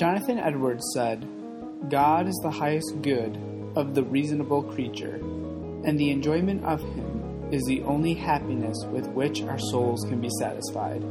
Jonathan 0.00 0.38
Edwards 0.38 0.82
said, 0.94 1.28
God 1.90 2.26
is 2.26 2.40
the 2.42 2.50
highest 2.50 3.02
good 3.02 3.38
of 3.76 3.94
the 3.94 4.02
reasonable 4.02 4.62
creature, 4.62 5.16
and 5.84 6.00
the 6.00 6.10
enjoyment 6.10 6.64
of 6.64 6.80
him 6.80 7.50
is 7.52 7.62
the 7.64 7.82
only 7.82 8.14
happiness 8.14 8.78
with 8.90 9.06
which 9.08 9.42
our 9.42 9.58
souls 9.58 10.06
can 10.08 10.18
be 10.18 10.30
satisfied. 10.38 11.02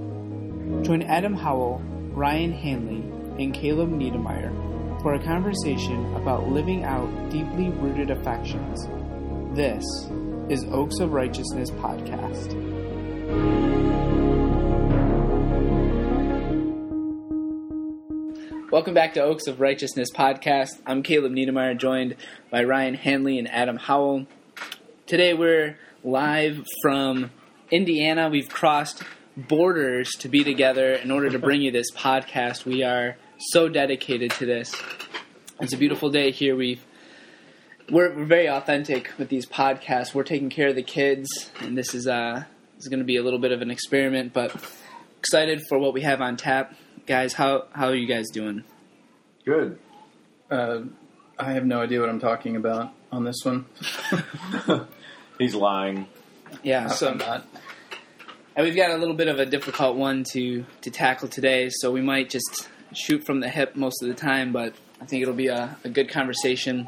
Join 0.84 1.04
Adam 1.04 1.36
Howell, 1.36 1.84
Ryan 2.16 2.52
Hanley, 2.52 3.04
and 3.44 3.54
Caleb 3.54 3.92
Niedermeyer 3.92 5.04
for 5.04 5.14
a 5.14 5.24
conversation 5.24 6.12
about 6.16 6.50
living 6.50 6.84
out 6.84 7.30
deeply 7.30 7.70
rooted 7.70 8.10
affections. 8.10 8.88
This 9.56 9.86
is 10.50 10.66
Oaks 10.72 10.98
of 10.98 11.12
Righteousness 11.12 11.70
Podcast. 11.70 12.56
Welcome 18.80 18.94
back 18.94 19.16
to 19.16 19.22
Oaks 19.22 19.48
of 19.48 19.60
Righteousness 19.60 20.08
Podcast. 20.10 20.70
I'm 20.86 21.04
Caleb 21.04 21.34
Niedermeyer, 21.34 21.78
joined 21.78 22.16
by 22.50 22.64
Ryan 22.64 22.94
Hanley 22.94 23.38
and 23.38 23.52
Adam 23.52 23.76
Howell. 23.76 24.26
Today 25.06 25.34
we're 25.34 25.78
live 26.02 26.66
from 26.82 27.30
Indiana. 27.72 28.30
We've 28.30 28.48
crossed 28.48 29.04
borders 29.36 30.10
to 30.20 30.30
be 30.30 30.46
together 30.46 30.94
in 30.94 31.12
order 31.12 31.30
to 31.30 31.38
bring 31.38 31.62
you 31.62 31.72
this 31.72 31.92
podcast. 31.92 32.64
We 32.64 32.82
are 32.84 33.18
so 33.50 33.68
dedicated 33.68 34.32
to 34.32 34.46
this. 34.46 34.74
It's 35.60 35.74
a 35.74 35.78
beautiful 35.78 36.10
day 36.10 36.32
here. 36.32 36.56
We've 36.56 36.82
we're, 37.92 38.16
we're 38.16 38.24
very 38.24 38.48
authentic 38.48 39.12
with 39.18 39.28
these 39.28 39.46
podcasts. 39.46 40.16
We're 40.16 40.24
taking 40.24 40.50
care 40.50 40.70
of 40.70 40.76
the 40.76 40.84
kids, 40.84 41.52
and 41.60 41.78
this 41.78 41.94
is 41.94 42.08
uh 42.08 42.46
this 42.76 42.86
is 42.86 42.88
going 42.88 43.00
to 43.00 43.06
be 43.06 43.18
a 43.18 43.24
little 43.24 43.40
bit 43.40 43.52
of 43.52 43.62
an 43.62 43.72
experiment, 43.72 44.32
but 44.32 44.56
excited 45.18 45.64
for 45.68 45.78
what 45.78 45.94
we 45.94 46.00
have 46.04 46.22
on 46.22 46.38
tap, 46.38 46.74
guys. 47.10 47.34
How 47.34 47.66
how 47.74 47.88
are 47.88 47.96
you 47.96 48.06
guys 48.06 48.30
doing? 48.30 48.64
Good. 49.44 49.80
Uh, 50.50 50.82
I 51.40 51.54
have 51.54 51.66
no 51.66 51.82
idea 51.82 52.00
what 52.00 52.10
I'm 52.10 52.20
talking 52.20 52.56
about 52.56 52.94
on 53.12 53.24
this 53.24 53.38
one. 53.44 53.66
He's 55.40 55.56
lying. 55.56 56.08
Yeah, 56.62 56.84
I'm 56.84 56.90
so 56.90 57.14
not. 57.16 57.48
and 58.56 58.64
we've 58.64 58.76
got 58.76 58.92
a 58.92 58.98
little 58.98 59.16
bit 59.16 59.28
of 59.28 59.40
a 59.40 59.46
difficult 59.48 59.98
one 59.98 60.24
to 60.34 60.64
to 60.82 60.92
tackle 60.92 61.28
today, 61.28 61.70
so 61.72 61.92
we 61.92 62.02
might 62.02 62.30
just 62.30 62.70
shoot 62.94 63.26
from 63.26 63.40
the 63.40 63.50
hip 63.50 63.76
most 63.76 64.04
of 64.04 64.08
the 64.08 64.14
time, 64.14 64.52
but 64.52 64.76
I 65.02 65.06
think 65.06 65.24
it'll 65.24 65.34
be 65.34 65.48
a, 65.48 65.78
a 65.84 65.90
good 65.90 66.10
conversation, 66.10 66.88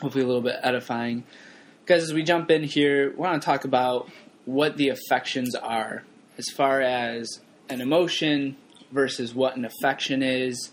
hopefully 0.00 0.22
a 0.22 0.26
little 0.28 0.42
bit 0.42 0.56
edifying. 0.62 1.24
Guys, 1.86 2.04
as 2.04 2.14
we 2.14 2.22
jump 2.22 2.52
in 2.52 2.62
here, 2.62 3.10
we 3.10 3.16
want 3.16 3.42
to 3.42 3.44
talk 3.44 3.64
about 3.64 4.08
what 4.44 4.76
the 4.76 4.90
affections 4.90 5.56
are, 5.56 6.04
as 6.38 6.46
far 6.50 6.80
as 6.80 7.40
an 7.68 7.80
emotion 7.80 8.56
versus 8.92 9.34
what 9.34 9.56
an 9.56 9.64
affection 9.64 10.22
is. 10.22 10.70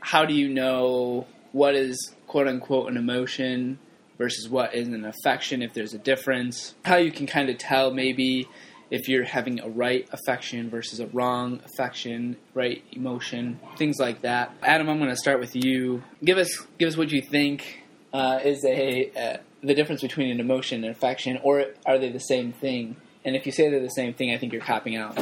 How 0.00 0.24
do 0.24 0.34
you 0.34 0.48
know 0.48 1.26
what 1.52 1.74
is 1.74 2.14
quote 2.26 2.48
unquote 2.48 2.90
an 2.90 2.96
emotion 2.96 3.78
versus 4.18 4.48
what 4.48 4.74
is 4.74 4.88
an 4.88 5.04
affection 5.04 5.62
if 5.62 5.74
there's 5.74 5.94
a 5.94 5.98
difference? 5.98 6.74
How 6.84 6.96
you 6.96 7.10
can 7.10 7.26
kind 7.26 7.48
of 7.48 7.58
tell 7.58 7.92
maybe 7.92 8.48
if 8.90 9.08
you're 9.08 9.24
having 9.24 9.60
a 9.60 9.68
right 9.68 10.08
affection 10.12 10.70
versus 10.70 11.00
a 11.00 11.06
wrong 11.08 11.60
affection, 11.64 12.36
right 12.54 12.84
emotion, 12.92 13.58
things 13.76 13.98
like 13.98 14.22
that. 14.22 14.54
Adam, 14.62 14.88
I'm 14.88 14.98
going 14.98 15.10
to 15.10 15.16
start 15.16 15.40
with 15.40 15.56
you. 15.56 16.02
Give 16.24 16.38
us 16.38 16.66
give 16.78 16.88
us 16.88 16.96
what 16.96 17.10
you 17.10 17.20
think 17.20 17.82
uh, 18.12 18.40
is 18.44 18.64
a 18.64 19.10
uh, 19.10 19.36
the 19.62 19.74
difference 19.74 20.02
between 20.02 20.30
an 20.30 20.40
emotion 20.40 20.84
and 20.84 20.94
affection, 20.94 21.38
or 21.42 21.66
are 21.84 21.98
they 21.98 22.10
the 22.10 22.20
same 22.20 22.52
thing? 22.52 22.96
And 23.24 23.34
if 23.34 23.44
you 23.44 23.52
say 23.52 23.68
they're 23.68 23.80
the 23.80 23.88
same 23.88 24.14
thing, 24.14 24.32
I 24.32 24.38
think 24.38 24.52
you're 24.52 24.62
copping 24.62 24.96
out. 24.96 25.18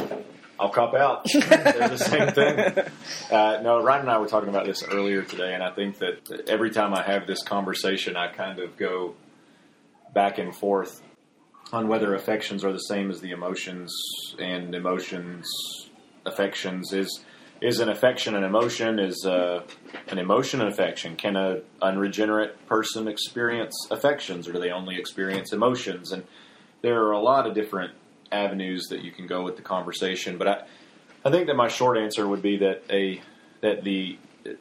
I'll 0.59 0.69
cop 0.69 0.93
out. 0.93 1.25
They're 1.33 1.89
the 1.89 1.97
same 1.97 2.31
thing. 2.31 2.85
Uh, 3.31 3.61
no, 3.61 3.81
Ryan 3.83 4.01
and 4.01 4.09
I 4.09 4.17
were 4.19 4.27
talking 4.27 4.49
about 4.49 4.65
this 4.65 4.83
earlier 4.83 5.23
today, 5.23 5.53
and 5.53 5.61
I 5.61 5.71
think 5.71 5.97
that 5.99 6.45
every 6.47 6.71
time 6.71 6.93
I 6.93 7.03
have 7.03 7.27
this 7.27 7.43
conversation, 7.43 8.15
I 8.15 8.31
kind 8.31 8.59
of 8.59 8.77
go 8.77 9.15
back 10.13 10.37
and 10.37 10.55
forth 10.55 11.01
on 11.73 11.87
whether 11.87 12.15
affections 12.15 12.63
are 12.63 12.71
the 12.71 12.79
same 12.79 13.09
as 13.09 13.19
the 13.19 13.31
emotions, 13.31 13.93
and 14.39 14.73
emotions, 14.73 15.45
affections 16.25 16.93
is 16.93 17.23
is 17.61 17.79
an 17.79 17.89
affection 17.89 18.35
an 18.35 18.43
emotion? 18.43 18.99
Is 18.99 19.25
uh, 19.25 19.63
an 20.07 20.17
emotion 20.17 20.61
an 20.61 20.67
affection? 20.67 21.15
Can 21.15 21.35
a 21.35 21.61
unregenerate 21.81 22.65
person 22.67 23.07
experience 23.07 23.73
affections, 23.91 24.47
or 24.47 24.53
do 24.53 24.59
they 24.59 24.71
only 24.71 24.97
experience 24.97 25.53
emotions? 25.53 26.11
And 26.11 26.23
there 26.81 27.03
are 27.03 27.11
a 27.11 27.19
lot 27.19 27.47
of 27.47 27.55
different 27.55 27.93
avenues 28.31 28.87
that 28.89 29.03
you 29.03 29.11
can 29.11 29.27
go 29.27 29.43
with 29.43 29.55
the 29.55 29.61
conversation. 29.61 30.37
But 30.37 30.47
I, 30.47 30.63
I 31.25 31.31
think 31.31 31.47
that 31.47 31.55
my 31.55 31.67
short 31.67 31.97
answer 31.97 32.27
would 32.27 32.41
be 32.41 32.57
that 32.57 32.83
a 32.89 33.21
that 33.61 33.83
the 33.83 34.17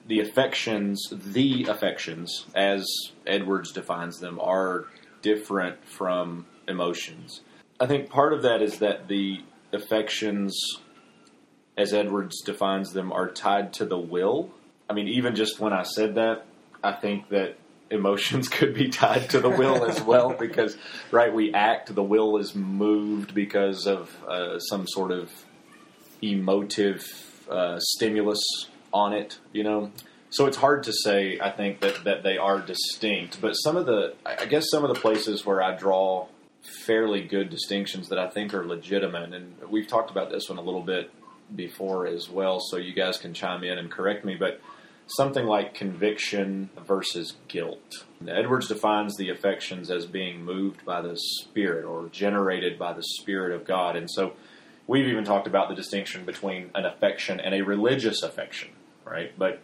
the 0.07 0.21
affections, 0.21 1.09
the 1.13 1.65
affections, 1.65 2.47
as 2.55 2.87
Edwards 3.27 3.73
defines 3.73 4.19
them, 4.19 4.41
are 4.41 4.87
different 5.23 5.85
from 5.87 6.47
emotions. 6.67 7.43
I 7.79 7.87
think 7.87 8.09
part 8.09 8.33
of 8.33 8.43
that 8.43 8.63
is 8.63 8.79
that 8.79 9.09
the 9.09 9.43
affections, 9.73 10.59
as 11.77 11.93
Edwards 11.93 12.41
defines 12.43 12.93
them, 12.93 13.13
are 13.13 13.29
tied 13.29 13.73
to 13.75 13.85
the 13.85 13.99
will. 13.99 14.51
I 14.89 14.95
mean, 14.95 15.09
even 15.09 15.35
just 15.35 15.61
when 15.61 15.73
I 15.73 15.83
said 15.83 16.15
that, 16.15 16.47
I 16.83 16.93
think 16.93 17.29
that 17.31 17.57
emotions 17.91 18.49
could 18.49 18.75
be 18.75 18.89
tied 18.89 19.29
to 19.31 19.41
the 19.41 19.51
will 19.51 19.85
as 19.85 20.01
well 20.03 20.33
because 20.39 20.77
right 21.11 21.33
we 21.35 21.53
act 21.53 21.95
the 21.95 22.03
will 22.03 22.39
is 22.39 22.55
moved 22.55 23.35
because 23.35 23.87
of 23.87 24.15
uh, 24.27 24.59
some 24.59 24.87
sort 24.87 25.11
of 25.11 25.31
emotive 26.23 27.03
uh, 27.51 27.79
stimulus 27.79 28.43
on 28.93 29.13
it 29.13 29.39
you 29.53 29.63
know? 29.63 29.91
So 30.31 30.47
it's 30.47 30.57
hard 30.57 30.83
to 30.85 30.93
say 30.93 31.39
i 31.41 31.51
think 31.51 31.81
that, 31.81 32.05
that 32.05 32.23
they 32.23 32.39
are 32.39 32.61
distinct 32.61 33.41
but 33.41 33.53
some 33.53 33.77
of 33.77 33.87
the 33.87 34.15
i 34.25 34.47
guess 34.47 34.71
some 34.71 34.83
of 34.85 34.93
the 34.93 35.01
places 35.01 35.45
where 35.45 35.63
i 35.63 35.77
draw 35.77 36.27
fairly 36.87 37.23
good 37.23 37.51
distinctions 37.51 38.09
that 38.09 38.19
i 38.19 38.29
think 38.29 38.55
are 38.55 38.67
legitimate 38.67 39.33
and 39.35 39.55
we've 39.69 39.87
talked 39.87 40.11
about 40.11 40.31
this 40.31 40.49
one 40.49 40.59
a 40.59 40.63
little 40.63 40.83
bit 40.83 41.11
before 41.55 42.07
as 42.07 42.31
well 42.31 42.59
so 42.59 42.79
you 42.79 42.95
guys 42.95 43.19
can 43.19 43.35
chime 43.35 43.63
in 43.63 43.79
and 43.79 43.91
correct 43.91 44.25
me 44.25 44.35
but 44.35 44.61
something 45.07 45.47
like 45.47 45.75
conviction 45.75 46.71
versus 46.87 47.35
guilt. 47.49 48.05
Edwards 48.27 48.69
defines 48.69 49.17
the 49.17 49.29
affections 49.29 49.91
as 49.91 50.07
being 50.07 50.45
moved 50.45 50.85
by 50.85 51.03
the 51.03 51.17
Spirit 51.17 51.85
or 51.85 52.09
generated 52.09 52.79
by 52.79 52.93
the 52.93 53.03
Spirit 53.03 53.53
of 53.53 53.67
God. 53.67 53.97
And 53.97 54.11
so 54.11 54.33
we've 54.87 55.07
even 55.07 55.25
talked 55.25 55.47
about 55.47 55.69
the 55.69 55.75
distinction 55.75 56.25
between 56.25 56.71
an 56.75 56.87
affection 56.87 57.41
and 57.41 57.55
a 57.55 57.63
religious 57.63 58.23
affection, 58.23 58.71
right? 59.05 59.37
But 59.39 59.61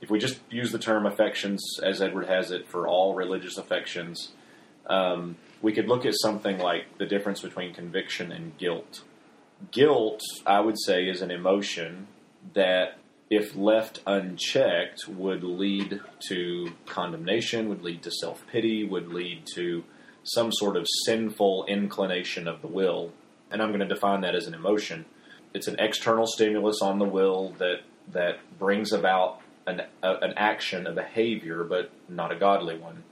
if 0.00 0.10
we 0.10 0.18
just 0.18 0.38
use 0.50 0.70
the 0.70 0.78
term 0.78 1.06
affections 1.06 1.80
as 1.82 2.00
Edward 2.00 2.26
has 2.26 2.50
it 2.50 2.68
for 2.68 2.86
all 2.86 3.14
religious 3.14 3.58
affections, 3.58 4.30
um, 4.86 5.36
we 5.60 5.72
could 5.72 5.88
look 5.88 6.06
at 6.06 6.14
something 6.14 6.58
like 6.58 6.98
the 6.98 7.06
difference 7.06 7.40
between 7.40 7.74
conviction 7.74 8.30
and 8.30 8.56
guilt. 8.58 9.02
Guilt, 9.72 10.20
I 10.46 10.60
would 10.60 10.78
say, 10.78 11.08
is 11.08 11.20
an 11.20 11.32
emotion 11.32 12.06
that 12.54 12.98
if 13.30 13.54
left 13.54 14.00
unchecked, 14.06 15.06
would 15.08 15.44
lead 15.44 16.00
to 16.28 16.72
condemnation, 16.86 17.68
would 17.68 17.82
lead 17.82 18.02
to 18.02 18.10
self 18.10 18.46
pity, 18.50 18.84
would 18.84 19.12
lead 19.12 19.44
to 19.54 19.84
some 20.22 20.52
sort 20.52 20.76
of 20.76 20.86
sinful 21.04 21.64
inclination 21.66 22.48
of 22.48 22.62
the 22.62 22.68
will. 22.68 23.12
And 23.50 23.62
I'm 23.62 23.68
going 23.68 23.86
to 23.86 23.94
define 23.94 24.22
that 24.22 24.34
as 24.34 24.46
an 24.46 24.54
emotion. 24.54 25.04
It's 25.54 25.68
an 25.68 25.76
external 25.78 26.26
stimulus 26.26 26.80
on 26.82 26.98
the 26.98 27.04
will 27.06 27.54
that 27.58 27.80
that 28.12 28.38
brings 28.58 28.92
about 28.92 29.40
an, 29.66 29.82
a, 30.02 30.14
an 30.16 30.32
action, 30.36 30.86
a 30.86 30.92
behavior, 30.92 31.64
but 31.64 31.90
not 32.08 32.32
a 32.32 32.36
godly 32.36 32.78
one, 32.78 33.04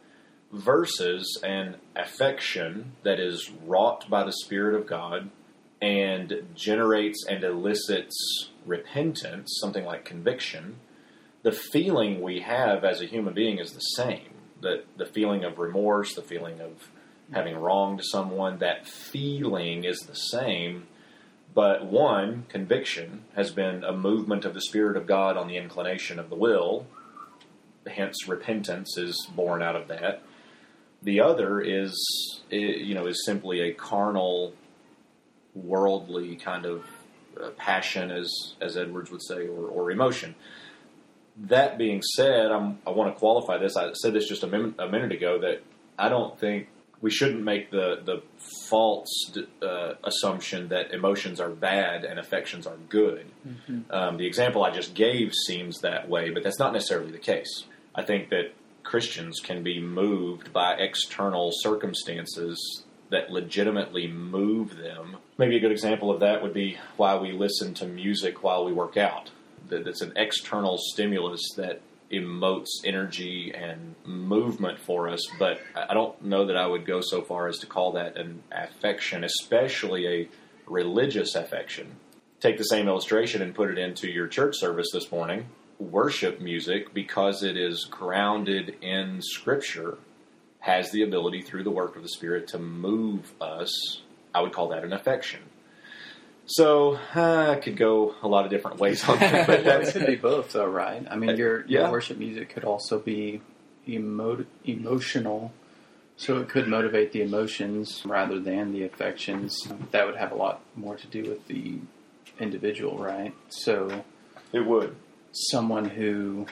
versus 0.53 1.39
an 1.43 1.77
affection 1.95 2.93
that 3.03 3.21
is 3.21 3.51
wrought 3.65 4.09
by 4.09 4.25
the 4.25 4.33
Spirit 4.33 4.75
of 4.75 4.87
God 4.87 5.31
and 5.83 6.33
generates 6.55 7.27
and 7.29 7.45
elicits 7.45 8.51
repentance, 8.67 9.57
something 9.61 9.85
like 9.85 10.05
conviction, 10.05 10.77
the 11.43 11.53
feeling 11.53 12.21
we 12.21 12.41
have 12.41 12.85
as 12.85 13.01
a 13.01 13.07
human 13.07 13.33
being 13.33 13.59
is 13.59 13.73
the 13.73 13.81
same. 13.81 14.35
The, 14.61 14.85
the 14.97 15.07
feeling 15.07 15.45
of 15.45 15.59
remorse, 15.59 16.15
the 16.15 16.23
feeling 16.23 16.61
of 16.61 16.91
having 17.33 17.57
wronged 17.57 18.03
someone, 18.05 18.59
that 18.59 18.87
feeling 18.87 19.85
is 19.85 20.01
the 20.01 20.15
same. 20.15 20.87
But 21.55 21.87
one, 21.87 22.47
conviction, 22.49 23.25
has 23.35 23.51
been 23.51 23.85
a 23.85 23.93
movement 23.93 24.45
of 24.45 24.55
the 24.55 24.61
Spirit 24.61 24.97
of 24.97 25.07
God 25.07 25.37
on 25.37 25.49
the 25.49 25.57
inclination 25.57 26.19
of 26.19 26.31
the 26.31 26.37
will. 26.37 26.87
Hence, 27.87 28.27
repentance 28.27 28.99
is 28.99 29.29
born 29.35 29.63
out 29.63 29.77
of 29.77 29.89
that. 29.89 30.23
The 31.03 31.21
other 31.21 31.61
is, 31.61 31.95
eh, 32.51 32.57
you 32.57 32.95
know, 32.95 33.07
is 33.07 33.25
simply 33.25 33.61
a 33.61 33.73
carnal, 33.73 34.55
worldly 35.55 36.37
kind 36.37 36.67
of 36.67 36.85
passion, 37.57 38.11
as 38.11 38.55
as 38.61 38.77
Edwards 38.77 39.11
would 39.11 39.23
say, 39.23 39.47
or, 39.47 39.67
or 39.69 39.91
emotion. 39.91 40.35
That 41.39 41.77
being 41.77 42.01
said, 42.03 42.51
I'm, 42.51 42.79
I 42.87 42.91
want 42.91 43.13
to 43.15 43.19
qualify 43.19 43.59
this. 43.59 43.77
I 43.77 43.93
said 43.93 44.15
this 44.15 44.27
just 44.27 44.43
a, 44.43 44.47
min- 44.47 44.75
a 44.79 44.89
minute 44.89 45.13
ago 45.13 45.39
that 45.41 45.63
I 45.99 46.09
don't 46.09 46.39
think 46.41 46.69
we 47.03 47.11
shouldn't 47.11 47.43
make 47.43 47.71
the 47.71 48.01
the 48.05 48.23
false 48.69 49.31
uh, 49.63 49.95
assumption 50.03 50.69
that 50.69 50.93
emotions 50.93 51.41
are 51.41 51.51
bad 51.51 52.05
and 52.05 52.19
affections 52.19 52.67
are 52.67 52.79
good. 52.89 53.27
Um, 53.91 54.17
the 54.17 54.27
example 54.27 54.65
I 54.65 54.71
just 54.71 54.95
gave 54.95 55.33
seems 55.47 55.81
that 55.81 56.09
way, 56.09 56.31
but 56.31 56.43
that's 56.43 56.59
not 56.59 56.73
necessarily 56.73 57.13
the 57.13 57.19
case. 57.19 57.65
I 57.95 58.03
think 58.03 58.31
that 58.31 58.55
Christians 58.83 59.41
can 59.41 59.63
be 59.63 59.79
moved 59.81 60.53
by 60.55 60.75
external 60.75 61.51
circumstances 61.53 62.85
that 63.11 63.31
legitimately 63.31 64.09
move 64.09 64.77
them. 64.77 65.17
Maybe 65.39 65.57
a 65.57 65.61
good 65.61 65.73
example 65.73 66.11
of 66.11 66.21
that 66.21 66.43
would 66.43 66.55
be 66.55 66.79
why 66.97 67.17
we 67.17 67.33
listen 67.33 67.75
to 67.75 67.87
music 67.87 68.43
while 68.43 68.65
we 68.65 68.73
work 68.73 68.97
out. 68.97 69.31
That 69.69 69.87
it's 69.87 70.03
an 70.03 70.13
external 70.17 70.79
stimulus 70.79 71.43
that 71.57 71.81
emotes 72.11 72.69
energy 72.85 73.53
and 73.53 73.97
movement 74.05 74.79
for 74.79 75.09
us, 75.09 75.21
but 75.39 75.61
I 75.75 75.93
don't 75.93 76.21
know 76.23 76.47
that 76.47 76.57
I 76.57 76.67
would 76.67 76.87
go 76.87 77.01
so 77.01 77.23
far 77.23 77.49
as 77.49 77.59
to 77.59 77.67
call 77.67 77.93
that 77.93 78.17
an 78.17 78.43
affection, 78.53 79.25
especially 79.25 80.07
a 80.07 80.29
religious 80.67 81.35
affection. 81.35 81.97
Take 82.41 82.59
the 82.59 82.65
same 82.65 82.87
illustration 82.87 83.43
and 83.43 83.55
put 83.55 83.71
it 83.71 83.79
into 83.79 84.09
your 84.09 84.29
church 84.29 84.57
service 84.57 84.89
this 84.93 85.11
morning. 85.11 85.47
Worship 85.79 86.41
music, 86.41 86.95
because 86.95 87.43
it 87.43 87.57
is 87.57 87.85
grounded 87.91 88.77
in 88.83 89.21
Scripture, 89.21 89.99
has 90.67 90.91
the 90.91 91.03
ability 91.03 91.43
through 91.43 91.63
the 91.63 91.71
work 91.71 91.95
of 91.97 92.03
the 92.03 92.09
Spirit 92.09 92.49
to 92.49 92.59
move 92.59 93.33
us. 93.41 93.71
I 94.35 94.41
would 94.43 94.53
call 94.53 94.69
that 94.69 94.85
an 94.85 94.93
affection. 94.93 95.41
So 96.47 96.99
uh, 97.15 97.51
I 97.51 97.57
could 97.57 97.77
go 97.77 98.15
a 98.23 98.29
lot 98.29 98.45
of 98.45 98.51
different 98.51 98.79
ways 98.79 99.09
on 99.09 99.19
that, 99.19 99.47
but 99.47 99.61
it 99.67 99.93
could 99.93 100.07
be 100.07 100.17
both, 100.17 100.53
though, 100.53 100.67
right? 100.67 101.05
I 101.11 101.17
mean, 101.17 101.37
your, 101.37 101.65
Yeah. 101.67 101.91
worship 101.91 102.19
music 102.19 102.51
could 102.51 102.65
also 102.65 102.99
be 102.99 103.41
emo- 103.89 104.45
emotional, 104.65 105.53
so 106.17 106.39
it 106.39 106.49
could 106.49 106.69
motivate 106.69 107.13
the 107.13 107.23
emotions 107.23 108.03
rather 108.05 108.39
than 108.39 108.73
the 108.73 108.85
affections. 108.85 109.69
That 109.91 110.07
would 110.07 110.17
have 110.17 110.31
a 110.33 110.37
lot 110.37 110.61
more 110.77 110.97
to 110.97 111.07
do 111.09 111.23
with 111.29 111.47
the 111.49 111.79
individual, 112.39 112.99
right? 112.99 113.35
So, 113.49 114.05
it 114.53 114.61
would. 114.67 114.95
someone 115.33 115.85
who 115.87 116.47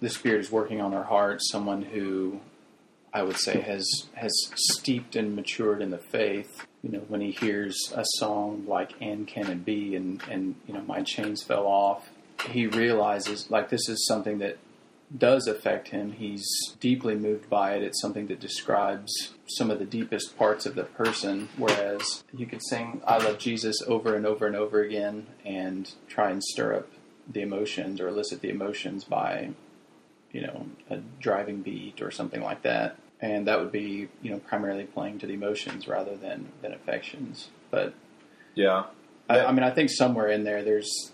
the 0.00 0.08
Spirit 0.08 0.40
is 0.40 0.50
working 0.50 0.80
on 0.80 0.92
their 0.92 1.02
heart, 1.02 1.40
someone 1.42 1.82
who 1.82 2.40
I 3.12 3.22
would 3.22 3.36
say 3.36 3.60
has 3.60 3.88
has 4.14 4.32
steeped 4.54 5.16
and 5.16 5.34
matured 5.34 5.82
in 5.82 5.90
the 5.90 5.98
faith. 5.98 6.66
You 6.82 6.90
know, 6.90 7.04
when 7.08 7.20
he 7.20 7.32
hears 7.32 7.92
a 7.94 8.04
song 8.18 8.64
like 8.66 8.92
"And 9.00 9.26
Can 9.26 9.50
It 9.50 9.64
Be" 9.64 9.96
and 9.96 10.22
and 10.30 10.54
you 10.66 10.74
know 10.74 10.82
my 10.82 11.02
chains 11.02 11.42
fell 11.42 11.66
off, 11.66 12.10
he 12.48 12.66
realizes 12.66 13.50
like 13.50 13.68
this 13.68 13.88
is 13.88 14.06
something 14.06 14.38
that 14.38 14.58
does 15.16 15.48
affect 15.48 15.88
him. 15.88 16.12
He's 16.12 16.46
deeply 16.78 17.16
moved 17.16 17.50
by 17.50 17.74
it. 17.74 17.82
It's 17.82 18.00
something 18.00 18.28
that 18.28 18.38
describes 18.38 19.32
some 19.46 19.68
of 19.68 19.80
the 19.80 19.84
deepest 19.84 20.38
parts 20.38 20.66
of 20.66 20.76
the 20.76 20.84
person. 20.84 21.48
Whereas 21.56 22.22
you 22.32 22.46
could 22.46 22.62
sing 22.64 23.02
"I 23.06 23.18
Love 23.18 23.38
Jesus" 23.38 23.82
over 23.86 24.14
and 24.14 24.24
over 24.24 24.46
and 24.46 24.54
over 24.54 24.82
again 24.82 25.26
and 25.44 25.92
try 26.08 26.30
and 26.30 26.42
stir 26.42 26.76
up 26.76 26.88
the 27.28 27.42
emotions 27.42 28.00
or 28.00 28.08
elicit 28.08 28.40
the 28.40 28.50
emotions 28.50 29.04
by 29.04 29.50
you 30.32 30.42
know, 30.42 30.66
a 30.88 30.98
driving 31.20 31.62
beat 31.62 32.00
or 32.00 32.10
something 32.10 32.42
like 32.42 32.62
that. 32.62 32.96
And 33.20 33.46
that 33.48 33.58
would 33.60 33.72
be, 33.72 34.08
you 34.22 34.30
know, 34.30 34.38
primarily 34.38 34.84
playing 34.84 35.18
to 35.18 35.26
the 35.26 35.34
emotions 35.34 35.86
rather 35.86 36.16
than, 36.16 36.48
than 36.62 36.72
affections. 36.72 37.48
But 37.70 37.94
Yeah. 38.54 38.84
I, 39.28 39.40
I 39.46 39.52
mean, 39.52 39.62
I 39.62 39.70
think 39.70 39.90
somewhere 39.90 40.28
in 40.28 40.44
there, 40.44 40.62
there's 40.62 41.12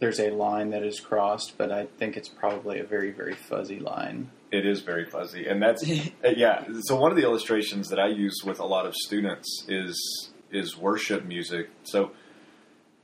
there's 0.00 0.18
a 0.18 0.30
line 0.30 0.70
that 0.70 0.82
is 0.82 0.98
crossed, 0.98 1.58
but 1.58 1.70
I 1.70 1.86
think 1.98 2.16
it's 2.16 2.28
probably 2.28 2.80
a 2.80 2.84
very 2.84 3.10
very 3.10 3.34
fuzzy 3.34 3.78
line. 3.78 4.30
It 4.50 4.66
is 4.66 4.80
very 4.80 5.04
fuzzy, 5.04 5.46
and 5.46 5.62
that's 5.62 5.82
uh, 6.24 6.30
yeah. 6.36 6.64
So 6.82 6.96
one 6.96 7.10
of 7.10 7.16
the 7.16 7.22
illustrations 7.22 7.88
that 7.88 8.00
I 8.00 8.08
use 8.08 8.42
with 8.44 8.60
a 8.60 8.66
lot 8.66 8.86
of 8.86 8.94
students 8.94 9.64
is 9.68 10.30
is 10.50 10.76
worship 10.76 11.24
music. 11.24 11.68
So 11.84 12.12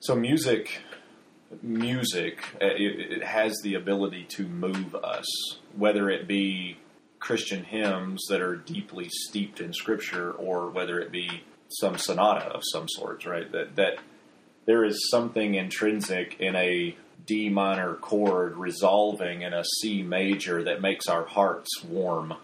so 0.00 0.16
music 0.16 0.80
music 1.62 2.42
uh, 2.60 2.66
it, 2.66 3.12
it 3.12 3.24
has 3.24 3.60
the 3.62 3.74
ability 3.74 4.24
to 4.24 4.46
move 4.46 4.94
us, 4.94 5.26
whether 5.76 6.10
it 6.10 6.26
be 6.26 6.76
Christian 7.18 7.64
hymns 7.64 8.24
that 8.28 8.40
are 8.40 8.56
deeply 8.56 9.08
steeped 9.08 9.60
in 9.60 9.72
Scripture, 9.72 10.32
or 10.32 10.70
whether 10.70 11.00
it 11.00 11.10
be 11.10 11.44
some 11.68 11.98
sonata 11.98 12.46
of 12.46 12.62
some 12.72 12.88
sort. 12.88 13.24
Right, 13.26 13.50
that 13.52 13.76
that 13.76 13.98
there 14.66 14.84
is 14.84 15.08
something 15.10 15.54
intrinsic 15.54 16.36
in 16.40 16.56
a 16.56 16.96
D 17.26 17.48
minor 17.48 17.94
chord 17.94 18.56
resolving 18.56 19.42
in 19.42 19.52
a 19.52 19.64
C 19.64 20.02
major 20.02 20.62
that 20.64 20.80
makes 20.80 21.08
our 21.08 21.24
hearts 21.24 21.82
warm. 21.84 22.34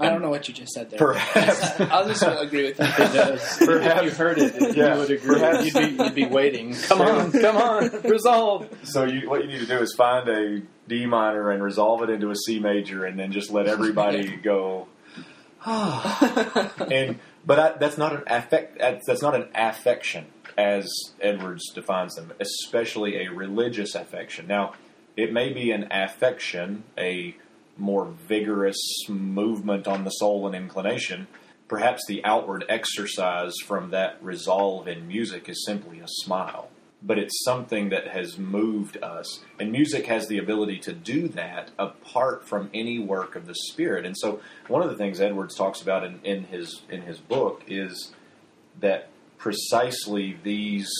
I 0.00 0.08
don't 0.08 0.22
know 0.22 0.30
what 0.30 0.48
you 0.48 0.54
just 0.54 0.72
said 0.72 0.90
there. 0.90 0.98
Perhaps. 0.98 1.80
I'll 1.92 2.06
just 2.08 2.22
agree 2.22 2.64
with 2.64 2.78
that. 2.78 2.98
if 3.60 4.04
you 4.04 4.10
heard 4.10 4.38
it, 4.38 4.76
Yeah. 4.76 4.94
you 4.94 5.00
would 5.00 5.10
agree. 5.10 5.38
Perhaps. 5.38 5.64
You'd 5.66 5.96
be, 5.98 6.04
you'd 6.04 6.14
be 6.14 6.26
waiting. 6.26 6.74
Come 6.88 7.02
on, 7.02 7.32
come 7.32 7.56
on, 7.56 7.90
resolve. 8.02 8.68
So 8.84 9.04
you, 9.04 9.28
what 9.28 9.42
you 9.42 9.48
need 9.48 9.60
to 9.60 9.66
do 9.66 9.78
is 9.78 9.94
find 9.94 10.28
a 10.28 10.62
D 10.88 11.06
minor 11.06 11.50
and 11.50 11.62
resolve 11.62 12.02
it 12.02 12.10
into 12.10 12.30
a 12.30 12.36
C 12.36 12.58
major, 12.58 13.04
and 13.04 13.18
then 13.18 13.30
just 13.32 13.50
let 13.50 13.66
everybody 13.66 14.36
go. 14.36 14.88
and 15.66 17.18
but 17.44 17.58
I, 17.58 17.72
that's 17.78 17.98
not 17.98 18.14
an 18.14 18.22
affect. 18.26 18.78
That's 18.78 19.06
that's 19.06 19.22
not 19.22 19.34
an 19.34 19.48
affection 19.54 20.26
as 20.56 20.90
Edwards 21.20 21.70
defines 21.74 22.14
them, 22.14 22.32
especially 22.40 23.24
a 23.24 23.30
religious 23.30 23.94
affection. 23.94 24.46
Now, 24.46 24.74
it 25.16 25.32
may 25.32 25.52
be 25.52 25.70
an 25.70 25.88
affection, 25.90 26.84
a 26.98 27.36
more 27.80 28.06
vigorous 28.28 28.78
movement 29.08 29.88
on 29.88 30.04
the 30.04 30.10
soul 30.10 30.46
and 30.46 30.54
inclination. 30.54 31.26
Perhaps 31.66 32.04
the 32.06 32.24
outward 32.24 32.64
exercise 32.68 33.54
from 33.64 33.90
that 33.90 34.22
resolve 34.22 34.86
in 34.86 35.08
music 35.08 35.48
is 35.48 35.64
simply 35.64 36.00
a 36.00 36.06
smile 36.06 36.68
but 37.02 37.18
it's 37.18 37.42
something 37.44 37.88
that 37.90 38.08
has 38.08 38.38
moved 38.38 39.02
us. 39.02 39.40
And 39.58 39.72
music 39.72 40.06
has 40.06 40.28
the 40.28 40.38
ability 40.38 40.78
to 40.80 40.92
do 40.92 41.28
that 41.28 41.70
apart 41.78 42.46
from 42.46 42.70
any 42.74 42.98
work 42.98 43.36
of 43.36 43.46
the 43.46 43.54
Spirit. 43.54 44.04
And 44.04 44.16
so, 44.16 44.40
one 44.68 44.82
of 44.82 44.90
the 44.90 44.96
things 44.96 45.20
Edwards 45.20 45.54
talks 45.54 45.80
about 45.80 46.04
in, 46.04 46.20
in 46.24 46.44
his 46.44 46.82
in 46.88 47.02
his 47.02 47.18
book 47.18 47.62
is 47.66 48.12
that 48.80 49.08
precisely 49.38 50.38
these 50.42 50.90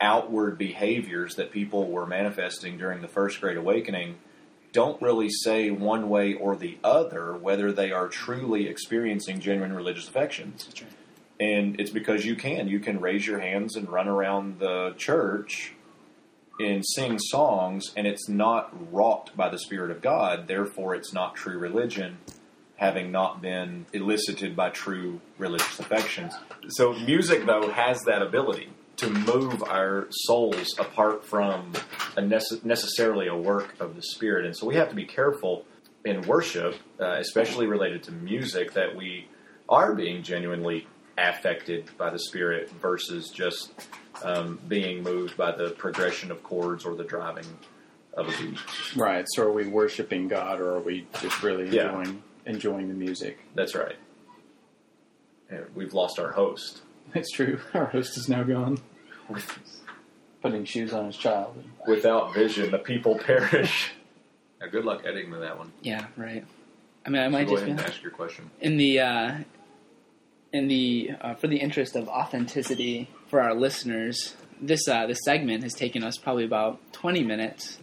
outward 0.00 0.58
behaviors 0.58 1.34
that 1.36 1.50
people 1.50 1.90
were 1.90 2.06
manifesting 2.06 2.78
during 2.78 3.00
the 3.00 3.08
First 3.08 3.40
Great 3.40 3.56
Awakening 3.56 4.16
don't 4.72 5.00
really 5.00 5.28
say 5.28 5.70
one 5.70 6.08
way 6.08 6.34
or 6.34 6.56
the 6.56 6.78
other 6.84 7.34
whether 7.34 7.72
they 7.72 7.90
are 7.90 8.08
truly 8.08 8.68
experiencing 8.68 9.40
genuine 9.40 9.72
religious 9.72 10.08
affections 10.08 10.68
right. 10.80 10.90
and 11.40 11.80
it's 11.80 11.90
because 11.90 12.24
you 12.24 12.36
can. 12.36 12.68
You 12.68 12.80
can 12.80 13.00
raise 13.00 13.26
your 13.26 13.40
hands 13.40 13.76
and 13.76 13.88
run 13.88 14.08
around 14.08 14.58
the 14.58 14.94
church 14.96 15.74
and 16.60 16.84
sing 16.84 17.18
songs 17.18 17.92
and 17.96 18.06
it's 18.06 18.28
not 18.28 18.92
wrought 18.92 19.36
by 19.36 19.48
the 19.48 19.58
spirit 19.58 19.90
of 19.90 20.00
god. 20.00 20.46
Therefore 20.48 20.94
it's 20.94 21.12
not 21.12 21.34
true 21.34 21.58
religion 21.58 22.18
having 22.76 23.10
not 23.10 23.42
been 23.42 23.86
elicited 23.92 24.54
by 24.54 24.70
true 24.70 25.20
religious 25.36 25.80
affections. 25.80 26.34
So 26.68 26.92
music 26.92 27.44
though 27.46 27.70
has 27.70 28.00
that 28.02 28.22
ability 28.22 28.68
to 28.98 29.08
move 29.10 29.62
our 29.64 30.06
souls 30.10 30.74
apart 30.78 31.24
from 31.24 31.72
a 32.16 32.20
nece- 32.20 32.64
necessarily 32.64 33.26
a 33.28 33.36
work 33.36 33.74
of 33.80 33.96
the 33.96 34.02
spirit 34.02 34.44
and 34.44 34.56
so 34.56 34.66
we 34.66 34.74
have 34.74 34.88
to 34.88 34.94
be 34.94 35.04
careful 35.04 35.64
in 36.04 36.20
worship 36.22 36.74
uh, 37.00 37.16
especially 37.18 37.66
related 37.66 38.02
to 38.02 38.12
music 38.12 38.72
that 38.74 38.94
we 38.94 39.26
are 39.68 39.94
being 39.94 40.22
genuinely 40.22 40.86
affected 41.16 41.90
by 41.98 42.10
the 42.10 42.18
spirit 42.18 42.70
versus 42.80 43.28
just 43.30 43.72
um, 44.22 44.58
being 44.68 45.02
moved 45.02 45.36
by 45.36 45.50
the 45.50 45.70
progression 45.70 46.30
of 46.30 46.42
chords 46.42 46.84
or 46.84 46.94
the 46.94 47.04
driving 47.04 47.44
of 48.14 48.28
a 48.28 48.32
beat. 48.42 48.58
Right. 48.96 49.24
So, 49.28 49.44
are 49.44 49.52
we 49.52 49.66
worshiping 49.68 50.26
God, 50.28 50.60
or 50.60 50.74
are 50.76 50.80
we 50.80 51.06
just 51.20 51.40
really 51.42 51.68
Yeah. 51.68 51.88
enjoying 51.98 52.22
enjoying 52.46 52.88
the 52.88 52.94
music? 52.94 53.38
That's 53.54 53.74
right. 53.74 53.96
We've 55.74 55.92
lost 55.94 56.18
our 56.18 56.32
host. 56.32 56.82
It's 57.18 57.30
true. 57.32 57.60
Our 57.74 57.86
host 57.86 58.16
is 58.16 58.28
now 58.28 58.42
gone, 58.44 58.78
putting 60.42 60.64
shoes 60.64 60.92
on 60.92 61.06
his 61.06 61.16
child. 61.16 61.62
Without 61.86 62.32
vision, 62.34 62.70
the 62.70 62.78
people 62.78 63.18
perish. 63.18 63.92
Now, 64.60 64.66
good 64.66 64.84
luck 64.84 65.02
editing 65.04 65.30
to 65.30 65.38
that 65.38 65.56
one. 65.56 65.70
Yeah, 65.82 66.06
right. 66.16 66.44
I 67.06 67.10
mean, 67.10 67.22
I 67.22 67.28
might 67.28 67.46
Go 67.46 67.52
just 67.52 67.62
ahead 67.62 67.76
be 67.76 67.80
and 67.80 67.88
ask 67.92 68.02
your 68.02 68.10
question. 68.10 68.50
in 68.60 68.76
the 68.76 68.98
uh, 68.98 69.34
in 70.52 70.66
the 70.66 71.12
uh, 71.20 71.34
for 71.34 71.46
the 71.46 71.58
interest 71.58 71.94
of 71.94 72.08
authenticity 72.08 73.08
for 73.28 73.40
our 73.40 73.54
listeners. 73.54 74.34
This 74.60 74.88
uh, 74.88 75.06
this 75.06 75.18
segment 75.24 75.62
has 75.62 75.74
taken 75.74 76.02
us 76.02 76.16
probably 76.18 76.44
about 76.44 76.80
twenty 76.92 77.22
minutes 77.22 77.78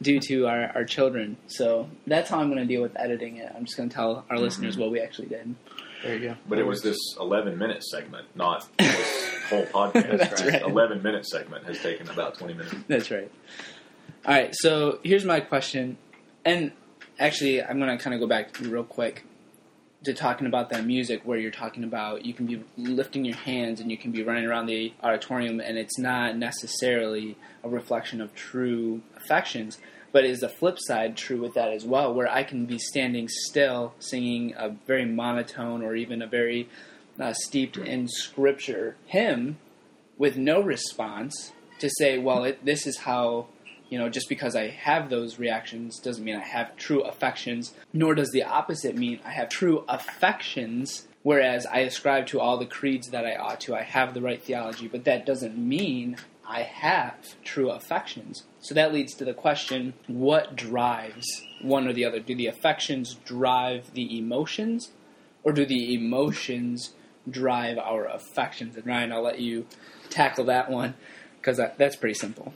due 0.00 0.20
to 0.20 0.46
our, 0.46 0.70
our 0.76 0.84
children. 0.84 1.36
So 1.48 1.90
that's 2.06 2.30
how 2.30 2.38
I'm 2.38 2.46
going 2.48 2.60
to 2.60 2.72
deal 2.72 2.80
with 2.82 2.96
editing 2.96 3.38
it. 3.38 3.52
I'm 3.52 3.64
just 3.64 3.76
going 3.76 3.88
to 3.88 3.94
tell 3.94 4.24
our 4.30 4.38
listeners 4.38 4.78
what 4.78 4.92
we 4.92 5.00
actually 5.00 5.28
did. 5.30 5.56
There 6.02 6.16
you 6.16 6.28
go. 6.30 6.36
But 6.48 6.58
it 6.58 6.66
was 6.66 6.80
this 6.82 6.96
11 7.18 7.58
minute 7.58 7.82
segment, 7.84 8.26
not 8.34 8.66
this 8.78 9.42
whole 9.50 9.64
podcast. 9.66 10.18
That's 10.18 10.42
right. 10.44 10.62
11 10.62 11.02
minute 11.02 11.26
segment 11.26 11.66
has 11.66 11.78
taken 11.80 12.08
about 12.08 12.38
20 12.38 12.54
minutes. 12.54 12.74
That's 12.88 13.10
right. 13.10 13.30
All 14.26 14.34
right, 14.34 14.54
so 14.54 14.98
here's 15.02 15.24
my 15.24 15.40
question, 15.40 15.96
and 16.44 16.72
actually, 17.18 17.62
I'm 17.62 17.78
going 17.78 17.96
to 17.96 18.02
kind 18.02 18.12
of 18.14 18.20
go 18.20 18.26
back 18.26 18.58
real 18.60 18.84
quick. 18.84 19.24
to 20.04 20.14
talking 20.14 20.46
about 20.46 20.70
that 20.70 20.84
music 20.86 21.20
where 21.24 21.38
you're 21.38 21.50
talking 21.50 21.84
about 21.84 22.24
you 22.24 22.32
can 22.32 22.46
be 22.46 22.62
lifting 22.78 23.22
your 23.24 23.36
hands 23.36 23.80
and 23.80 23.90
you 23.90 23.98
can 23.98 24.10
be 24.10 24.22
running 24.22 24.46
around 24.46 24.64
the 24.66 24.92
auditorium 25.02 25.60
and 25.60 25.76
it's 25.76 25.98
not 25.98 26.38
necessarily 26.38 27.36
a 27.62 27.68
reflection 27.68 28.22
of 28.22 28.34
true 28.34 29.02
affections 29.16 29.78
but 30.12 30.24
is 30.24 30.40
the 30.40 30.48
flip 30.48 30.78
side 30.78 31.16
true 31.16 31.40
with 31.40 31.54
that 31.54 31.72
as 31.72 31.84
well 31.84 32.12
where 32.12 32.30
i 32.30 32.42
can 32.42 32.66
be 32.66 32.78
standing 32.78 33.28
still 33.28 33.94
singing 33.98 34.54
a 34.56 34.68
very 34.86 35.04
monotone 35.04 35.82
or 35.82 35.94
even 35.94 36.22
a 36.22 36.26
very 36.26 36.68
uh, 37.18 37.32
steeped 37.32 37.76
in 37.76 38.08
scripture 38.08 38.96
hymn 39.06 39.58
with 40.18 40.36
no 40.36 40.60
response 40.60 41.52
to 41.78 41.88
say 41.98 42.18
well 42.18 42.44
it, 42.44 42.64
this 42.64 42.86
is 42.86 42.98
how 42.98 43.46
you 43.90 43.98
know, 43.98 44.08
just 44.08 44.28
because 44.28 44.54
I 44.54 44.68
have 44.68 45.10
those 45.10 45.38
reactions 45.38 45.98
doesn't 45.98 46.24
mean 46.24 46.36
I 46.36 46.44
have 46.44 46.76
true 46.76 47.02
affections, 47.02 47.74
nor 47.92 48.14
does 48.14 48.30
the 48.30 48.44
opposite 48.44 48.96
mean 48.96 49.18
I 49.24 49.32
have 49.32 49.48
true 49.48 49.84
affections, 49.88 51.08
whereas 51.24 51.66
I 51.66 51.80
ascribe 51.80 52.28
to 52.28 52.40
all 52.40 52.56
the 52.56 52.66
creeds 52.66 53.08
that 53.08 53.26
I 53.26 53.34
ought 53.34 53.60
to. 53.62 53.74
I 53.74 53.82
have 53.82 54.14
the 54.14 54.22
right 54.22 54.42
theology, 54.42 54.86
but 54.86 55.04
that 55.04 55.26
doesn't 55.26 55.58
mean 55.58 56.16
I 56.50 56.62
have 56.62 57.36
true 57.44 57.70
affections. 57.70 58.42
So 58.60 58.74
that 58.74 58.92
leads 58.92 59.14
to 59.14 59.24
the 59.24 59.32
question 59.32 59.94
what 60.08 60.56
drives 60.56 61.26
one 61.62 61.86
or 61.86 61.92
the 61.92 62.04
other? 62.04 62.18
Do 62.18 62.34
the 62.34 62.48
affections 62.48 63.14
drive 63.24 63.94
the 63.94 64.18
emotions, 64.18 64.90
or 65.44 65.52
do 65.52 65.64
the 65.64 65.94
emotions 65.94 66.94
drive 67.30 67.78
our 67.78 68.04
affections? 68.04 68.76
And 68.76 68.84
Ryan, 68.84 69.12
I'll 69.12 69.22
let 69.22 69.38
you 69.38 69.66
tackle 70.08 70.44
that 70.46 70.68
one 70.68 70.94
because 71.40 71.56
that, 71.58 71.78
that's 71.78 71.94
pretty 71.94 72.14
simple. 72.14 72.52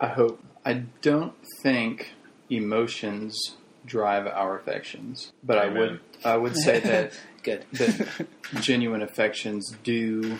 I 0.00 0.08
hope. 0.08 0.42
I 0.64 0.84
don't 1.02 1.34
think 1.62 2.12
emotions 2.48 3.56
drive 3.84 4.26
our 4.26 4.58
affections, 4.58 5.32
but 5.44 5.58
I 5.58 5.68
would 5.68 6.00
I 6.24 6.36
would 6.38 6.56
say 6.56 6.80
that 6.90 7.12
Good. 7.42 7.66
that 7.74 8.26
genuine 8.60 9.02
affections 9.02 9.76
do 9.84 10.38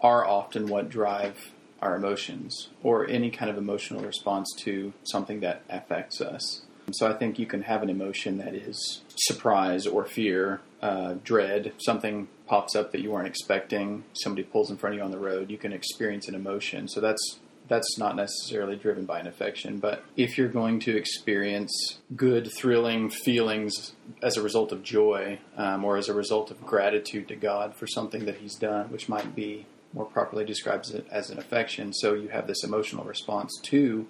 are 0.00 0.24
often 0.24 0.66
what 0.66 0.88
drive 0.88 1.52
our 1.82 1.96
emotions 1.96 2.68
or 2.82 3.06
any 3.08 3.30
kind 3.30 3.50
of 3.50 3.56
emotional 3.56 4.02
response 4.02 4.52
to 4.58 4.92
something 5.04 5.40
that 5.40 5.62
affects 5.68 6.20
us. 6.20 6.62
So 6.92 7.08
I 7.08 7.12
think 7.14 7.38
you 7.38 7.46
can 7.46 7.62
have 7.62 7.82
an 7.82 7.90
emotion 7.90 8.38
that 8.38 8.54
is 8.54 9.02
surprise 9.14 9.86
or 9.86 10.04
fear, 10.04 10.60
uh, 10.82 11.14
dread. 11.22 11.72
Something 11.78 12.28
pops 12.46 12.74
up 12.74 12.92
that 12.92 13.00
you 13.00 13.12
weren't 13.12 13.28
expecting. 13.28 14.04
Somebody 14.12 14.42
pulls 14.42 14.70
in 14.70 14.76
front 14.76 14.94
of 14.94 14.98
you 14.98 15.04
on 15.04 15.10
the 15.10 15.18
road. 15.18 15.50
You 15.50 15.58
can 15.58 15.72
experience 15.72 16.28
an 16.28 16.34
emotion. 16.34 16.88
So 16.88 17.00
that's 17.00 17.38
that's 17.68 17.96
not 17.98 18.16
necessarily 18.16 18.74
driven 18.74 19.06
by 19.06 19.20
an 19.20 19.28
affection. 19.28 19.78
But 19.78 20.02
if 20.16 20.36
you're 20.36 20.48
going 20.48 20.80
to 20.80 20.96
experience 20.96 22.00
good, 22.16 22.50
thrilling 22.52 23.10
feelings 23.10 23.92
as 24.20 24.36
a 24.36 24.42
result 24.42 24.72
of 24.72 24.82
joy 24.82 25.38
um, 25.56 25.84
or 25.84 25.96
as 25.96 26.08
a 26.08 26.14
result 26.14 26.50
of 26.50 26.66
gratitude 26.66 27.28
to 27.28 27.36
God 27.36 27.76
for 27.76 27.86
something 27.86 28.24
that 28.24 28.38
He's 28.38 28.56
done, 28.56 28.90
which 28.90 29.08
might 29.08 29.36
be 29.36 29.66
more 29.92 30.04
properly 30.04 30.44
describes 30.44 30.90
it 30.90 31.06
as 31.10 31.30
an 31.30 31.38
affection, 31.38 31.92
so 31.92 32.14
you 32.14 32.28
have 32.28 32.46
this 32.46 32.62
emotional 32.64 33.04
response 33.04 33.58
to 33.64 34.06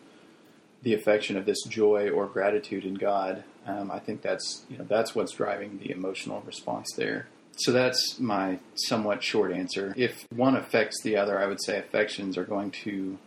the 0.83 0.95
affection 0.95 1.37
of 1.37 1.47
this 1.47 1.63
joy 1.69 2.09
or 2.09 2.27
gratitude 2.27 2.85
in 2.85 2.95
God. 2.95 3.45
Um, 3.67 3.91
I 3.91 3.99
think 3.99 4.23
that's 4.23 4.65
you 4.69 4.79
know 4.79 4.85
that's 4.89 5.15
what's 5.15 5.33
driving 5.33 5.79
the 5.79 5.91
emotional 5.91 6.43
response 6.47 6.93
there. 6.97 7.29
So 7.57 7.73
that's 7.73 8.19
my 8.19 8.59
somewhat 8.75 9.23
short 9.23 9.53
answer. 9.53 9.93
If 9.97 10.27
one 10.35 10.57
affects 10.57 11.03
the 11.03 11.17
other, 11.17 11.39
I 11.39 11.47
would 11.47 11.63
say 11.63 11.79
affections 11.79 12.39
are 12.39 12.45
going 12.45 12.71
to 12.85 13.19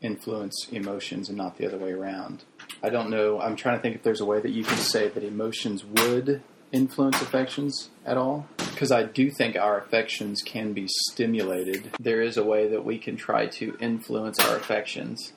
influence 0.00 0.68
emotions 0.70 1.28
and 1.28 1.36
not 1.36 1.58
the 1.58 1.66
other 1.66 1.76
way 1.76 1.92
around. 1.92 2.44
I 2.82 2.90
don't 2.90 3.10
know. 3.10 3.40
I'm 3.40 3.56
trying 3.56 3.76
to 3.76 3.82
think 3.82 3.96
if 3.96 4.02
there's 4.02 4.20
a 4.20 4.24
way 4.24 4.40
that 4.40 4.50
you 4.50 4.64
can 4.64 4.78
say 4.78 5.08
that 5.08 5.22
emotions 5.22 5.84
would 5.84 6.42
influence 6.72 7.20
affections 7.20 7.90
at 8.04 8.16
all. 8.16 8.46
Because 8.56 8.92
I 8.92 9.02
do 9.02 9.30
think 9.30 9.56
our 9.56 9.78
affections 9.78 10.42
can 10.42 10.72
be 10.72 10.86
stimulated. 10.88 11.90
There 12.00 12.22
is 12.22 12.36
a 12.36 12.44
way 12.44 12.68
that 12.68 12.84
we 12.84 12.98
can 12.98 13.16
try 13.16 13.46
to 13.46 13.76
influence 13.80 14.38
our 14.40 14.56
affections. 14.56 15.32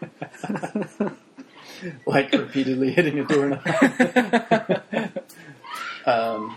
like 2.06 2.32
repeatedly 2.32 2.92
hitting 2.92 3.18
a 3.18 3.24
doorknob. 3.24 3.66
um, 6.06 6.56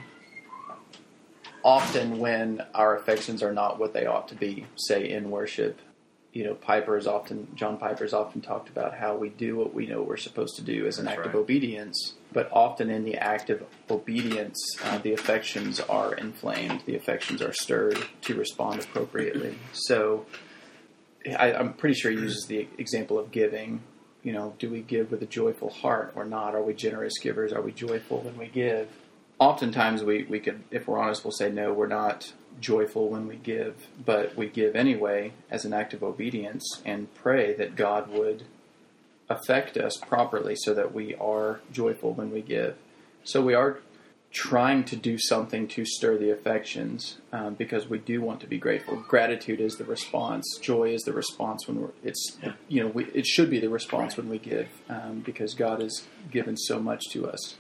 often, 1.63 2.20
when 2.20 2.63
our 2.74 2.96
affections 2.96 3.44
are 3.44 3.54
not 3.54 3.80
what 3.80 3.94
they 3.94 4.06
ought 4.06 4.28
to 4.30 4.36
be, 4.36 4.66
say 4.75 5.10
in 5.10 5.32
worship, 5.32 5.80
you 6.34 6.44
know, 6.44 6.56
Piper 6.56 6.98
is 6.98 7.08
often 7.08 7.48
John 7.56 7.78
Piper 7.78 8.04
has 8.04 8.13
often 8.13 8.42
talked 8.42 8.70
about 8.70 8.96
how 8.96 9.16
we 9.16 9.30
do 9.30 9.58
what 9.58 9.74
we 9.74 9.86
know 9.86 10.01
we're 10.01 10.18
supposed 10.18 10.56
to 10.56 10.62
do 10.62 10.88
as 10.88 10.98
an 10.98 11.06
That's 11.06 11.18
act 11.18 11.28
of 11.28 11.36
obedience, 11.36 12.13
but 12.34 12.50
often 12.52 12.90
in 12.90 13.04
the 13.04 13.18
act 13.18 13.50
of 13.50 13.64
obedience, 13.90 14.60
uh, 14.84 14.98
the 15.00 15.14
affections 15.14 15.80
are 15.80 16.14
inflamed, 16.14 16.84
the 16.86 16.96
affections 16.96 17.42
are 17.42 17.54
stirred 17.54 17.98
to 18.22 18.36
respond 18.36 18.80
appropriately. 18.80 19.58
So, 19.74 20.26
I, 21.38 21.54
I'm 21.54 21.74
pretty 21.74 21.96
sure 21.96 22.12
he 22.12 22.18
uses 22.18 22.46
the 22.46 22.68
example 22.78 23.20
of 23.20 23.32
giving. 23.32 23.82
You 24.24 24.34
know, 24.34 24.56
do 24.60 24.70
we 24.70 24.82
give 24.82 25.12
with 25.12 25.22
a 25.22 25.28
joyful 25.28 25.70
heart 25.70 26.14
or 26.16 26.26
not? 26.26 26.56
Are 26.56 26.62
we 26.62 26.74
generous 26.74 27.18
givers? 27.20 27.52
Are 27.52 27.62
we 27.62 27.72
joyful 27.72 28.22
when 28.22 28.38
we 28.38 28.48
give? 28.48 28.88
Oftentimes, 29.40 30.04
we, 30.04 30.24
we 30.24 30.40
could, 30.40 30.64
if 30.70 30.88
we're 30.88 31.00
honest, 31.00 31.24
we'll 31.24 31.32
say 31.32 31.50
no, 31.50 31.74
we're 31.74 31.88
not 31.88 32.32
joyful 32.60 33.10
when 33.10 33.28
we 33.28 33.38
give, 33.38 33.88
but 34.04 34.36
we 34.36 34.48
give 34.48 34.76
anyway 34.76 35.34
as 35.50 35.66
an 35.66 35.74
act 35.74 35.94
of 35.94 36.04
obedience 36.04 36.82
and 36.86 37.14
pray 37.16 37.54
that 37.54 37.76
God 37.76 38.10
would 38.10 38.44
affect 39.32 39.78
us 39.78 39.98
properly 39.98 40.56
so 40.56 40.74
that 40.74 40.94
we 40.94 41.16
are 41.16 41.62
joyful 41.72 42.14
when 42.14 42.32
we 42.32 42.42
give. 42.42 42.76
So 43.24 43.42
we 43.42 43.54
are 43.54 43.80
trying 44.32 44.84
to 44.86 44.96
do 44.96 45.18
something 45.18 45.68
to 45.68 45.86
stir 45.86 46.18
the 46.18 46.32
affections 46.32 47.18
um, 47.34 47.54
because 47.56 47.90
we 47.90 47.98
do 47.98 48.22
want 48.22 48.40
to 48.40 48.48
be 48.48 48.58
grateful. 48.58 48.96
Gratitude 48.96 49.60
is 49.60 49.76
the 49.76 49.84
response. 49.84 50.58
Joy 50.62 50.94
is 50.94 51.02
the 51.04 51.14
response 51.14 51.68
when 51.68 51.82
we're. 51.82 51.90
It's 52.04 52.38
you 52.68 52.82
know 52.82 52.90
we, 52.90 53.06
it 53.06 53.26
should 53.26 53.50
be 53.50 53.60
the 53.60 53.70
response 53.70 54.18
when 54.18 54.30
we 54.30 54.40
give 54.40 54.70
um, 54.90 55.22
because 55.26 55.54
God 55.54 55.82
has 55.82 56.08
given 56.32 56.56
so 56.56 56.80
much 56.80 57.10
to 57.12 57.28
us. 57.28 57.56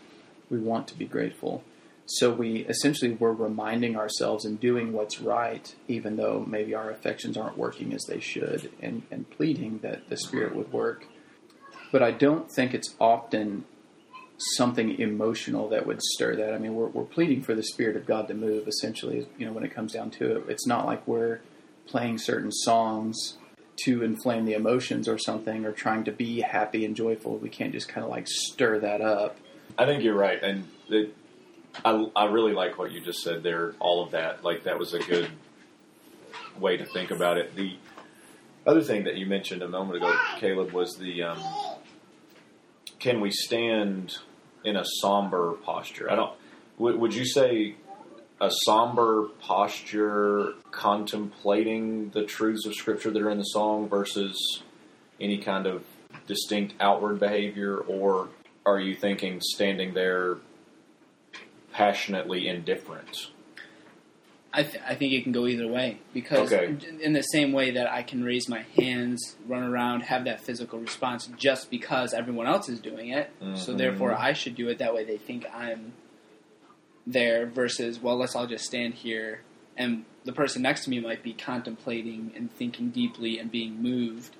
We 0.49 0.59
want 0.59 0.87
to 0.89 0.97
be 0.97 1.05
grateful. 1.05 1.63
So 2.05 2.33
we 2.33 2.65
essentially 2.65 3.11
we're 3.11 3.31
reminding 3.31 3.95
ourselves 3.95 4.43
and 4.43 4.59
doing 4.59 4.91
what's 4.91 5.21
right, 5.21 5.73
even 5.87 6.17
though 6.17 6.43
maybe 6.47 6.73
our 6.73 6.89
affections 6.89 7.37
aren't 7.37 7.57
working 7.57 7.93
as 7.93 8.03
they 8.03 8.19
should, 8.19 8.71
and, 8.81 9.03
and 9.11 9.29
pleading 9.29 9.79
that 9.79 10.09
the 10.09 10.17
Spirit 10.17 10.55
would 10.55 10.73
work. 10.73 11.05
But 11.91 12.01
I 12.01 12.11
don't 12.11 12.49
think 12.51 12.73
it's 12.73 12.95
often 12.99 13.65
something 14.55 14.99
emotional 14.99 15.69
that 15.69 15.85
would 15.85 16.01
stir 16.01 16.35
that. 16.35 16.53
I 16.53 16.57
mean, 16.57 16.75
we're, 16.75 16.87
we're 16.87 17.03
pleading 17.03 17.41
for 17.41 17.53
the 17.53 17.63
Spirit 17.63 17.95
of 17.95 18.05
God 18.05 18.27
to 18.29 18.33
move, 18.33 18.67
essentially, 18.67 19.27
you 19.37 19.45
know, 19.45 19.51
when 19.51 19.63
it 19.63 19.73
comes 19.73 19.93
down 19.93 20.09
to 20.11 20.37
it. 20.37 20.45
It's 20.47 20.65
not 20.65 20.85
like 20.85 21.05
we're 21.07 21.41
playing 21.85 22.17
certain 22.17 22.51
songs 22.51 23.37
to 23.83 24.03
inflame 24.03 24.45
the 24.45 24.53
emotions 24.53 25.07
or 25.07 25.17
something, 25.17 25.65
or 25.65 25.71
trying 25.71 26.03
to 26.05 26.11
be 26.11 26.41
happy 26.41 26.85
and 26.85 26.95
joyful. 26.95 27.37
We 27.37 27.49
can't 27.49 27.71
just 27.71 27.87
kind 27.87 28.03
of 28.03 28.09
like 28.09 28.27
stir 28.27 28.79
that 28.79 29.01
up. 29.01 29.37
I 29.77 29.85
think 29.85 30.03
you're 30.03 30.15
right, 30.15 30.41
and 30.41 30.67
it, 30.89 31.15
I 31.83 32.07
I 32.15 32.25
really 32.25 32.53
like 32.53 32.77
what 32.77 32.91
you 32.91 33.01
just 33.01 33.23
said 33.23 33.43
there. 33.43 33.73
All 33.79 34.03
of 34.03 34.11
that, 34.11 34.43
like 34.43 34.63
that 34.65 34.77
was 34.77 34.93
a 34.93 34.99
good 34.99 35.29
way 36.59 36.77
to 36.77 36.85
think 36.85 37.11
about 37.11 37.37
it. 37.37 37.55
The 37.55 37.75
other 38.67 38.81
thing 38.81 39.05
that 39.05 39.15
you 39.15 39.25
mentioned 39.25 39.63
a 39.63 39.67
moment 39.67 39.97
ago, 39.97 40.15
Caleb, 40.37 40.71
was 40.71 40.95
the 40.97 41.23
um, 41.23 41.41
can 43.01 43.19
we 43.19 43.31
stand 43.31 44.19
in 44.63 44.77
a 44.77 44.85
somber 45.01 45.53
posture? 45.63 46.09
I 46.09 46.15
don't. 46.15 46.33
Would, 46.77 46.97
would 46.97 47.13
you 47.13 47.25
say 47.25 47.75
a 48.39 48.49
somber 48.63 49.27
posture, 49.39 50.53
contemplating 50.71 52.11
the 52.11 52.23
truths 52.23 52.65
of 52.65 52.73
Scripture 52.75 53.11
that 53.11 53.21
are 53.21 53.29
in 53.29 53.39
the 53.39 53.43
song, 53.43 53.89
versus 53.89 54.63
any 55.19 55.39
kind 55.39 55.67
of 55.67 55.83
distinct 56.27 56.75
outward 56.79 57.19
behavior, 57.19 57.77
or 57.77 58.29
are 58.65 58.79
you 58.79 58.95
thinking 58.95 59.41
standing 59.41 59.93
there 59.93 60.37
passionately 61.73 62.47
indifferent? 62.47 63.31
I, 64.53 64.63
th- 64.63 64.83
I 64.85 64.95
think 64.95 65.13
it 65.13 65.23
can 65.23 65.31
go 65.31 65.47
either 65.47 65.67
way 65.67 65.99
because 66.13 66.51
Okay. 66.51 66.75
in 67.01 67.13
the 67.13 67.21
same 67.21 67.53
way 67.53 67.71
that 67.71 67.89
I 67.89 68.03
can 68.03 68.21
raise 68.23 68.49
my 68.49 68.65
hands, 68.77 69.37
run 69.47 69.63
around, 69.63 70.01
have 70.01 70.25
that 70.25 70.41
physical 70.41 70.77
response 70.77 71.27
just 71.37 71.69
because 71.71 72.13
everyone 72.13 72.47
else 72.47 72.67
is 72.67 72.79
doing 72.81 73.09
it, 73.11 73.31
so 73.55 73.73
Mhm. 73.73 73.77
therefore 73.77 74.13
I 74.13 74.33
should 74.33 74.55
do 74.55 74.67
it 74.67 74.77
that 74.79 74.93
way. 74.93 75.05
They 75.05 75.17
think 75.17 75.45
I'm 75.53 75.93
there 77.07 77.45
versus 77.45 77.99
well, 78.01 78.17
let's 78.17 78.35
all 78.35 78.45
just 78.47 78.65
stand 78.65 78.95
here, 78.95 79.41
and 79.77 80.05
the 80.25 80.33
person 80.33 80.61
next 80.61 80.83
to 80.83 80.89
me 80.89 80.99
might 80.99 81.23
be 81.23 81.33
contemplating 81.33 82.31
and 82.35 82.51
thinking 82.51 82.89
deeply 82.89 83.39
and 83.39 83.49
being 83.51 83.81
moved 83.81 84.35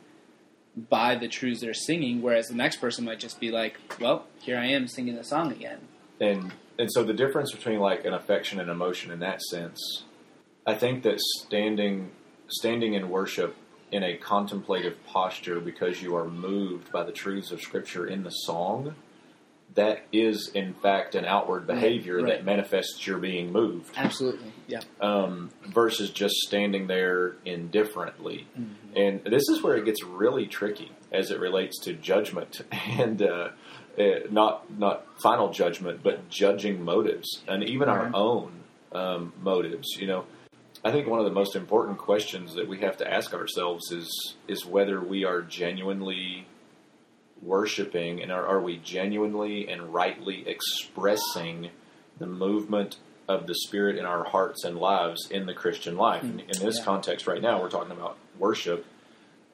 by 0.90 1.16
the 1.16 1.28
truths 1.28 1.62
they're 1.62 1.74
singing, 1.74 2.22
whereas 2.22 2.48
the 2.48 2.56
next 2.56 2.78
person 2.78 3.04
might 3.06 3.20
just 3.20 3.40
be 3.40 3.50
like, 3.52 3.78
well, 4.00 4.26
here 4.42 4.58
I 4.58 4.68
am 4.68 4.88
singing 4.88 5.16
the 5.16 5.24
song 5.24 5.52
again. 5.52 5.80
and 6.20 6.52
and 6.80 6.92
so 6.92 7.04
the 7.04 7.14
difference 7.14 7.52
between 7.52 7.80
like 7.80 8.06
an 8.06 8.14
affection 8.14 8.60
and 8.60 8.70
emotion 8.70 9.12
in 9.12 9.20
that 9.20 9.42
sense 9.42 10.04
i 10.66 10.74
think 10.74 11.04
that 11.04 11.20
standing 11.20 12.12
standing 12.48 12.94
in 12.94 13.10
worship 13.10 13.56
in 13.92 14.04
a 14.04 14.16
contemplative 14.18 14.98
posture 15.06 15.60
because 15.60 16.02
you 16.02 16.16
are 16.16 16.28
moved 16.28 16.92
by 16.92 17.04
the 17.04 17.12
truths 17.12 17.52
of 17.52 17.62
scripture 17.62 18.08
in 18.08 18.24
the 18.24 18.30
song 18.30 18.96
that 19.76 20.06
is 20.12 20.52
in 20.54 20.74
fact 20.74 21.16
an 21.16 21.26
outward 21.26 21.66
behavior 21.66 22.18
right. 22.18 22.28
that 22.28 22.46
manifests 22.46 23.06
your 23.08 23.18
being 23.18 23.52
moved 23.52 23.94
Absolutely. 23.96 24.52
Yeah. 24.68 24.82
um, 25.00 25.50
versus 25.68 26.10
just 26.10 26.36
standing 26.36 26.88
there 26.88 27.36
indifferently. 27.46 28.48
Mm-hmm. 28.60 28.98
And 28.98 29.24
this 29.26 29.48
is 29.50 29.62
where 29.62 29.78
it 29.78 29.86
gets 29.86 30.04
really 30.04 30.46
tricky 30.46 30.92
as 31.12 31.32
it 31.32 31.40
relates 31.40 31.80
to 31.82 31.94
judgment 31.94 32.62
and 32.72 33.22
uh, 33.22 33.26
uh, 33.26 33.52
not 34.30 34.78
not 34.78 35.06
final 35.22 35.52
judgment, 35.52 36.02
but 36.04 36.30
judging 36.30 36.84
motives 36.84 37.42
and 37.48 37.64
even 37.64 37.90
our 37.90 38.10
own 38.14 38.52
um, 38.92 39.34
motives. 39.42 39.88
You 40.00 40.08
know, 40.08 40.26
I 40.84 40.92
think 40.92 41.08
one 41.08 41.20
of 41.20 41.26
the 41.26 41.32
most 41.32 41.56
important 41.56 41.98
questions 41.98 42.56
that 42.56 42.68
we 42.68 42.80
have 42.80 42.98
to 42.98 43.12
ask 43.12 43.34
ourselves 43.34 43.92
is 43.92 44.36
is 44.48 44.66
whether 44.66 45.00
we 45.02 45.24
are 45.26 45.42
genuinely 45.42 46.48
worshiping 47.42 48.22
and 48.22 48.32
are, 48.32 48.46
are 48.46 48.62
we 48.62 48.78
genuinely 48.78 49.68
and 49.68 49.94
rightly 49.94 50.48
expressing 50.48 51.70
the 52.20 52.28
movement 52.28 52.98
of 53.28 53.48
the 53.48 53.56
spirit 53.56 53.98
in 53.98 54.06
our 54.06 54.24
hearts 54.26 54.64
and 54.64 54.78
lives 54.78 55.30
in 55.32 55.46
the 55.46 55.54
Christian 55.54 55.96
life. 55.98 56.24
In, 56.24 56.40
in 56.42 56.60
this 56.66 56.78
Yeah. 56.80 56.86
context, 56.86 57.28
right 57.28 57.42
now, 57.42 57.62
we're 57.62 57.70
talking 57.70 57.92
about 57.92 58.18
worship, 58.38 58.86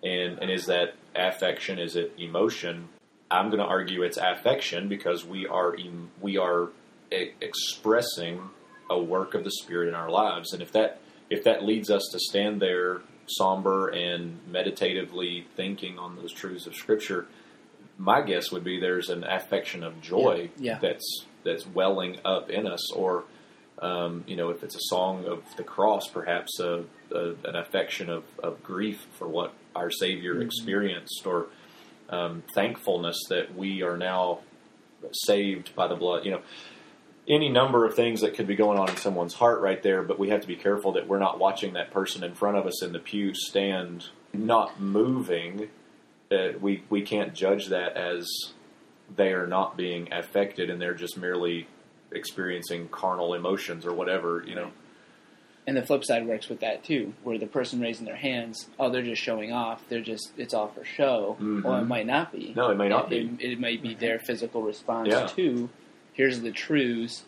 and 0.04 0.40
and 0.40 0.50
is 0.52 0.66
that 0.66 0.96
affection? 1.16 1.80
Is 1.80 1.96
it 1.96 2.14
emotion? 2.18 2.90
I'm 3.30 3.48
going 3.48 3.60
to 3.60 3.66
argue 3.66 4.04
it's 4.04 4.18
affection 4.18 4.88
because 4.88 5.26
we 5.26 5.48
are 5.48 5.76
em- 5.76 6.10
we 6.22 6.38
are 6.38 6.70
e- 7.12 7.32
expressing 7.42 8.42
a 8.90 8.98
work 9.02 9.34
of 9.34 9.44
the 9.44 9.52
Spirit 9.52 9.90
in 9.90 9.96
our 9.96 10.10
lives, 10.10 10.54
and 10.54 10.62
if 10.62 10.72
that 10.74 11.00
if 11.30 11.44
that 11.44 11.64
leads 11.66 11.90
us 11.90 12.08
to 12.14 12.20
stand 12.20 12.62
there 12.62 13.02
somber 13.28 13.90
and 13.90 14.40
meditatively 14.50 15.46
thinking 15.58 16.00
on 16.00 16.16
those 16.16 16.32
truths 16.32 16.66
of 16.68 16.74
Scripture, 16.76 17.28
my 17.98 18.22
guess 18.22 18.52
would 18.52 18.64
be 18.64 18.80
there's 18.80 19.10
an 19.10 19.26
affection 19.26 19.84
of 19.84 20.02
joy 20.02 20.50
Yeah. 20.58 20.74
Yeah. 20.74 20.80
that's 20.80 21.26
that's 21.44 21.68
welling 21.68 22.20
up 22.24 22.50
in 22.50 22.66
us, 22.68 22.92
or 22.94 23.26
um, 23.80 24.24
you 24.26 24.36
know, 24.38 24.50
if 24.50 24.64
it's 24.64 24.76
a 24.76 24.80
song 24.84 25.26
of 25.26 25.44
the 25.58 25.64
cross, 25.64 26.08
perhaps 26.08 26.60
a, 26.60 26.84
a, 27.14 27.30
an 27.46 27.56
affection 27.56 28.10
of, 28.10 28.24
of 28.42 28.64
grief 28.64 29.06
for 29.20 29.28
what 29.28 29.54
our 29.76 29.92
Savior 29.92 30.42
experienced, 30.42 31.24
or 31.28 31.48
um, 32.10 32.44
thankfulness 32.54 33.18
that 33.30 33.56
we 33.56 33.82
are 33.82 33.98
now 33.98 34.40
saved 35.12 35.76
by 35.76 35.88
the 35.88 35.96
blood. 35.96 36.26
You 36.26 36.32
know, 36.32 36.42
any 37.28 37.50
number 37.50 37.86
of 37.86 37.96
things 37.96 38.22
that 38.22 38.36
could 38.36 38.48
be 38.48 38.56
going 38.56 38.80
on 38.80 38.90
in 38.90 38.98
someone's 38.98 39.34
heart 39.34 39.62
right 39.62 39.82
there, 39.84 40.02
but 40.02 40.18
we 40.18 40.30
have 40.30 40.42
to 40.42 40.48
be 40.48 40.56
careful 40.56 40.94
that 40.94 41.08
we're 41.08 41.20
not 41.20 41.40
watching 41.40 41.74
that 41.74 41.92
person 41.92 42.24
in 42.24 42.34
front 42.34 42.58
of 42.58 42.66
us 42.66 42.82
in 42.82 42.94
the 42.94 43.00
pew 43.00 43.34
stand 43.34 44.06
not 44.34 44.80
moving. 44.80 45.70
Uh, 46.32 46.50
we 46.60 46.84
we 46.90 47.02
can't 47.02 47.34
judge 47.34 47.68
that 47.68 47.96
as 47.98 48.28
they 49.16 49.32
are 49.32 49.48
not 49.48 49.78
being 49.78 50.12
affected 50.12 50.70
and 50.70 50.82
they're 50.82 50.94
just 50.94 51.18
merely 51.18 51.68
experiencing 52.12 52.88
carnal 52.90 53.34
emotions 53.34 53.86
or 53.86 53.94
whatever. 53.94 54.44
You 54.46 54.56
know, 54.56 54.72
And 55.68 55.76
the 55.76 55.86
flip 55.86 56.06
side 56.06 56.26
works 56.26 56.48
with 56.48 56.62
that 56.62 56.86
too, 56.86 57.14
where 57.24 57.38
the 57.38 57.46
person 57.46 57.82
raising 57.82 58.06
their 58.06 58.16
hands, 58.16 58.68
oh, 58.80 58.90
they're 58.90 59.02
just 59.04 59.22
showing 59.22 59.52
off. 59.52 59.84
They're 59.90 60.00
just 60.02 60.32
it's 60.38 60.54
all 60.54 60.70
for 60.70 60.86
show. 60.86 61.36
Mhm. 61.42 61.62
Well, 61.64 61.76
it 61.82 61.86
might 61.86 62.08
not 62.08 62.32
be. 62.32 62.54
No, 62.56 62.70
it 62.72 62.76
may 62.78 62.88
not 62.88 63.12
it, 63.12 63.26
It, 63.40 63.52
it 63.52 63.60
might 63.60 63.82
be 63.82 63.94
their 63.94 64.18
physical 64.18 64.62
response 64.62 65.10
Yeah. 65.10 65.28
to 65.28 65.70
here's 66.14 66.40
the 66.40 66.52
truths 66.52 67.26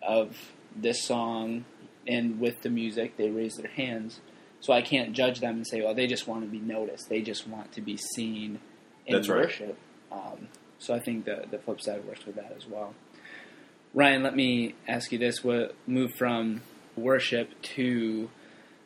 of 0.00 0.52
this 0.76 1.02
song, 1.04 1.64
and 2.06 2.38
with 2.40 2.62
the 2.62 2.70
music, 2.70 3.16
they 3.16 3.30
raise 3.30 3.54
their 3.56 3.70
hands. 3.70 4.20
So 4.60 4.72
I 4.72 4.80
can't 4.80 5.12
judge 5.12 5.40
them 5.40 5.56
and 5.56 5.66
say, 5.66 5.82
well, 5.82 5.94
they 5.94 6.06
just 6.06 6.26
want 6.26 6.42
to 6.42 6.46
be 6.48 6.58
noticed. 6.58 7.08
They 7.10 7.20
just 7.22 7.46
want 7.46 7.72
to 7.72 7.80
be 7.82 7.96
seen 7.98 8.60
in 9.06 9.14
That's 9.16 9.28
right. 9.28 9.40
worship. 9.42 9.76
Um, 10.12 10.48
so 10.78 10.94
I 10.94 11.00
think 11.00 11.24
the 11.24 11.44
the 11.50 11.58
flip 11.58 11.80
side 11.80 12.04
works 12.06 12.24
with 12.24 12.36
that 12.36 12.52
as 12.56 12.66
well. 12.68 12.94
Ryan, 13.92 14.22
let 14.22 14.36
me 14.36 14.74
ask 14.86 15.10
you 15.12 15.18
this: 15.18 15.42
What 15.42 15.74
move 15.88 16.12
from 16.14 16.62
worship 16.96 17.50
to 17.76 18.30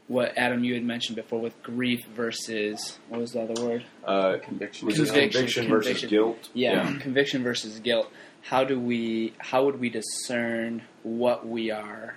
what 0.06 0.32
Adam 0.38 0.64
you 0.64 0.72
had 0.74 0.82
mentioned 0.84 1.16
before 1.16 1.40
with 1.40 1.62
grief 1.62 2.00
versus 2.14 2.98
what 3.08 3.20
was 3.20 3.32
the 3.32 3.42
other 3.42 3.62
word? 3.64 3.84
uh, 4.04 4.38
Conviction. 4.42 4.86
was 4.86 4.96
this 4.96 5.10
Conviction, 5.10 5.40
conviction 5.40 5.68
versus 5.68 5.86
conviction. 5.92 6.08
guilt? 6.08 6.48
Yeah, 6.54 6.98
conviction 7.00 7.42
versus 7.42 7.78
guilt. 7.80 8.10
How 8.42 8.64
do 8.64 8.78
we? 8.80 9.34
How 9.38 9.64
would 9.64 9.78
we 9.80 9.90
discern 9.90 10.82
what 11.02 11.46
we 11.46 11.70
are 11.70 12.16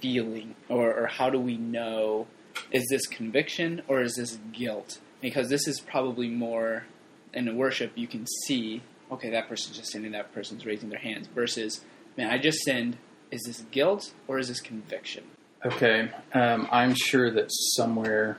feeling, 0.00 0.54
or, 0.68 0.92
or 0.94 1.06
how 1.06 1.30
do 1.30 1.38
we 1.38 1.56
know? 1.56 2.26
Is 2.70 2.86
this 2.90 3.06
conviction 3.06 3.82
or 3.88 4.02
is 4.02 4.14
this 4.16 4.38
guilt? 4.52 4.98
Because 5.20 5.48
this 5.48 5.66
is 5.66 5.80
probably 5.80 6.28
more 6.28 6.84
in 7.32 7.54
worship. 7.56 7.92
You 7.94 8.06
can 8.06 8.26
see, 8.46 8.82
okay, 9.10 9.30
that 9.30 9.48
person's 9.48 9.76
just 9.76 9.90
sinning. 9.92 10.12
That 10.12 10.32
person's 10.34 10.66
raising 10.66 10.88
their 10.90 10.98
hands. 10.98 11.28
Versus, 11.34 11.82
man, 12.16 12.30
I 12.30 12.38
just 12.38 12.58
sinned. 12.64 12.96
Is 13.32 13.44
this 13.46 13.64
guilt 13.70 14.12
or 14.28 14.38
is 14.38 14.48
this 14.48 14.60
conviction? 14.60 15.24
Okay, 15.64 16.10
um, 16.34 16.68
I'm 16.70 16.94
sure 16.94 17.30
that 17.30 17.46
somewhere 17.48 18.38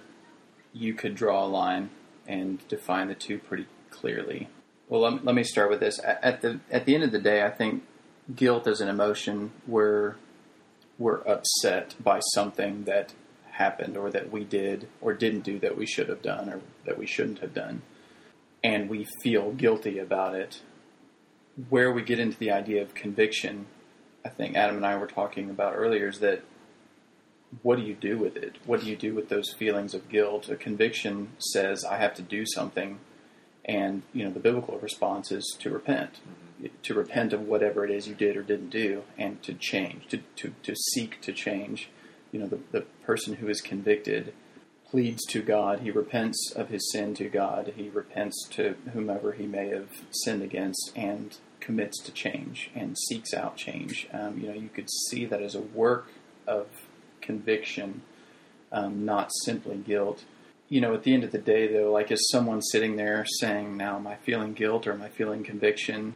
you 0.72 0.94
could 0.94 1.16
draw 1.16 1.44
a 1.44 1.48
line 1.48 1.90
and 2.28 2.66
define 2.68 3.08
the 3.08 3.16
two 3.16 3.40
pretty 3.40 3.66
clearly. 3.90 4.50
Well, 4.88 5.02
let, 5.02 5.26
let 5.26 5.34
me 5.34 5.44
start 5.44 5.72
with 5.72 5.80
this. 5.80 6.00
At 6.04 6.42
the 6.42 6.60
at 6.70 6.86
the 6.86 6.94
end 6.94 7.04
of 7.04 7.12
the 7.12 7.20
day, 7.20 7.44
I 7.44 7.50
think 7.50 7.84
guilt 8.36 8.68
is 8.68 8.82
an 8.82 8.88
emotion 8.88 9.52
where 9.66 10.18
we're 11.00 11.22
upset 11.28 11.96
by 12.00 12.20
something 12.34 12.84
that 12.84 13.14
happened 13.52 13.98
or 13.98 14.12
that 14.12 14.32
we 14.32 14.44
did 14.44 14.88
or 15.02 15.14
didn't 15.14 15.42
do 15.42 15.58
that 15.60 15.78
we 15.78 15.86
should 15.88 16.10
have 16.10 16.22
done 16.22 16.50
or 16.50 16.62
that 16.86 17.00
we 17.00 17.08
shouldn't 17.08 17.40
have 17.40 17.54
done, 17.54 17.82
and 18.64 18.90
we 18.90 19.08
feel 19.24 19.54
guilty 19.54 19.98
about 19.98 20.36
it. 20.36 20.62
Where 21.70 21.92
we 21.92 22.04
get 22.04 22.20
into 22.20 22.38
the 22.38 22.52
idea 22.52 22.82
of 22.82 22.94
conviction, 22.94 23.68
I 24.26 24.30
think 24.30 24.56
Adam 24.56 24.78
and 24.78 24.86
I 24.86 24.98
were 24.98 25.08
talking 25.08 25.50
about 25.50 25.74
earlier, 25.76 26.08
is 26.08 26.20
that 26.20 26.44
what 27.62 27.78
do 27.78 27.84
you 27.84 27.94
do 27.94 28.18
with 28.18 28.36
it? 28.36 28.56
What 28.66 28.82
do 28.82 28.88
you 28.88 28.96
do 28.96 29.14
with 29.14 29.30
those 29.30 29.54
feelings 29.54 29.94
of 29.94 30.10
guilt? 30.10 30.50
A 30.50 30.56
conviction 30.56 31.30
says 31.38 31.86
I 31.86 31.98
have 31.98 32.16
to 32.16 32.22
do 32.22 32.46
something, 32.46 33.00
and 33.66 34.04
you 34.14 34.24
know 34.24 34.32
the 34.32 34.40
biblical 34.40 34.80
response 34.80 35.32
is 35.32 35.56
to 35.60 35.70
repent, 35.70 36.20
to 36.82 36.94
repent 36.94 37.34
of 37.34 37.42
whatever 37.42 37.86
it 37.86 37.92
is 37.92 38.08
you 38.08 38.16
did 38.16 38.38
or 38.38 38.44
didn't 38.44 38.70
do, 38.70 39.04
and 39.18 39.42
to 39.44 39.54
change, 39.54 40.08
to 40.08 40.20
to, 40.38 40.54
to 40.64 40.76
seek 40.76 41.22
to 41.22 41.32
change. 41.32 41.90
You 42.32 42.40
know 42.40 42.48
the 42.48 42.60
the 42.72 42.82
person 43.06 43.36
who 43.36 43.50
is 43.50 43.62
convicted 43.62 44.34
pleads 44.90 45.26
to 45.26 45.42
God. 45.42 45.82
He 45.82 45.92
repents 45.92 46.52
of 46.56 46.70
his 46.70 46.92
sin 46.92 47.14
to 47.16 47.30
God. 47.30 47.74
He 47.76 47.90
repents 47.90 48.48
to 48.52 48.76
whomever 48.94 49.34
he 49.34 49.48
may 49.48 49.70
have 49.70 49.90
sinned 50.12 50.42
against, 50.42 50.92
and 50.96 51.38
commits 51.63 51.97
to 52.04 52.12
change 52.12 52.69
and 52.76 52.97
seeks 53.08 53.34
out 53.34 53.56
change. 53.56 54.08
Um, 54.12 54.38
you 54.39 54.47
know 54.47 54.54
you 54.54 54.69
could 54.69 54.89
see 55.08 55.26
that 55.26 55.41
as 55.41 55.56
a 55.56 55.62
work 55.62 56.08
of 56.45 56.67
conviction, 57.21 58.02
um, 58.71 59.06
not 59.06 59.32
simply 59.45 59.78
guilt. 59.78 60.23
You 60.69 60.82
know, 60.82 60.93
at 60.93 61.04
the 61.04 61.13
end 61.13 61.23
of 61.23 61.32
the 61.32 61.38
day, 61.38 61.67
though, 61.71 61.91
like 61.91 62.12
is 62.12 62.30
someone 62.32 62.62
sitting 62.62 62.95
there 62.95 63.26
saying, 63.39 63.78
"Now, 63.78 63.95
am 63.97 64.08
I 64.08 64.15
feeling 64.15 64.54
guilt 64.54 64.88
or 64.88 64.91
am 64.93 65.02
I 65.02 65.10
feeling 65.10 65.43
conviction?" 65.43 66.15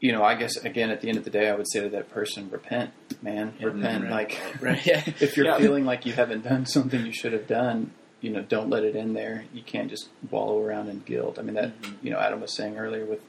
You 0.00 0.12
know, 0.12 0.22
I 0.24 0.34
guess 0.34 0.56
again, 0.56 0.90
at 0.90 1.00
the 1.02 1.08
end 1.10 1.18
of 1.18 1.24
the 1.24 1.30
day, 1.30 1.48
I 1.50 1.54
would 1.54 1.70
say 1.70 1.80
to 1.82 1.88
that 1.90 2.10
person, 2.10 2.48
"Repent, 2.50 2.90
man, 3.22 3.52
repent." 3.60 4.04
right. 4.04 4.10
Like, 4.10 4.40
Right? 4.60 4.84
Yeah. 4.90 5.02
if 5.20 5.36
you're 5.36 5.46
Yeah. 5.50 5.58
feeling 5.58 5.84
like 5.84 6.06
you 6.06 6.12
haven't 6.12 6.42
done 6.44 6.64
something 6.66 7.04
you 7.04 7.12
should 7.12 7.34
have 7.34 7.46
done, 7.46 7.90
you 8.20 8.30
know, 8.30 8.40
don't 8.42 8.70
let 8.70 8.82
it 8.84 8.96
in 8.96 9.12
there. 9.12 9.44
You 9.52 9.62
can't 9.62 9.90
just 9.90 10.08
wallow 10.30 10.62
around 10.62 10.88
in 10.88 11.00
guilt. 11.00 11.38
I 11.38 11.42
mean, 11.42 11.54
that 11.54 11.72
you 12.02 12.10
know, 12.10 12.18
Adam 12.18 12.40
was 12.40 12.52
saying 12.56 12.78
earlier 12.78 13.04
with 13.04 13.20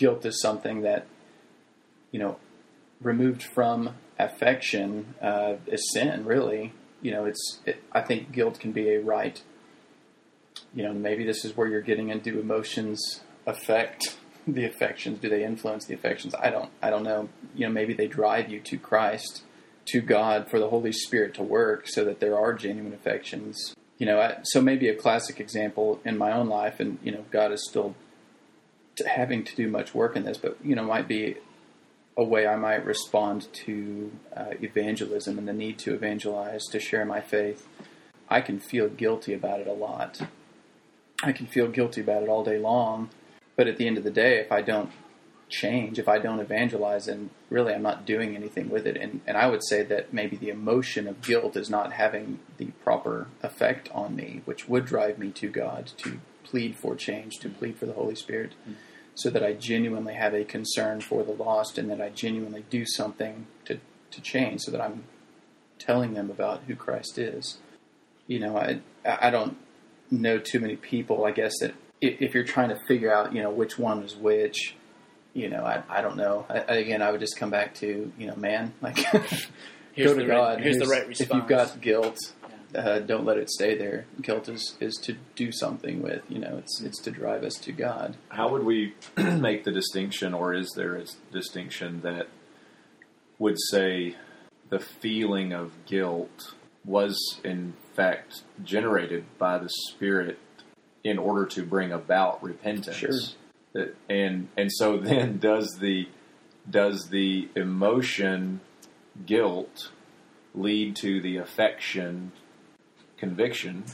guilt 0.00 0.24
is 0.24 0.40
something 0.40 0.80
that 0.80 1.06
you 2.10 2.18
know 2.18 2.38
removed 3.00 3.42
from 3.42 3.94
affection 4.18 5.14
uh, 5.22 5.54
is 5.66 5.92
sin. 5.92 6.24
Really, 6.24 6.72
you 7.02 7.12
know, 7.12 7.26
it's. 7.26 7.60
It, 7.64 7.84
I 7.92 8.00
think 8.00 8.32
guilt 8.32 8.58
can 8.58 8.72
be 8.72 8.88
a 8.94 9.00
right. 9.00 9.40
You 10.74 10.82
know, 10.82 10.92
maybe 10.92 11.24
this 11.24 11.44
is 11.44 11.56
where 11.56 11.68
you're 11.68 11.80
getting 11.80 12.08
into 12.08 12.40
emotions 12.40 13.20
affect 13.46 14.16
the 14.46 14.64
affections. 14.64 15.20
Do 15.20 15.28
they 15.28 15.44
influence 15.44 15.84
the 15.84 15.94
affections? 15.94 16.34
I 16.34 16.50
don't. 16.50 16.70
I 16.82 16.90
don't 16.90 17.04
know. 17.04 17.28
You 17.54 17.66
know, 17.66 17.72
maybe 17.72 17.92
they 17.92 18.08
drive 18.08 18.50
you 18.50 18.60
to 18.60 18.78
Christ, 18.78 19.42
to 19.92 20.00
God, 20.00 20.50
for 20.50 20.58
the 20.58 20.70
Holy 20.70 20.92
Spirit 20.92 21.34
to 21.34 21.42
work, 21.42 21.86
so 21.86 22.04
that 22.06 22.20
there 22.20 22.38
are 22.38 22.54
genuine 22.54 22.94
affections. 22.94 23.74
You 23.98 24.06
know, 24.06 24.18
I, 24.18 24.38
so 24.44 24.62
maybe 24.62 24.88
a 24.88 24.94
classic 24.94 25.40
example 25.40 26.00
in 26.06 26.16
my 26.16 26.32
own 26.32 26.48
life, 26.48 26.80
and 26.80 26.98
you 27.02 27.12
know, 27.12 27.26
God 27.30 27.52
is 27.52 27.68
still 27.68 27.94
t- 28.96 29.04
having 29.06 29.44
to 29.44 29.56
do 29.56 29.68
much 29.68 29.94
work 29.94 30.16
in 30.16 30.24
this, 30.24 30.38
but 30.38 30.56
you 30.64 30.74
know, 30.74 30.84
might 30.84 31.08
be 31.08 31.36
a 32.16 32.24
way 32.24 32.46
I 32.46 32.56
might 32.56 32.84
respond 32.84 33.48
to 33.64 34.12
uh, 34.36 34.50
evangelism 34.60 35.38
and 35.38 35.48
the 35.48 35.52
need 35.52 35.78
to 35.80 35.94
evangelize, 35.94 36.66
to 36.66 36.80
share 36.80 37.04
my 37.04 37.20
faith. 37.20 37.66
I 38.28 38.40
can 38.40 38.60
feel 38.60 38.88
guilty 38.88 39.32
about 39.32 39.60
it 39.60 39.66
a 39.66 39.72
lot. 39.72 40.20
I 41.22 41.32
can 41.32 41.46
feel 41.46 41.68
guilty 41.68 42.00
about 42.00 42.22
it 42.22 42.28
all 42.28 42.44
day 42.44 42.58
long, 42.58 43.10
but 43.56 43.66
at 43.66 43.76
the 43.76 43.86
end 43.86 43.98
of 43.98 44.04
the 44.04 44.10
day, 44.10 44.38
if 44.38 44.50
I 44.50 44.62
don't 44.62 44.90
change, 45.50 45.98
if 45.98 46.08
I 46.08 46.18
don't 46.18 46.40
evangelize, 46.40 47.08
and 47.08 47.30
really 47.50 47.74
I'm 47.74 47.82
not 47.82 48.06
doing 48.06 48.36
anything 48.36 48.70
with 48.70 48.86
it. 48.86 48.96
And, 48.96 49.20
and 49.26 49.36
I 49.36 49.48
would 49.48 49.64
say 49.64 49.82
that 49.82 50.12
maybe 50.12 50.36
the 50.36 50.48
emotion 50.48 51.06
of 51.06 51.20
guilt 51.20 51.56
is 51.56 51.68
not 51.68 51.92
having 51.92 52.38
the 52.56 52.66
proper 52.84 53.26
effect 53.42 53.90
on 53.92 54.16
me, 54.16 54.42
which 54.44 54.68
would 54.68 54.86
drive 54.86 55.18
me 55.18 55.30
to 55.32 55.48
God 55.48 55.90
to 55.98 56.20
plead 56.50 56.76
for 56.76 56.96
change, 56.96 57.38
to 57.38 57.48
plead 57.48 57.78
for 57.78 57.86
the 57.86 57.92
Holy 57.92 58.14
Spirit. 58.14 58.52
Hmm. 58.64 58.72
so 59.14 59.28
that 59.28 59.42
I 59.42 59.52
genuinely 59.52 60.14
have 60.14 60.34
a 60.34 60.44
concern 60.44 61.00
for 61.00 61.22
the 61.22 61.32
lost 61.32 61.76
and 61.76 61.90
that 61.90 62.00
I 62.00 62.08
genuinely 62.08 62.64
do 62.70 62.86
something 62.86 63.46
to, 63.66 63.78
to 64.12 64.20
change 64.20 64.62
so 64.62 64.70
that 64.70 64.80
I'm 64.80 65.04
telling 65.78 66.14
them 66.14 66.30
about 66.30 66.62
who 66.66 66.76
Christ 66.76 67.18
is. 67.18 67.58
You 68.26 68.38
know, 68.38 68.56
I, 68.56 68.80
I 69.04 69.30
don't 69.30 69.56
know 70.10 70.38
too 70.38 70.60
many 70.60 70.76
people, 70.76 71.24
I 71.24 71.32
guess, 71.32 71.52
that 71.60 71.74
if, 72.00 72.20
if 72.22 72.34
you're 72.34 72.44
trying 72.44 72.68
to 72.70 72.78
figure 72.86 73.12
out, 73.12 73.34
you 73.34 73.42
know, 73.42 73.50
which 73.50 73.78
one 73.78 74.02
is 74.02 74.16
which, 74.16 74.74
you 75.34 75.48
know, 75.48 75.64
I, 75.64 75.82
I 75.88 76.00
don't 76.00 76.16
know. 76.16 76.46
I, 76.48 76.58
again, 76.76 77.02
I 77.02 77.10
would 77.10 77.20
just 77.20 77.36
come 77.36 77.50
back 77.50 77.74
to, 77.76 78.12
you 78.18 78.26
know, 78.26 78.36
man, 78.36 78.72
like, 78.80 78.96
go 79.12 80.14
to 80.14 80.24
God. 80.26 80.28
Right, 80.28 80.60
here's, 80.60 80.78
the 80.78 80.86
right 80.86 81.06
response. 81.06 81.20
If 81.20 81.34
you've 81.34 81.48
got 81.48 81.80
guilt, 81.80 82.18
uh, 82.74 83.00
don't 83.00 83.24
let 83.24 83.38
it 83.38 83.50
stay 83.50 83.76
there. 83.76 84.06
Guilt 84.20 84.48
is, 84.48 84.76
is 84.80 84.96
to 85.04 85.16
do 85.34 85.52
something 85.52 86.02
with. 86.02 86.22
You 86.28 86.38
know, 86.38 86.56
it's 86.58 86.80
it's 86.80 87.00
to 87.02 87.10
drive 87.10 87.42
us 87.42 87.54
to 87.62 87.72
God. 87.72 88.16
How 88.28 88.50
would 88.50 88.64
we 88.64 88.94
make 89.16 89.64
the 89.64 89.72
distinction, 89.72 90.34
or 90.34 90.54
is 90.54 90.72
there 90.76 90.96
a 90.96 91.04
distinction 91.32 92.00
that 92.02 92.28
would 93.38 93.56
say 93.70 94.16
the 94.68 94.80
feeling 94.80 95.52
of 95.52 95.72
guilt 95.86 96.54
was 96.84 97.40
in 97.44 97.74
fact 97.94 98.42
generated 98.62 99.24
by 99.38 99.58
the 99.58 99.68
Spirit 99.68 100.38
in 101.02 101.18
order 101.18 101.46
to 101.46 101.62
bring 101.64 101.92
about 101.92 102.42
repentance? 102.42 102.96
Sure. 102.96 103.88
And 104.08 104.48
and 104.56 104.70
so 104.72 104.96
then 104.98 105.38
does 105.38 105.78
the 105.80 106.08
does 106.68 107.08
the 107.10 107.48
emotion 107.56 108.60
guilt 109.26 109.90
lead 110.54 110.96
to 110.96 111.20
the 111.20 111.36
affection 111.36 112.32
conviction 113.20 113.84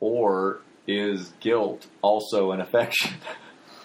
or 0.00 0.60
is 0.88 1.32
guilt 1.40 1.86
also 2.02 2.50
an 2.50 2.60
affection? 2.60 3.14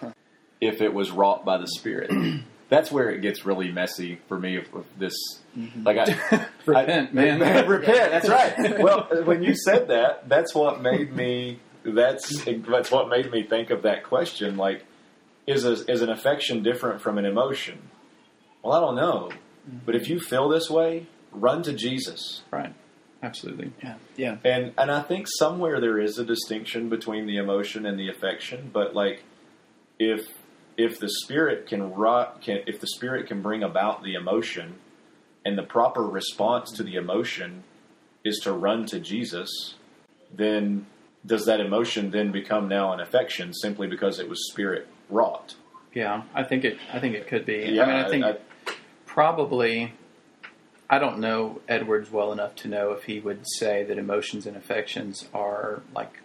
If 0.60 0.82
it 0.82 0.92
was 0.92 1.12
wrought 1.12 1.46
by 1.46 1.60
the 1.60 1.68
spirit. 1.68 2.10
That's 2.70 2.92
where 2.92 3.12
it 3.12 3.22
gets 3.22 3.46
really 3.46 3.72
messy 3.72 4.20
for 4.28 4.40
me 4.40 4.58
of, 4.58 4.74
of 4.74 4.86
this 4.98 5.14
mm-hmm. 5.58 5.84
like 5.84 5.98
i 5.98 6.48
Repent, 6.66 7.10
I- 7.12 7.14
man. 7.38 7.68
repent 7.68 8.12
that's 8.12 8.28
right. 8.28 8.80
Well 8.80 9.08
when 9.24 9.42
you 9.44 9.56
said 9.56 9.88
that 9.88 10.28
that's 10.28 10.54
what 10.54 10.82
made 10.82 11.14
me 11.16 11.60
that's 11.86 12.44
that's 12.44 12.92
what 12.92 13.08
made 13.08 13.32
me 13.32 13.44
think 13.44 13.70
of 13.70 13.84
that 13.84 14.04
question 14.04 14.58
like 14.58 14.86
is 15.46 15.64
a, 15.64 15.74
is 15.90 16.02
an 16.02 16.10
affection 16.10 16.62
different 16.62 17.02
from 17.02 17.18
an 17.18 17.26
emotion? 17.26 17.90
Well 18.62 18.74
i 18.74 18.80
don't 18.82 18.96
know. 18.96 19.30
Mm-hmm. 19.70 19.78
But 19.86 19.96
if 19.96 20.10
you 20.10 20.20
feel 20.20 20.50
this 20.50 20.70
way 20.70 21.06
run 21.32 21.64
to 21.64 21.74
jesus. 21.74 22.42
Right. 22.52 22.74
Absolutely. 23.24 23.72
Yeah, 23.84 23.96
yeah. 24.16 24.38
and 24.44 24.74
and 24.78 24.92
I 24.92 25.02
think 25.02 25.28
somewhere 25.40 25.80
there 25.82 26.00
is 26.00 26.18
a 26.18 26.26
distinction 26.26 26.90
between 26.90 27.26
the 27.26 27.38
emotion 27.38 27.86
and 27.86 28.00
the 28.00 28.10
affection, 28.10 28.70
but 28.72 28.94
like 28.96 29.24
if 30.00 30.28
if 30.78 31.00
the 31.00 31.10
spirit 31.10 31.68
can 31.68 31.94
rot, 31.94 32.42
can 32.42 32.60
if 32.68 32.80
the 32.80 32.88
spirit 32.88 33.28
can 33.28 33.42
bring 33.42 33.64
about 33.64 34.04
the 34.04 34.14
emotion, 34.14 34.76
and 35.46 35.58
the 35.58 35.64
proper 35.64 36.04
response 36.04 36.72
to 36.74 36.84
the 36.84 36.96
emotion 36.96 37.64
is 38.24 38.40
to 38.44 38.52
run 38.52 38.86
to 38.86 39.00
Jesus, 39.00 39.76
then 40.34 40.86
does 41.26 41.46
that 41.46 41.60
emotion 41.60 42.12
then 42.12 42.32
become 42.32 42.68
now 42.68 42.94
an 42.94 43.00
affection 43.00 43.54
simply 43.54 43.88
because 43.88 44.20
it 44.20 44.30
was 44.30 44.48
spirit 44.52 44.88
wrought? 45.10 45.56
Yeah, 45.94 46.24
I 46.36 46.44
think 46.44 46.64
it. 46.66 46.78
I 46.94 47.00
think 47.00 47.16
it 47.16 47.28
could 47.28 47.46
be. 47.46 47.70
Yeah, 47.72 47.84
I 47.84 47.88
mean, 47.88 47.96
I 47.96 48.10
think 48.10 48.24
I- 48.26 48.74
probably. 49.06 49.94
I 50.90 51.00
don't 51.00 51.20
know 51.20 51.62
Edwards 51.68 52.10
well 52.12 52.32
enough 52.32 52.56
to 52.58 52.68
know 52.68 52.92
if 52.92 53.04
he 53.04 53.20
would 53.20 53.42
say 53.58 53.84
that 53.84 53.98
emotions 53.98 54.46
and 54.46 54.56
affections 54.56 55.28
are 55.34 55.82
like 55.94 56.20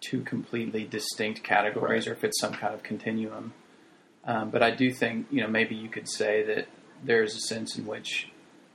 two 0.00 0.22
completely 0.22 0.84
distinct 0.84 1.42
categories, 1.42 2.06
Right. 2.06 2.12
or 2.12 2.16
if 2.16 2.24
it's 2.24 2.40
some 2.40 2.52
kind 2.52 2.74
of 2.74 2.82
continuum. 2.82 3.52
Um, 4.24 4.50
but 4.50 4.62
I 4.62 4.70
do 4.70 4.90
think 4.92 5.26
you 5.30 5.40
know 5.42 5.48
maybe 5.48 5.74
you 5.74 5.88
could 5.88 6.08
say 6.08 6.42
that 6.42 6.66
there's 7.04 7.36
a 7.36 7.40
sense 7.40 7.76
in 7.78 7.86
which 7.86 8.30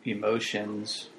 emotions, 0.06 1.10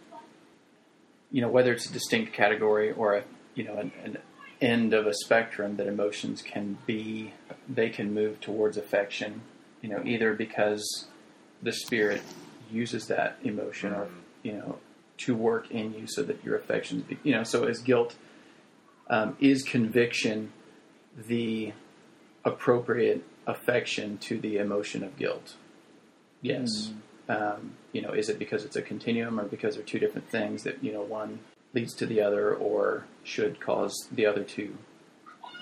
you 1.31 1.41
know, 1.41 1.49
whether 1.49 1.73
it's 1.73 1.89
a 1.89 1.93
distinct 1.93 2.33
category 2.33 2.93
or 2.93 3.15
a 3.17 3.25
you 3.55 3.65
know 3.65 3.77
an, 3.77 3.93
an 4.05 4.19
end 4.61 4.93
of 4.95 5.07
a 5.07 5.15
spectrum, 5.15 5.77
that 5.77 5.87
emotions 5.87 6.43
can 6.43 6.79
be 6.87 7.33
they 7.69 7.91
can 7.91 8.15
move 8.15 8.41
towards 8.41 8.77
affection. 8.77 9.43
You 9.83 9.89
know, 9.91 10.03
either 10.05 10.35
because 10.35 11.07
the 11.63 11.73
spirit 11.73 12.23
uses 12.71 13.07
that 13.07 13.39
emotion 13.43 13.93
or 13.93 14.09
you 14.43 14.53
know 14.53 14.79
to 15.19 15.35
work 15.35 15.71
in 15.71 15.93
you 15.93 16.07
so 16.07 16.23
that 16.23 16.43
your 16.45 16.57
affections 16.57 17.03
be, 17.03 17.19
you 17.23 17.33
know 17.33 17.43
so 17.43 17.65
as 17.65 17.81
guilt 17.81 18.17
um, 19.09 19.37
is 19.41 19.63
conviction 19.63 20.53
the 21.17 21.73
appropriate 22.45 23.25
affection 23.47 24.17
to 24.19 24.39
the 24.39 24.57
emotion 24.57 25.03
of 25.03 25.17
guilt? 25.17 25.57
Yes. 26.41 26.93
Um, 27.29 27.75
you 27.93 28.03
know 28.03 28.13
is 28.13 28.29
it 28.29 28.39
because 28.39 28.65
it's 28.65 28.77
a 28.77 28.83
continuum 28.83 29.39
or 29.39 29.45
because 29.45 29.75
they're 29.75 29.85
two 29.85 29.99
different 29.99 30.29
things 30.29 30.63
that 30.65 30.83
you 30.83 30.93
know 30.93 31.03
one 31.03 31.41
leads 31.75 31.95
to 31.95 32.07
the 32.07 32.21
other 32.21 32.55
or 32.55 33.07
should 33.23 33.61
cause 33.61 34.09
the 34.11 34.27
other 34.27 34.43
to 34.43 34.77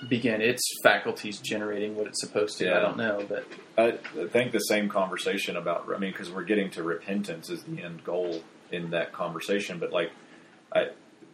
begin 0.07 0.41
its 0.41 0.63
faculties 0.81 1.39
generating 1.39 1.95
what 1.95 2.07
it's 2.07 2.21
supposed 2.21 2.57
to 2.57 2.73
i 2.75 2.79
don't 2.79 2.97
know 2.97 3.25
but 3.27 3.45
I 3.79 3.91
think 4.27 4.51
the 4.51 4.59
same 4.59 4.89
conversation 4.89 5.55
about, 5.55 5.85
I 5.93 5.97
mean, 5.97 6.11
because 6.11 6.29
we're 6.29 6.43
getting 6.43 6.69
to 6.71 6.83
repentance 6.83 7.49
is 7.49 7.63
the 7.63 7.81
end 7.81 8.03
goal 8.03 8.41
in 8.71 8.89
that 8.89 9.13
conversation. 9.13 9.79
But 9.79 9.93
like, 9.93 10.11
I, 10.73 10.89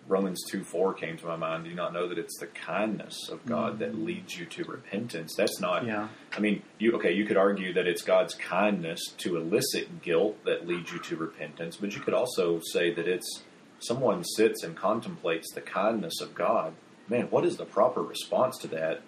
Romans 0.08 0.43
2 0.49 0.63
4 0.63 0.93
came 0.93 1.17
to 1.17 1.25
my 1.25 1.36
mind. 1.36 1.63
Do 1.63 1.71
you 1.71 1.75
not 1.75 1.91
know 1.91 2.08
that 2.08 2.19
it's 2.19 2.38
the 2.39 2.45
kindness 2.45 3.30
of 3.30 3.43
God 3.45 3.80
that 3.80 3.93
mm. 3.93 4.06
leads 4.06 4.38
you 4.38 4.45
to 4.45 4.63
repentance? 4.65 5.34
That's 5.36 5.60
not, 5.60 5.86
yeah 5.86 6.10
I 6.34 6.39
mean, 6.39 6.62
you, 6.78 6.93
okay, 6.97 7.13
you 7.13 7.25
could 7.25 7.38
argue 7.38 7.73
that 7.73 7.88
it's 7.88 8.04
God's 8.04 8.36
kindness 8.36 8.99
to 9.17 9.38
elicit 9.38 10.04
guilt 10.04 10.43
that 10.45 10.67
leads 10.67 10.91
you 10.91 10.99
to 10.99 11.15
repentance, 11.15 11.78
but 11.78 11.95
you 11.95 12.01
could 12.01 12.13
also 12.13 12.60
say 12.71 12.93
that 12.93 13.08
it's 13.08 13.43
someone 13.80 14.23
sits 14.23 14.63
and 14.63 14.75
contemplates 14.75 15.51
the 15.54 15.62
kindness 15.62 16.21
of 16.21 16.36
God. 16.36 16.73
Man, 17.08 17.26
what 17.26 17.46
is 17.46 17.58
the 17.58 17.65
proper 17.65 18.02
response 18.02 18.58
to 18.60 18.68
that? 18.70 19.02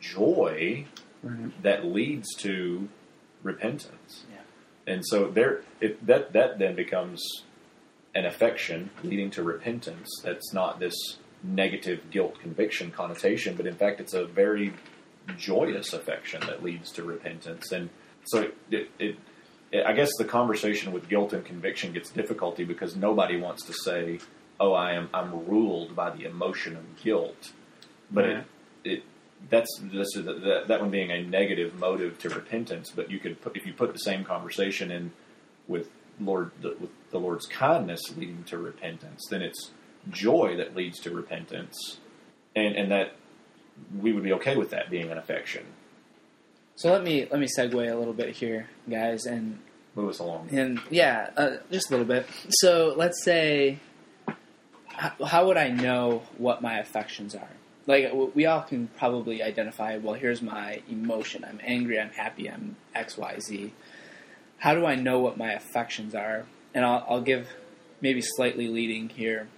Joy 0.00 0.86
right. 1.22 1.62
that 1.62 1.84
leads 1.84 2.34
to 2.36 2.88
repentance. 3.42 4.24
Yeah. 4.30 4.92
And 4.92 5.02
so 5.06 5.30
there, 5.30 5.62
it, 5.80 6.04
that 6.06 6.32
that 6.32 6.58
then 6.58 6.74
becomes 6.74 7.22
an 8.14 8.26
affection 8.26 8.90
leading 9.02 9.30
to 9.30 9.42
repentance. 9.42 10.08
That's 10.22 10.52
not 10.52 10.78
this 10.78 10.94
negative 11.42 12.10
guilt 12.10 12.38
conviction 12.40 12.90
connotation, 12.90 13.56
but 13.56 13.66
in 13.66 13.74
fact, 13.74 14.00
it's 14.00 14.14
a 14.14 14.24
very 14.24 14.72
joyous 15.36 15.92
affection 15.92 16.40
that 16.46 16.62
leads 16.62 16.90
to 16.92 17.02
repentance. 17.02 17.72
And 17.72 17.90
so 18.24 18.50
it, 18.70 18.90
it, 18.98 19.16
it 19.72 19.86
I 19.86 19.92
guess 19.92 20.10
the 20.18 20.24
conversation 20.24 20.92
with 20.92 21.08
guilt 21.08 21.32
and 21.32 21.44
conviction 21.44 21.92
gets 21.92 22.10
difficulty 22.10 22.64
because 22.64 22.96
nobody 22.96 23.36
wants 23.36 23.64
to 23.66 23.72
say, 23.72 24.20
"Oh, 24.60 24.72
I 24.72 24.92
am 24.92 25.08
I'm 25.14 25.46
ruled 25.46 25.94
by 25.96 26.10
the 26.10 26.24
emotion 26.24 26.76
of 26.76 27.02
guilt," 27.02 27.52
but 28.10 28.24
Yeah. 28.24 28.38
it, 28.84 28.90
it 28.92 29.02
that's 29.50 29.68
this 29.82 30.08
is 30.16 30.24
that, 30.24 30.64
that 30.68 30.80
one 30.80 30.90
being 30.90 31.10
a 31.10 31.22
negative 31.22 31.78
motive 31.78 32.18
to 32.20 32.28
repentance. 32.30 32.90
But 32.94 33.10
you 33.10 33.18
could 33.18 33.40
put, 33.40 33.56
if 33.56 33.66
you 33.66 33.72
put 33.74 33.92
the 33.92 33.98
same 33.98 34.24
conversation 34.24 34.90
in 34.90 35.12
with 35.68 35.88
Lord 36.20 36.50
the, 36.62 36.76
with 36.80 36.90
the 37.10 37.18
Lord's 37.18 37.46
kindness 37.46 38.00
leading 38.16 38.44
to 38.44 38.58
repentance, 38.58 39.26
then 39.30 39.42
it's 39.42 39.70
joy 40.10 40.56
that 40.56 40.74
leads 40.76 40.98
to 41.00 41.10
repentance, 41.10 41.98
and 42.56 42.74
and 42.76 42.90
that 42.92 43.16
we 44.00 44.12
would 44.12 44.22
be 44.22 44.32
okay 44.34 44.56
with 44.56 44.70
that 44.70 44.88
being 44.90 45.10
an 45.10 45.18
affection. 45.18 45.64
So 46.76 46.90
let 46.92 47.02
me 47.04 47.26
let 47.30 47.38
me 47.40 47.46
segue 47.46 47.74
a 47.92 47.94
little 47.96 48.12
bit 48.14 48.34
here, 48.36 48.68
guys, 48.88 49.26
and 49.26 49.58
Move 49.96 50.08
us 50.10 50.18
along. 50.18 50.48
and 50.50 50.80
yeah, 50.90 51.30
uh, 51.36 51.56
just 51.70 51.88
a 51.88 51.92
little 51.92 52.06
bit. 52.06 52.26
So 52.48 52.94
let's 52.96 53.22
say, 53.22 53.78
how, 54.96 55.24
how 55.24 55.46
would 55.46 55.56
I 55.56 55.68
know 55.68 56.22
what 56.38 56.62
my 56.62 56.78
affections 56.78 57.34
are? 57.34 57.50
Like 57.86 58.10
we 58.34 58.46
all 58.46 58.62
can 58.62 58.88
probably 58.96 59.42
identify. 59.42 59.98
Well, 59.98 60.14
here's 60.14 60.40
my 60.40 60.80
emotion. 60.88 61.44
I'm 61.44 61.60
angry. 61.62 62.00
I'm 62.00 62.10
happy. 62.10 62.50
I'm 62.50 62.76
X, 62.94 63.18
Y, 63.18 63.38
Z. 63.40 63.72
How 64.58 64.74
do 64.74 64.86
I 64.86 64.94
know 64.94 65.18
what 65.18 65.36
my 65.36 65.52
affections 65.52 66.14
are? 66.14 66.46
And 66.72 66.84
I'll, 66.84 67.04
I'll 67.08 67.20
give 67.20 67.48
maybe 68.00 68.20
slightly 68.22 68.68
leading 68.68 69.10
here. 69.10 69.48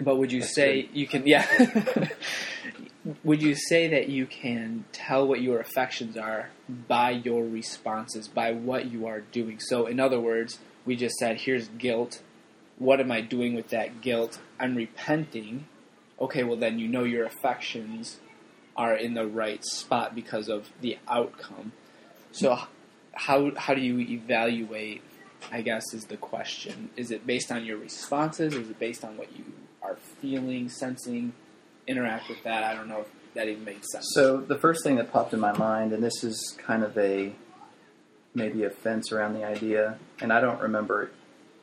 But 0.00 0.16
would 0.16 0.30
you 0.30 0.40
That's 0.40 0.54
say 0.54 0.82
good. 0.82 0.96
you 0.96 1.06
can? 1.06 1.26
Yeah. 1.26 2.08
would 3.24 3.42
you 3.42 3.54
say 3.54 3.88
that 3.88 4.08
you 4.08 4.26
can 4.26 4.84
tell 4.92 5.26
what 5.26 5.40
your 5.40 5.60
affections 5.60 6.16
are 6.16 6.50
by 6.68 7.10
your 7.10 7.44
responses, 7.44 8.28
by 8.28 8.52
what 8.52 8.86
you 8.86 9.06
are 9.06 9.20
doing? 9.20 9.58
So, 9.58 9.86
in 9.86 9.98
other 9.98 10.20
words, 10.20 10.58
we 10.84 10.96
just 10.96 11.16
said, 11.16 11.40
here's 11.40 11.68
guilt. 11.68 12.22
What 12.78 13.00
am 13.00 13.10
I 13.10 13.20
doing 13.20 13.54
with 13.54 13.68
that 13.70 14.00
guilt? 14.00 14.38
I'm 14.58 14.74
repenting. 14.74 15.66
Okay, 16.20 16.44
well, 16.44 16.56
then 16.56 16.78
you 16.78 16.88
know 16.88 17.04
your 17.04 17.26
affections 17.26 18.18
are 18.76 18.94
in 18.94 19.14
the 19.14 19.26
right 19.26 19.64
spot 19.64 20.14
because 20.14 20.48
of 20.48 20.70
the 20.80 20.98
outcome. 21.08 21.72
So, 22.32 22.58
how, 23.12 23.52
how 23.56 23.74
do 23.74 23.80
you 23.80 23.98
evaluate? 24.00 25.02
I 25.52 25.62
guess 25.62 25.94
is 25.94 26.06
the 26.06 26.16
question. 26.16 26.90
Is 26.96 27.10
it 27.10 27.26
based 27.26 27.52
on 27.52 27.64
your 27.64 27.78
responses? 27.78 28.54
Is 28.54 28.70
it 28.70 28.78
based 28.78 29.04
on 29.04 29.16
what 29.16 29.36
you 29.36 29.44
are 29.82 29.96
feeling, 30.20 30.68
sensing 30.68 31.32
interact 31.86 32.28
with 32.28 32.42
that. 32.44 32.64
I 32.64 32.74
don't 32.74 32.88
know 32.88 33.00
if 33.00 33.34
that 33.34 33.48
even 33.48 33.64
makes 33.64 33.90
sense. 33.90 34.06
So 34.12 34.38
the 34.38 34.56
first 34.56 34.84
thing 34.84 34.96
that 34.96 35.12
popped 35.12 35.32
in 35.32 35.40
my 35.40 35.56
mind, 35.56 35.92
and 35.92 36.02
this 36.02 36.22
is 36.22 36.56
kind 36.58 36.84
of 36.84 36.96
a 36.96 37.32
maybe 38.34 38.62
a 38.62 38.70
fence 38.70 39.10
around 39.10 39.34
the 39.34 39.44
idea, 39.44 39.98
and 40.20 40.32
I 40.32 40.40
don't 40.40 40.60
remember 40.60 41.10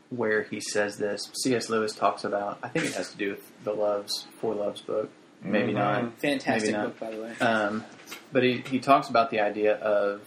where 0.10 0.44
he 0.44 0.60
says 0.60 0.98
this. 0.98 1.30
C.S. 1.44 1.70
Lewis 1.70 1.94
talks 1.94 2.24
about. 2.24 2.60
I 2.64 2.70
think 2.70 2.86
it 2.86 2.94
has 2.94 3.12
to 3.12 3.18
do 3.18 3.32
with 3.32 3.52
the 3.64 3.74
Loves 3.74 4.26
Four 4.40 4.54
Loves 4.56 4.82
book. 4.82 5.10
Maybe 5.42 5.72
Mhm. 5.74 5.76
not. 5.76 6.20
Fantastic 6.20 6.72
maybe 6.72 6.78
not. 6.78 6.86
book, 6.88 7.00
by 7.00 7.12
the 7.16 7.22
way. 7.22 7.34
Um, 7.40 7.84
but 8.32 8.44
he, 8.44 8.58
he 8.70 8.80
talks 8.80 9.10
about 9.10 9.30
the 9.32 9.40
idea 9.42 9.76
of 9.76 10.22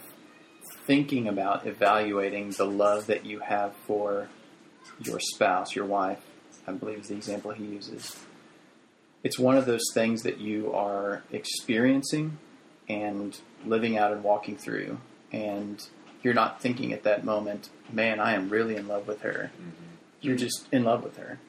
thinking 0.85 1.27
about 1.27 1.65
evaluating 1.67 2.51
the 2.51 2.65
love 2.65 3.07
that 3.07 3.25
you 3.25 3.39
have 3.39 3.73
for 3.87 4.27
your 5.03 5.19
spouse, 5.19 5.75
your 5.75 5.85
wife, 5.85 6.19
I 6.67 6.71
believe 6.71 6.99
is 6.99 7.07
the 7.09 7.15
example 7.15 7.51
he 7.51 7.63
uses. 7.65 8.15
It's 9.23 9.37
one 9.37 9.57
of 9.57 9.65
those 9.65 9.83
things 9.93 10.23
that 10.23 10.39
you 10.39 10.71
are 10.73 11.23
experiencing 11.31 12.37
and 12.87 13.37
living 13.65 13.97
out 13.97 14.11
and 14.11 14.23
walking 14.23 14.57
through, 14.57 14.97
and 15.31 15.85
you're 16.21 16.33
not 16.33 16.61
thinking 16.61 16.93
at 16.93 17.03
that 17.03 17.23
moment, 17.23 17.69
man, 17.91 18.19
I 18.19 18.33
am 18.33 18.49
really 18.49 18.75
in 18.75 18.87
love 18.87 19.07
with 19.07 19.21
her. 19.21 19.51
Mm-hmm. 19.53 19.69
You're 20.21 20.35
just 20.35 20.67
in 20.71 20.83
love 20.83 21.03
with 21.03 21.17
her. 21.17 21.39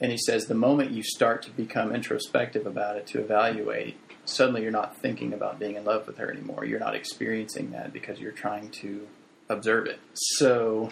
And 0.00 0.10
he 0.10 0.18
says 0.18 0.46
the 0.46 0.54
moment 0.54 0.90
you 0.90 1.02
start 1.02 1.42
to 1.42 1.50
become 1.50 1.94
introspective 1.94 2.66
about 2.66 2.96
it, 2.96 3.06
to 3.08 3.20
evaluate, 3.20 3.96
suddenly 4.24 4.62
you're 4.62 4.70
not 4.70 4.96
thinking 4.96 5.32
about 5.32 5.58
being 5.58 5.76
in 5.76 5.84
love 5.84 6.06
with 6.06 6.18
her 6.18 6.30
anymore. 6.30 6.64
You're 6.64 6.80
not 6.80 6.94
experiencing 6.94 7.70
that 7.70 7.92
because 7.92 8.18
you're 8.18 8.32
trying 8.32 8.70
to 8.82 9.06
observe 9.48 9.86
it. 9.86 10.00
So, 10.14 10.90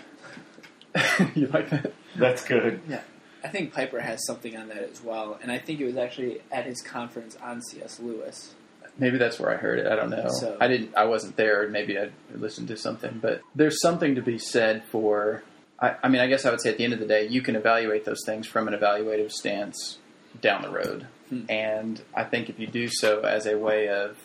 you 1.34 1.46
like 1.48 1.70
that? 1.70 1.92
That's 2.16 2.44
good. 2.44 2.80
Yeah. 2.88 3.02
I 3.44 3.48
think 3.48 3.72
Piper 3.72 4.00
has 4.00 4.24
something 4.24 4.56
on 4.56 4.68
that 4.68 4.78
as 4.78 5.02
well, 5.02 5.38
and 5.42 5.50
I 5.50 5.58
think 5.58 5.80
it 5.80 5.84
was 5.84 5.96
actually 5.96 6.42
at 6.52 6.64
his 6.64 6.80
conference 6.80 7.36
on 7.42 7.60
C.S. 7.60 7.98
Lewis. 7.98 8.54
Maybe 8.98 9.16
that's 9.18 9.38
where 9.40 9.50
I 9.50 9.56
heard 9.56 9.78
it. 9.78 9.86
I 9.86 9.96
don't 9.96 10.10
know. 10.10 10.26
So- 10.28 10.56
I 10.60 10.68
didn't. 10.68 10.94
I 10.96 11.04
wasn't 11.04 11.36
there. 11.36 11.66
Maybe 11.68 11.98
I 11.98 12.10
listened 12.34 12.68
to 12.68 12.76
something. 12.76 13.18
But 13.22 13.40
there's 13.54 13.80
something 13.80 14.14
to 14.16 14.22
be 14.22 14.38
said 14.38 14.84
for. 14.90 15.42
I, 15.80 15.96
I 16.02 16.08
mean, 16.08 16.20
I 16.20 16.26
guess 16.28 16.44
I 16.44 16.50
would 16.50 16.60
say 16.60 16.70
at 16.70 16.78
the 16.78 16.84
end 16.84 16.92
of 16.92 16.98
the 17.00 17.06
day, 17.06 17.26
you 17.26 17.40
can 17.42 17.56
evaluate 17.56 18.04
those 18.04 18.20
things 18.24 18.46
from 18.46 18.68
an 18.68 18.74
evaluative 18.74 19.32
stance 19.32 19.98
down 20.40 20.62
the 20.62 20.70
road, 20.70 21.06
Hmm. 21.28 21.42
and 21.48 22.00
I 22.14 22.24
think 22.24 22.48
if 22.48 22.58
you 22.58 22.66
do 22.66 22.88
so 22.88 23.20
as 23.20 23.46
a 23.46 23.56
way 23.58 23.88
of 23.88 24.16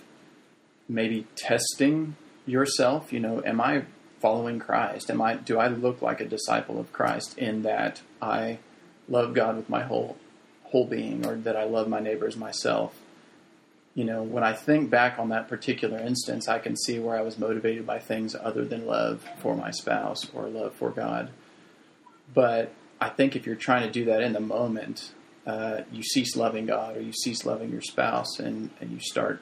maybe 0.88 1.28
testing 1.36 2.16
yourself, 2.46 3.12
you 3.12 3.20
know, 3.20 3.42
am 3.46 3.60
I 3.60 3.84
following 4.22 4.60
Christ? 4.60 5.10
Am 5.10 5.22
I 5.22 5.36
do 5.36 5.58
I 5.58 5.68
look 5.68 6.02
like 6.02 6.22
a 6.22 6.26
disciple 6.26 6.80
of 6.80 6.92
Christ 6.94 7.38
in 7.38 7.64
that 7.64 8.02
I 8.22 8.60
love 9.10 9.34
God 9.34 9.56
with 9.58 9.70
my 9.70 9.84
whole 9.84 10.18
whole 10.66 10.86
being, 10.86 11.26
or 11.26 11.36
that 11.36 11.56
I 11.58 11.64
love 11.64 11.88
my 11.88 12.00
neighbors 12.00 12.36
myself? 12.38 12.98
You 13.98 14.04
know, 14.04 14.22
when 14.22 14.44
I 14.44 14.54
think 14.54 14.92
back 14.92 15.18
on 15.18 15.30
that 15.30 15.48
particular 15.48 15.98
instance, 15.98 16.48
I 16.48 16.60
can 16.60 16.78
see 16.78 17.00
where 17.00 17.18
I 17.18 17.22
was 17.24 17.40
motivated 17.40 17.88
by 17.88 17.98
things 17.98 18.36
other 18.36 18.64
than 18.64 18.86
love 18.86 19.28
for 19.40 19.56
my 19.56 19.72
spouse 19.72 20.30
or 20.36 20.48
love 20.48 20.76
for 20.76 20.92
God. 20.92 21.32
But 22.32 22.72
I 23.02 23.10
think 23.10 23.36
if 23.36 23.48
you're 23.48 23.56
trying 23.56 23.82
to 23.82 23.92
do 23.92 24.06
that 24.06 24.22
in 24.22 24.34
the 24.34 24.40
moment, 24.40 25.14
uh, 25.48 25.82
you 25.92 26.04
cease 26.04 26.36
loving 26.36 26.68
God 26.68 26.96
or 26.96 27.02
you 27.02 27.12
cease 27.12 27.44
loving 27.44 27.72
your 27.72 27.82
spouse, 27.82 28.38
and, 28.38 28.70
and 28.80 28.92
you 28.92 29.00
start 29.00 29.42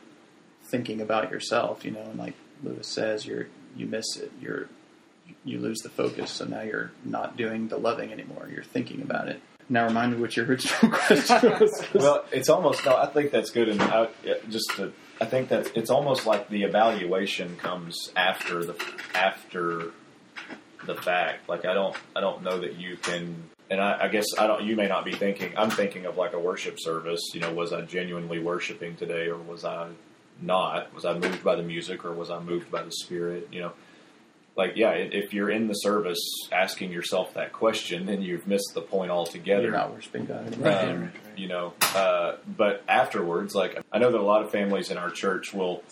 thinking 0.63 1.01
about 1.01 1.31
yourself. 1.31 1.83
You 1.83 1.91
know, 1.91 2.03
and 2.03 2.17
like 2.17 2.35
Lewis 2.63 2.87
says, 2.87 3.25
you're 3.25 3.47
you 3.75 3.87
miss 3.87 4.15
it. 4.15 4.31
You're 4.39 4.69
you 5.43 5.59
lose 5.59 5.79
the 5.79 5.89
focus, 5.89 6.31
so 6.31 6.45
now 6.45 6.61
you're 6.61 6.91
not 7.03 7.35
doing 7.35 7.67
the 7.67 7.77
loving 7.77 8.13
anymore. 8.13 8.47
You're 8.49 8.63
thinking 8.63 9.01
about 9.01 9.27
it. 9.27 9.41
Now, 9.67 9.87
remind 9.87 10.13
me 10.13 10.21
what 10.21 10.35
your 10.37 10.45
original 10.45 10.91
question 10.97 11.51
was. 11.59 11.87
Well, 11.93 12.25
it's 12.31 12.49
almost 12.49 12.85
no. 12.85 12.95
I 12.95 13.07
think 13.07 13.31
that's 13.31 13.49
good, 13.49 13.69
and 13.69 13.81
I, 13.81 14.09
just 14.49 14.69
to, 14.75 14.91
I 15.19 15.25
think 15.25 15.49
that 15.49 15.75
it's 15.75 15.89
almost 15.89 16.25
like 16.25 16.49
the 16.49 16.63
evaluation 16.63 17.55
comes 17.57 18.11
after 18.15 18.63
the 18.63 18.75
after 19.15 19.91
the 20.85 20.95
fact. 20.95 21.49
Like 21.49 21.65
I 21.65 21.73
don't, 21.73 21.95
I 22.15 22.21
don't 22.21 22.43
know 22.43 22.59
that 22.59 22.75
you 22.75 22.97
can. 22.97 23.49
And 23.71 23.81
I, 23.81 24.03
I 24.03 24.07
guess 24.09 24.25
I 24.37 24.45
don't. 24.45 24.63
You 24.63 24.75
may 24.75 24.87
not 24.87 25.03
be 25.03 25.13
thinking. 25.13 25.53
I'm 25.57 25.71
thinking 25.71 26.05
of 26.05 26.15
like 26.17 26.33
a 26.33 26.39
worship 26.39 26.75
service. 26.79 27.21
You 27.33 27.39
know, 27.39 27.51
was 27.51 27.73
I 27.73 27.81
genuinely 27.81 28.37
worshiping 28.37 28.95
today, 28.95 29.27
or 29.27 29.37
was 29.37 29.65
I 29.65 29.89
not? 30.39 30.93
Was 30.93 31.05
I 31.05 31.17
moved 31.17 31.43
by 31.43 31.55
the 31.55 31.63
music, 31.63 32.05
or 32.05 32.13
was 32.13 32.29
I 32.29 32.39
moved 32.39 32.69
by 32.69 32.83
the 32.83 32.91
Spirit? 32.91 33.47
You 33.51 33.61
know, 33.61 33.71
like 34.55 34.73
yeah, 34.75 34.91
if 34.91 35.33
you're 35.33 35.49
in 35.49 35.67
the 35.67 35.73
service 35.73 36.19
asking 36.51 36.91
yourself 36.91 37.33
that 37.33 37.51
question, 37.51 38.05
then 38.05 38.21
you've 38.21 38.47
missed 38.47 38.71
the 38.73 38.81
point 38.81 39.11
altogether. 39.11 39.63
you're 39.63 39.71
not 39.71 39.93
worshiping 39.93 40.25
God. 40.25 40.57
Right, 40.57 40.87
Um, 40.89 40.89
right, 40.89 40.99
right. 41.01 41.11
You 41.37 41.47
know, 41.49 41.73
uh, 41.93 42.37
but 42.57 42.83
afterwards, 42.87 43.53
like 43.53 43.83
I 43.91 43.99
know 43.99 44.11
that 44.11 44.19
a 44.19 44.23
lot 44.23 44.43
of 44.43 44.51
families 44.51 44.91
in 44.91 44.97
our 44.97 45.09
church 45.09 45.53
will 45.53 45.83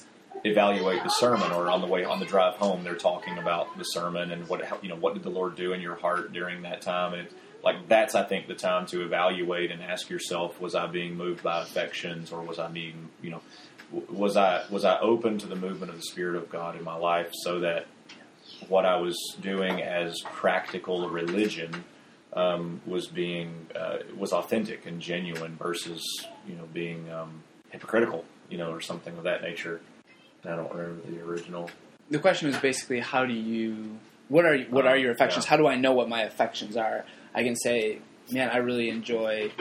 evaluate 0.45 1.03
the 1.03 1.09
sermon, 1.09 1.51
or 1.51 1.69
on 1.69 1.81
the 1.81 1.87
way 1.87 2.03
on 2.03 2.19
the 2.19 2.25
drive 2.25 2.55
home, 2.55 2.83
they're 2.83 2.95
talking 2.95 3.37
about 3.37 3.77
the 3.77 3.83
sermon 3.83 4.31
and 4.31 4.47
what 4.47 4.61
you 4.83 4.89
know 4.89 4.95
what 4.95 5.13
did 5.13 5.23
the 5.23 5.29
Lord 5.29 5.55
do 5.55 5.73
in 5.73 5.81
your 5.81 5.95
heart 5.95 6.31
during 6.33 6.61
that 6.63 6.81
time, 6.81 7.13
and 7.13 7.27
like 7.63 7.87
that's 7.87 8.15
I 8.15 8.23
think 8.23 8.47
the 8.47 8.55
time 8.55 8.85
to 8.87 9.03
evaluate 9.03 9.71
and 9.71 9.81
ask 9.81 10.09
yourself, 10.09 10.59
was 10.61 10.75
I 10.75 10.87
being 10.87 11.15
moved 11.15 11.43
by 11.43 11.61
affections, 11.61 12.31
or 12.31 12.41
was 12.41 12.59
I 12.59 12.69
being 12.69 13.09
you 13.21 13.31
know 13.31 13.41
was 14.09 14.37
I 14.37 14.63
was 14.69 14.85
I 14.85 14.99
open 14.99 15.37
to 15.39 15.47
the 15.47 15.55
movement 15.55 15.91
of 15.91 15.97
the 15.97 16.03
Spirit 16.03 16.35
of 16.35 16.49
God 16.49 16.77
in 16.77 16.83
my 16.83 16.95
life, 16.95 17.31
so 17.33 17.59
that 17.61 17.87
what 18.69 18.85
I 18.85 18.97
was 18.97 19.17
doing 19.41 19.81
as 19.81 20.21
practical 20.21 21.09
religion 21.09 21.83
um, 22.33 22.81
was 22.85 23.07
being 23.07 23.67
uh, 23.75 23.97
was 24.17 24.33
authentic 24.33 24.85
and 24.85 24.99
genuine 25.01 25.55
versus 25.55 26.03
you 26.47 26.55
know 26.55 26.65
being 26.73 27.11
um, 27.11 27.43
hypocritical, 27.69 28.25
you 28.49 28.57
know, 28.57 28.71
or 28.71 28.81
something 28.81 29.15
of 29.17 29.23
that 29.23 29.41
nature. 29.41 29.81
I 30.45 30.55
don't 30.55 30.73
remember 30.73 31.09
the 31.09 31.21
original. 31.21 31.69
The 32.09 32.19
question 32.19 32.47
was 32.49 32.57
basically, 32.57 32.99
how 32.99 33.25
do 33.25 33.33
you? 33.33 33.97
What 34.29 34.45
are 34.45 34.57
what 34.63 34.85
Uh, 34.85 34.89
are 34.89 34.97
your 34.97 35.11
affections? 35.11 35.45
yeah. 35.45 35.49
How 35.51 35.57
do 35.57 35.67
I 35.67 35.75
know 35.75 35.93
what 35.93 36.09
my 36.09 36.23
affections 36.23 36.75
are? 36.75 37.05
I 37.35 37.43
can 37.43 37.55
say, 37.55 37.99
man, 38.31 38.49
I 38.49 38.57
really 38.57 38.89
enjoy 38.89 39.51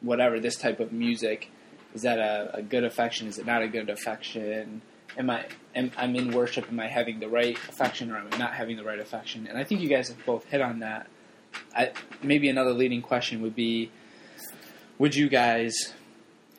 whatever 0.00 0.38
this 0.40 0.56
type 0.56 0.80
of 0.80 0.92
music. 0.92 1.50
Is 1.94 2.02
that 2.02 2.18
a, 2.18 2.58
a 2.58 2.62
good 2.62 2.84
affection? 2.84 3.26
Is 3.28 3.38
it 3.38 3.46
not 3.46 3.62
a 3.62 3.68
good 3.68 3.88
affection? 3.88 4.82
Am 5.18 5.28
I 5.30 5.46
am 5.74 5.90
I'm 5.96 6.14
in 6.14 6.30
worship? 6.30 6.68
Am 6.68 6.78
I 6.78 6.86
having 6.86 7.18
the 7.18 7.28
right 7.28 7.56
affection, 7.68 8.12
or 8.12 8.16
am 8.16 8.28
I 8.32 8.38
not 8.38 8.54
having 8.54 8.76
the 8.76 8.84
right 8.84 9.00
affection? 9.00 9.48
And 9.48 9.58
I 9.58 9.64
think 9.64 9.80
you 9.80 9.88
guys 9.88 10.08
have 10.08 10.24
both 10.24 10.44
hit 10.44 10.60
on 10.60 10.78
that. 10.78 11.08
I, 11.74 11.90
maybe 12.22 12.48
another 12.48 12.72
leading 12.72 13.02
question 13.02 13.42
would 13.42 13.56
be: 13.56 13.90
Would 14.98 15.16
you 15.16 15.28
guys? 15.28 15.92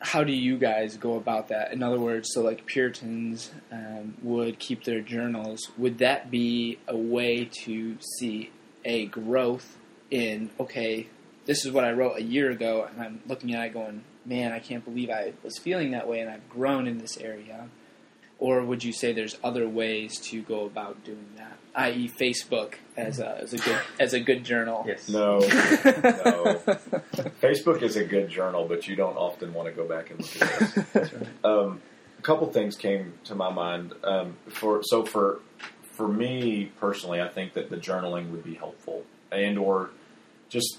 How 0.02 0.24
do 0.24 0.32
you 0.32 0.58
guys 0.58 0.95
go 0.95 1.15
about 1.15 1.50
that? 1.50 1.74
In 1.74 1.84
other 1.84 2.00
words, 2.00 2.30
so 2.34 2.41
like 2.41 2.65
Puritans 2.65 3.52
um, 3.72 4.15
would 4.22 4.60
keep 4.60 4.84
their 4.84 5.02
journals. 5.02 5.72
Would 5.78 5.98
that 5.98 6.32
be 6.32 6.80
a 6.88 6.95
way 6.95 7.50
to 7.65 7.98
see 8.17 8.52
a 8.86 9.06
growth 9.08 9.78
in? 10.12 10.52
Okay, 10.60 11.08
this 11.45 11.65
is 11.65 11.72
what 11.72 11.84
I 11.84 11.91
wrote 11.91 12.17
a 12.17 12.22
year 12.22 12.52
ago, 12.52 12.88
and 12.89 13.02
I'm 13.02 13.22
looking 13.28 13.56
at 13.56 13.65
it 13.65 13.74
going, 13.74 14.04
man, 14.26 14.52
I 14.52 14.60
can't 14.60 14.86
believe 14.86 15.10
I 15.10 15.34
was 15.43 15.58
feeling 15.58 15.91
that 15.91 16.08
way, 16.08 16.19
and 16.19 16.30
I've 16.30 16.48
grown 16.50 16.88
in 16.88 17.00
this 17.00 17.17
area. 17.17 17.67
Or 18.39 18.63
would 18.63 18.86
you 18.86 18.93
say 18.93 19.12
there's 19.12 19.38
other 19.43 19.67
ways 19.67 20.17
to 20.30 20.41
go 20.41 20.65
about 20.65 21.04
doing 21.04 21.28
that, 21.36 21.58
i.e., 21.75 22.10
Facebook 22.10 22.75
as 22.95 23.19
a 23.19 23.38
as 23.41 23.54
a 23.54 23.58
good 23.58 23.78
as 23.99 24.13
a 24.13 24.21
good 24.21 24.45
journal? 24.45 24.86
Yes. 24.88 25.10
No, 25.10 25.39
no. 25.39 25.45
Facebook 27.41 27.82
is 27.82 27.97
a 27.97 28.06
good 28.06 28.30
journal, 28.30 28.65
but 28.65 28.88
you 28.88 28.95
don't 28.95 29.17
often 29.17 29.54
want 29.54 29.67
to 29.67 29.73
go 29.73 29.86
back 29.86 30.10
and 30.10 30.21
look 30.21 30.41
at 30.41 30.62
it. 30.62 30.86
That's 30.93 31.13
right. 31.13 31.28
um, 31.43 31.82
a 32.17 32.21
couple 32.21 32.49
things 32.52 32.78
came 32.78 33.13
to 33.25 33.36
my 33.36 33.52
mind. 33.52 33.93
Um, 34.06 34.38
for 34.47 34.84
so 34.84 35.04
for 35.04 35.41
for 35.84 36.08
me 36.08 36.71
personally, 36.80 37.19
I 37.19 37.28
think 37.28 37.54
that 37.56 37.69
the 37.69 37.75
journaling 37.75 38.32
would 38.32 38.45
be 38.45 38.56
helpful, 38.56 39.04
and 39.34 39.58
or 39.58 39.89
just 40.47 40.78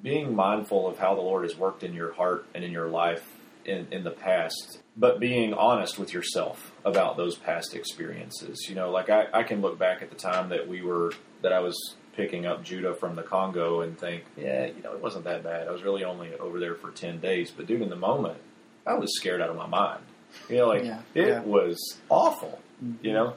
being 0.00 0.36
mindful 0.36 0.86
of 0.86 0.98
how 0.98 1.16
the 1.16 1.20
Lord 1.20 1.42
has 1.42 1.56
worked 1.56 1.82
in 1.82 1.92
your 1.92 2.12
heart 2.12 2.46
and 2.54 2.62
in 2.62 2.70
your 2.70 2.88
life 2.88 3.31
in, 3.64 3.86
in 3.90 4.04
the 4.04 4.10
past, 4.10 4.78
but 4.96 5.20
being 5.20 5.54
honest 5.54 5.98
with 5.98 6.12
yourself 6.12 6.72
about 6.84 7.16
those 7.16 7.36
past 7.36 7.74
experiences. 7.74 8.66
You 8.68 8.74
know, 8.74 8.90
like 8.90 9.10
I, 9.10 9.26
I 9.32 9.42
can 9.42 9.60
look 9.60 9.78
back 9.78 10.02
at 10.02 10.10
the 10.10 10.16
time 10.16 10.48
that 10.50 10.68
we 10.68 10.82
were 10.82 11.12
that 11.42 11.52
I 11.52 11.60
was 11.60 11.76
picking 12.16 12.44
up 12.46 12.62
Judah 12.62 12.94
from 12.94 13.16
the 13.16 13.22
Congo 13.22 13.80
and 13.80 13.98
think, 13.98 14.24
yeah, 14.36 14.66
you 14.66 14.82
know, 14.82 14.92
it 14.92 15.02
wasn't 15.02 15.24
that 15.24 15.42
bad. 15.42 15.66
I 15.66 15.70
was 15.70 15.82
really 15.82 16.04
only 16.04 16.34
over 16.34 16.60
there 16.60 16.74
for 16.74 16.90
ten 16.90 17.20
days, 17.20 17.50
but 17.50 17.66
dude, 17.66 17.82
in 17.82 17.88
the 17.90 17.96
moment, 17.96 18.38
I 18.86 18.94
was 18.94 19.16
scared 19.16 19.40
out 19.40 19.50
of 19.50 19.56
my 19.56 19.66
mind. 19.66 20.02
You 20.48 20.58
know, 20.58 20.68
like 20.68 20.84
Yeah, 20.84 21.00
it 21.14 21.28
yeah. 21.28 21.40
was 21.40 21.98
awful. 22.08 22.60
Mm-hmm. 22.82 23.06
You 23.06 23.12
know, 23.12 23.34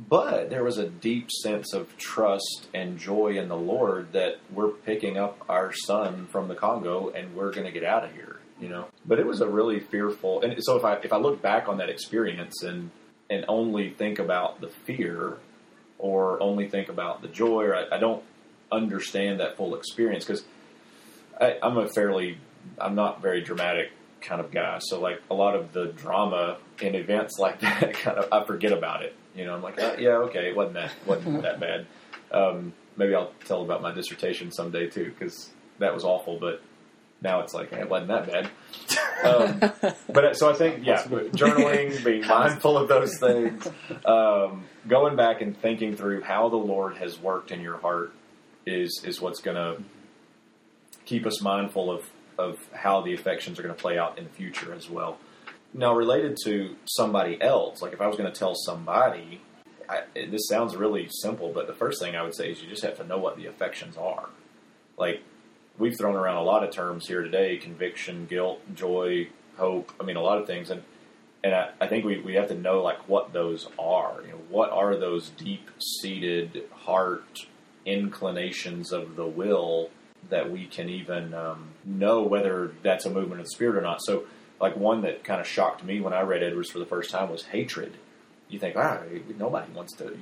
but 0.00 0.50
there 0.50 0.64
was 0.64 0.78
a 0.78 0.88
deep 0.88 1.30
sense 1.30 1.72
of 1.72 1.96
trust 1.96 2.68
and 2.74 2.98
joy 2.98 3.36
in 3.38 3.48
the 3.48 3.56
Lord 3.56 4.12
that 4.12 4.38
we're 4.52 4.68
picking 4.68 5.16
up 5.16 5.44
our 5.48 5.72
son 5.72 6.26
from 6.26 6.48
the 6.48 6.54
Congo 6.54 7.10
and 7.10 7.34
we're 7.36 7.52
going 7.52 7.66
to 7.66 7.72
get 7.72 7.84
out 7.84 8.04
of 8.04 8.12
here. 8.12 8.40
You 8.64 8.70
know, 8.70 8.86
but 9.04 9.18
it 9.18 9.26
was 9.26 9.42
a 9.42 9.46
really 9.48 9.78
fearful. 9.78 10.40
And 10.40 10.56
so 10.64 10.78
if 10.78 10.84
I 10.86 10.94
if 10.94 11.12
I 11.12 11.18
look 11.18 11.42
back 11.42 11.68
on 11.68 11.76
that 11.78 11.90
experience 11.90 12.62
and 12.62 12.90
and 13.28 13.44
only 13.46 13.90
think 13.90 14.18
about 14.18 14.62
the 14.62 14.68
fear 14.68 15.36
or 15.98 16.42
only 16.42 16.70
think 16.70 16.88
about 16.88 17.20
the 17.20 17.28
joy, 17.28 17.64
or 17.64 17.76
I, 17.76 17.96
I 17.96 17.98
don't 17.98 18.22
understand 18.72 19.40
that 19.40 19.58
full 19.58 19.74
experience 19.74 20.24
because 20.24 20.44
I'm 21.38 21.76
a 21.76 21.88
fairly 21.88 22.38
I'm 22.78 22.94
not 22.94 23.20
very 23.20 23.42
dramatic 23.42 23.92
kind 24.22 24.40
of 24.40 24.50
guy. 24.50 24.78
So 24.80 24.98
like 24.98 25.20
a 25.30 25.34
lot 25.34 25.54
of 25.54 25.74
the 25.74 25.88
drama 25.88 26.56
in 26.80 26.94
events 26.94 27.38
like 27.38 27.60
that, 27.60 27.92
kind 27.92 28.16
of 28.16 28.32
I 28.32 28.46
forget 28.46 28.72
about 28.72 29.02
it. 29.02 29.14
You 29.36 29.44
know, 29.44 29.54
I'm 29.54 29.62
like, 29.62 29.78
oh, 29.78 29.96
yeah, 29.98 30.16
okay, 30.28 30.48
it 30.48 30.56
wasn't 30.56 30.76
that 30.76 30.92
wasn't 31.06 31.42
that 31.48 31.60
bad. 31.60 31.86
Um, 32.32 32.72
maybe 32.96 33.14
I'll 33.14 33.32
tell 33.44 33.60
about 33.60 33.82
my 33.82 33.92
dissertation 33.92 34.50
someday 34.52 34.88
too, 34.88 35.10
because 35.10 35.50
that 35.80 35.92
was 35.92 36.02
awful. 36.02 36.38
But 36.38 36.62
now 37.24 37.40
it's 37.40 37.54
like, 37.54 37.72
it 37.72 37.88
wasn't 37.88 38.08
that 38.08 38.26
bad. 38.30 38.50
Um, 39.24 39.58
but 40.12 40.24
uh, 40.24 40.34
so 40.34 40.50
I 40.50 40.52
think, 40.52 40.84
yeah, 40.84 41.02
journaling, 41.02 42.04
being 42.04 42.26
mindful 42.26 42.76
of 42.76 42.88
those 42.88 43.16
things, 43.18 43.66
um, 44.04 44.64
going 44.86 45.16
back 45.16 45.40
and 45.40 45.58
thinking 45.58 45.96
through 45.96 46.20
how 46.20 46.50
the 46.50 46.56
Lord 46.56 46.98
has 46.98 47.18
worked 47.18 47.50
in 47.50 47.62
your 47.62 47.78
heart 47.78 48.12
is 48.66 49.02
is 49.02 49.22
what's 49.22 49.40
going 49.40 49.56
to 49.56 49.82
keep 51.06 51.24
us 51.24 51.40
mindful 51.40 51.90
of 51.90 52.10
of 52.38 52.58
how 52.74 53.00
the 53.00 53.14
affections 53.14 53.58
are 53.58 53.62
going 53.62 53.74
to 53.74 53.80
play 53.80 53.96
out 53.98 54.18
in 54.18 54.24
the 54.24 54.30
future 54.30 54.74
as 54.74 54.90
well. 54.90 55.18
Now, 55.72 55.94
related 55.94 56.36
to 56.44 56.76
somebody 56.84 57.40
else, 57.40 57.80
like 57.80 57.94
if 57.94 58.00
I 58.02 58.06
was 58.06 58.16
going 58.18 58.30
to 58.30 58.38
tell 58.38 58.54
somebody, 58.54 59.40
I, 59.88 60.02
this 60.14 60.48
sounds 60.48 60.76
really 60.76 61.08
simple, 61.08 61.50
but 61.52 61.66
the 61.66 61.74
first 61.74 62.00
thing 62.00 62.14
I 62.14 62.22
would 62.22 62.34
say 62.34 62.50
is 62.50 62.62
you 62.62 62.68
just 62.68 62.82
have 62.82 62.98
to 62.98 63.04
know 63.04 63.18
what 63.18 63.36
the 63.36 63.46
affections 63.46 63.96
are. 63.96 64.28
Like 64.98 65.22
we've 65.78 65.96
thrown 65.96 66.14
around 66.14 66.36
a 66.36 66.42
lot 66.42 66.64
of 66.64 66.70
terms 66.70 67.06
here 67.06 67.22
today: 67.22 67.56
conviction, 67.56 68.26
guilt, 68.26 68.60
joy, 68.74 69.28
hope. 69.56 69.92
I 70.00 70.04
mean, 70.04 70.16
a 70.16 70.22
lot 70.22 70.38
of 70.38 70.46
things, 70.46 70.70
and 70.70 70.82
and 71.42 71.54
I, 71.54 71.70
I 71.80 71.86
think 71.86 72.04
we, 72.04 72.18
we 72.20 72.34
have 72.34 72.48
to 72.48 72.54
know 72.54 72.82
like 72.82 73.08
what 73.08 73.32
those 73.32 73.68
are. 73.78 74.22
You 74.22 74.32
know, 74.32 74.40
what 74.48 74.70
are 74.70 74.96
those 74.96 75.28
deep 75.30 75.70
seated 75.78 76.64
heart 76.72 77.46
inclinations 77.84 78.92
of 78.92 79.16
the 79.16 79.26
will 79.26 79.90
that 80.30 80.50
we 80.50 80.66
can 80.66 80.88
even 80.88 81.34
um, 81.34 81.68
know 81.84 82.22
whether 82.22 82.72
that's 82.82 83.04
a 83.04 83.10
movement 83.10 83.40
of 83.40 83.46
the 83.46 83.50
spirit 83.50 83.76
or 83.76 83.82
not. 83.82 84.00
So, 84.02 84.24
like 84.60 84.76
one 84.76 85.02
that 85.02 85.24
kind 85.24 85.40
of 85.40 85.46
shocked 85.46 85.84
me 85.84 86.00
when 86.00 86.12
I 86.14 86.22
read 86.22 86.42
Edwards 86.42 86.70
for 86.70 86.78
the 86.78 86.86
first 86.86 87.10
time 87.10 87.30
was 87.30 87.42
hatred. 87.42 87.96
You 88.48 88.58
think, 88.58 88.76
wow, 88.76 89.02
nobody 89.38 89.70
wants 89.72 89.94
to. 89.96 90.16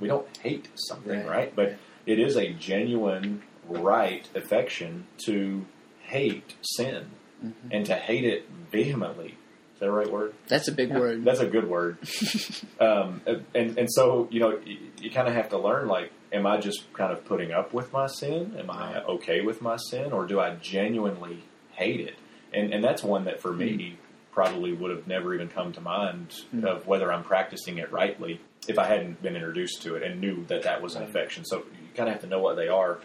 We 0.00 0.06
don't 0.08 0.26
hate 0.38 0.68
something, 0.74 1.26
right? 1.26 1.28
right? 1.28 1.56
But 1.56 1.76
it 2.06 2.18
is 2.18 2.36
a 2.36 2.52
genuine 2.52 3.42
right 3.68 4.28
affection 4.34 5.06
to 5.26 5.64
hate 6.00 6.54
sin 6.62 7.06
mm-hmm. 7.44 7.68
and 7.70 7.86
to 7.86 7.94
hate 7.94 8.24
it 8.24 8.48
vehemently. 8.70 9.36
Is 9.74 9.80
that 9.80 9.86
the 9.86 9.92
right 9.92 10.10
word? 10.10 10.34
That's 10.48 10.68
a 10.68 10.72
big 10.72 10.90
yeah. 10.90 10.98
word. 10.98 11.24
That's 11.24 11.40
a 11.40 11.46
good 11.46 11.68
word. 11.68 11.98
um, 12.80 13.22
and 13.54 13.78
and 13.78 13.88
so 13.90 14.28
you 14.30 14.40
know 14.40 14.58
you, 14.64 14.78
you 15.00 15.10
kind 15.10 15.28
of 15.28 15.34
have 15.34 15.48
to 15.50 15.58
learn 15.58 15.88
like 15.88 16.12
am 16.32 16.46
I 16.46 16.58
just 16.58 16.92
kind 16.92 17.12
of 17.12 17.24
putting 17.24 17.52
up 17.52 17.72
with 17.72 17.92
my 17.92 18.06
sin? 18.06 18.54
Am 18.58 18.70
I 18.70 19.02
okay 19.04 19.40
with 19.42 19.60
my 19.60 19.76
sin, 19.76 20.12
or 20.12 20.26
do 20.26 20.40
I 20.40 20.54
genuinely 20.56 21.42
hate 21.72 22.00
it? 22.00 22.14
And 22.52 22.72
and 22.72 22.82
that's 22.82 23.02
one 23.02 23.24
that 23.24 23.40
for 23.40 23.52
me 23.52 23.96
mm. 23.96 23.96
probably 24.32 24.72
would 24.72 24.90
have 24.90 25.06
never 25.06 25.34
even 25.34 25.48
come 25.48 25.72
to 25.72 25.80
mind 25.80 26.34
mm. 26.54 26.64
of 26.64 26.86
whether 26.86 27.12
I'm 27.12 27.24
practicing 27.24 27.78
it 27.78 27.90
rightly 27.92 28.40
if 28.68 28.78
I 28.78 28.86
hadn't 28.86 29.22
been 29.22 29.34
introduced 29.34 29.82
to 29.82 29.96
it 29.96 30.02
and 30.02 30.20
knew 30.20 30.44
that 30.46 30.62
that 30.62 30.82
was 30.82 30.94
an 30.94 31.02
affection. 31.02 31.44
So 31.44 31.58
you 31.58 31.88
kind 31.96 32.08
of 32.08 32.14
have 32.14 32.22
to 32.22 32.28
know 32.28 32.38
what 32.38 32.56
they 32.56 32.68
are. 32.68 33.00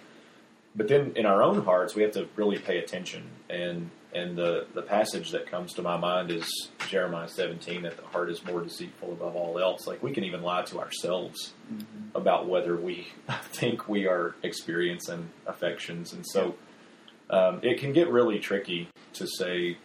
But 0.77 0.87
then 0.87 1.13
in 1.15 1.25
our 1.25 1.41
own 1.41 1.65
hearts, 1.65 1.95
we 1.95 2.03
have 2.03 2.11
to 2.11 2.29
really 2.35 2.59
pay 2.59 2.77
attention. 2.77 3.23
And 3.49 3.89
and 4.13 4.37
the, 4.37 4.65
the 4.73 4.81
passage 4.81 5.31
that 5.31 5.51
comes 5.51 5.73
to 5.73 5.81
my 5.81 5.97
mind 5.97 6.31
is 6.31 6.49
Jeremiah 6.87 7.27
17 7.27 7.83
that 7.83 7.97
the 7.97 8.03
heart 8.03 8.31
is 8.31 8.43
more 8.45 8.61
deceitful 8.61 9.11
above 9.11 9.35
all 9.35 9.59
else. 9.59 9.85
Like 9.85 10.01
we 10.01 10.11
can 10.11 10.23
even 10.23 10.41
lie 10.41 10.63
to 10.63 10.79
ourselves 10.79 11.53
mm-hmm. 11.71 12.15
about 12.15 12.47
whether 12.47 12.75
we 12.77 13.07
think 13.51 13.89
we 13.89 14.07
are 14.07 14.35
experiencing 14.43 15.29
affections. 15.45 16.13
And 16.13 16.25
so 16.25 16.55
um, 17.29 17.59
it 17.61 17.79
can 17.79 17.91
get 17.91 18.09
really 18.09 18.39
tricky 18.39 18.87
to 19.13 19.27
say, 19.27 19.77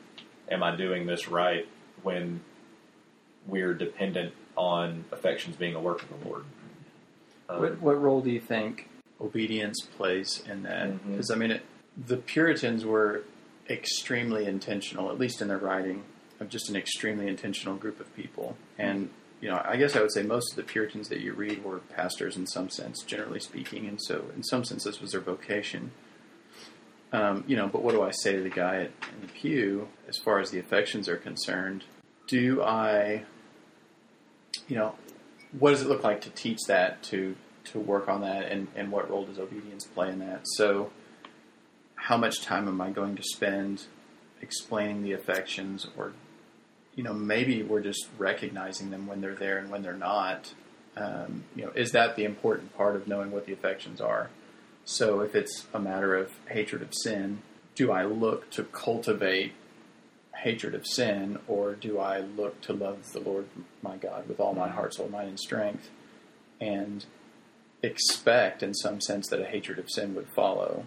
Am 0.51 0.63
I 0.63 0.77
doing 0.77 1.07
this 1.07 1.29
right? 1.29 1.67
when 2.03 2.41
we're 3.47 3.75
dependent 3.75 4.35
on 4.57 5.05
affections 5.13 5.57
being 5.57 5.75
a 5.75 5.81
work 5.81 6.03
of 6.03 6.09
the 6.09 6.29
Lord. 6.29 6.45
Um, 7.49 7.61
what, 7.61 7.81
what, 7.81 8.01
role 8.01 8.21
do 8.21 8.31
you 8.31 8.41
think 8.41 8.89
obedience 9.23 9.81
plays 9.97 10.43
in 10.51 10.63
that? 10.65 11.07
Because, 11.09 11.31
mm-hmm. 11.31 11.43
I 11.43 11.47
mean, 11.47 11.51
it, 11.53 11.63
the 12.07 12.17
Puritans 12.17 12.85
were 12.85 13.23
extremely 13.71 14.47
intentional, 14.47 15.11
at 15.11 15.19
least 15.19 15.41
in 15.41 15.49
their 15.49 15.59
writing, 15.59 16.05
of 16.41 16.49
just 16.49 16.69
an 16.69 16.77
extremely 16.77 17.29
intentional 17.29 17.77
group 17.77 18.01
of 18.01 18.15
people. 18.17 18.57
And 18.79 19.11
you 19.43 19.49
know, 19.49 19.61
I 19.65 19.77
guess 19.77 19.97
I 19.97 20.01
would 20.01 20.13
say 20.13 20.23
most 20.23 20.53
of 20.53 20.57
the 20.57 20.63
Puritans 20.63 21.09
that 21.09 21.21
you 21.21 21.33
read 21.33 21.65
were 21.65 21.79
pastors 21.79 22.37
in 22.37 22.47
some 22.47 22.71
sense, 22.71 23.03
generally 23.03 23.41
speaking, 23.41 23.87
and 23.89 24.01
so 24.01 24.27
in 24.37 24.45
some 24.45 24.65
sense 24.65 24.85
this 24.85 25.01
was 25.01 25.11
their 25.11 25.21
vocation. 25.21 25.91
Um, 27.13 27.45
you 27.47 27.57
know, 27.57 27.67
but 27.67 27.83
what 27.83 27.93
do 27.93 28.03
I 28.03 28.13
say 28.13 28.37
to 28.37 28.43
the 28.43 28.49
guy 28.49 28.77
at, 28.77 28.91
in 29.15 29.21
the 29.21 29.27
pew 29.27 29.89
as 30.09 30.17
far 30.17 30.39
as 30.39 30.51
the 30.51 30.61
affections 30.61 31.09
are 31.09 31.17
concerned? 31.17 31.85
Do 32.29 32.63
I, 32.63 33.25
you 34.69 34.77
know, 34.77 34.95
what 35.59 35.73
does 35.73 35.83
it 35.83 35.89
look 35.89 36.05
like 36.05 36.21
to 36.23 36.31
teach 36.31 36.61
that, 36.69 37.03
to 37.05 37.35
to 37.65 37.79
work 37.79 38.09
on 38.09 38.21
that, 38.23 38.51
and, 38.51 38.69
and 38.75 38.91
what 38.91 39.11
role 39.11 39.25
does 39.25 39.39
obedience 39.39 39.85
play 39.85 40.09
in 40.11 40.19
that? 40.21 40.43
So, 40.45 40.91
how 41.95 42.17
much 42.17 42.43
time 42.43 42.67
am 42.67 42.81
I 42.81 42.91
going 42.91 43.17
to 43.17 43.23
spend 43.23 43.85
explaining 44.43 45.03
the 45.03 45.13
affections 45.13 45.87
or 45.97 46.13
you 46.95 47.03
know 47.03 47.15
maybe 47.15 47.63
we're 47.63 47.81
just 47.81 48.09
recognizing 48.19 48.91
them 48.91 49.07
when 49.07 49.21
they're 49.21 49.35
there 49.35 49.59
and 49.59 49.71
when 49.71 49.83
they're 49.83 49.95
not 49.95 50.53
um, 50.97 51.45
you 51.55 51.65
know 51.65 51.71
is 51.75 51.93
that 51.93 52.17
the 52.17 52.25
important 52.25 52.77
part 52.77 52.97
of 52.97 53.07
knowing 53.07 53.31
what 53.31 53.47
the 53.47 53.53
affections 53.53 54.01
are 54.01 54.31
so 54.85 55.21
if 55.21 55.35
it's 55.35 55.67
a 55.73 55.79
matter 55.79 56.15
of 56.15 56.33
hatred 56.49 56.83
of 56.83 56.93
sin 56.93 57.41
do 57.75 57.93
i 57.93 58.05
look 58.05 58.51
to 58.51 58.65
cultivate 58.65 59.53
hatred 60.43 60.75
of 60.75 60.87
sin 60.87 61.39
or 61.47 61.75
do 61.75 61.99
i 61.99 62.19
look 62.19 62.61
to 62.61 62.73
love 62.73 63.13
the 63.13 63.21
lord 63.21 63.47
my 63.81 63.97
god 63.97 64.29
with 64.29 64.41
all 64.41 64.55
my 64.55 64.69
heart 64.69 64.93
soul 64.93 65.09
mind 65.09 65.29
and 65.29 65.39
strength 65.39 65.89
and 66.61 67.07
expect 67.83 68.63
in 68.63 68.75
some 68.75 69.01
sense 69.01 69.29
that 69.29 69.41
a 69.41 69.45
hatred 69.45 69.79
of 69.79 69.91
sin 69.91 70.15
would 70.15 70.29
follow 70.35 70.85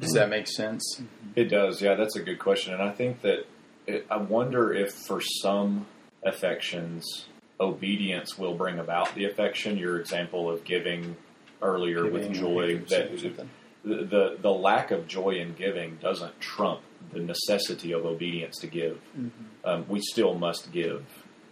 does 0.00 0.12
that 0.12 0.28
make 0.28 0.48
sense? 0.48 1.02
It 1.34 1.44
does. 1.44 1.80
Yeah, 1.80 1.94
that's 1.94 2.16
a 2.16 2.22
good 2.22 2.38
question, 2.38 2.74
and 2.74 2.82
I 2.82 2.90
think 2.90 3.22
that 3.22 3.46
it, 3.86 4.06
I 4.10 4.16
wonder 4.16 4.72
if 4.72 4.92
for 4.92 5.20
some 5.20 5.86
affections, 6.22 7.26
obedience 7.60 8.36
will 8.36 8.54
bring 8.54 8.78
about 8.78 9.14
the 9.14 9.24
affection. 9.24 9.78
Your 9.78 10.00
example 10.00 10.50
of 10.50 10.64
giving 10.64 11.16
earlier 11.62 12.04
giving 12.04 12.12
with 12.12 12.32
joy 12.32 12.78
that 12.88 13.46
the, 13.84 13.94
the 14.04 14.38
the 14.40 14.50
lack 14.50 14.90
of 14.90 15.06
joy 15.06 15.36
in 15.36 15.54
giving 15.54 15.96
doesn't 15.96 16.40
trump 16.40 16.80
the 17.12 17.20
necessity 17.20 17.92
of 17.92 18.04
obedience 18.04 18.58
to 18.58 18.66
give. 18.66 19.00
Mm-hmm. 19.16 19.30
Um, 19.64 19.84
we 19.88 20.00
still 20.00 20.34
must 20.34 20.72
give, 20.72 21.04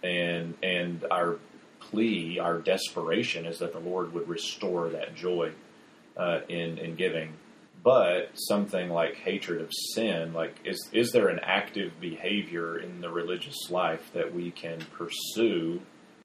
and 0.02 0.54
and 0.62 1.04
our 1.10 1.38
plea, 1.90 2.38
our 2.38 2.58
desperation, 2.58 3.46
is 3.46 3.58
that 3.58 3.72
the 3.72 3.78
Lord 3.80 4.12
would 4.12 4.28
restore 4.28 4.88
that 4.90 5.14
joy 5.14 5.52
uh, 6.16 6.40
in 6.48 6.78
in 6.78 6.94
giving. 6.96 7.34
But 7.82 8.30
something 8.34 8.88
like 8.90 9.14
hatred 9.16 9.60
of 9.60 9.70
sin, 9.94 10.32
like 10.32 10.56
is 10.64 10.88
is 10.92 11.12
there 11.12 11.28
an 11.28 11.40
active 11.42 11.92
behavior 12.00 12.78
in 12.78 13.00
the 13.00 13.10
religious 13.10 13.70
life 13.70 14.10
that 14.12 14.34
we 14.34 14.50
can 14.50 14.80
pursue 14.92 15.80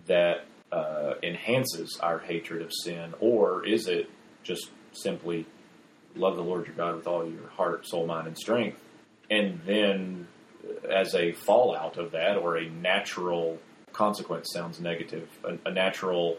that 0.07 0.45
uh, 0.71 1.13
enhances 1.21 1.99
our 2.01 2.19
hatred 2.19 2.61
of 2.61 2.71
sin, 2.83 3.13
or 3.19 3.65
is 3.65 3.87
it 3.87 4.09
just 4.43 4.71
simply 4.93 5.45
love 6.15 6.35
the 6.35 6.43
Lord 6.43 6.65
your 6.65 6.75
God 6.75 6.95
with 6.95 7.07
all 7.07 7.29
your 7.29 7.49
heart, 7.49 7.87
soul, 7.87 8.07
mind, 8.07 8.27
and 8.27 8.37
strength, 8.37 8.77
and 9.29 9.61
then 9.65 10.27
as 10.89 11.13
a 11.15 11.33
fallout 11.33 11.97
of 11.97 12.11
that, 12.11 12.37
or 12.37 12.57
a 12.57 12.69
natural 12.69 13.59
consequence 13.93 14.49
sounds 14.53 14.79
negative, 14.79 15.29
a, 15.43 15.69
a 15.69 15.71
natural 15.71 16.37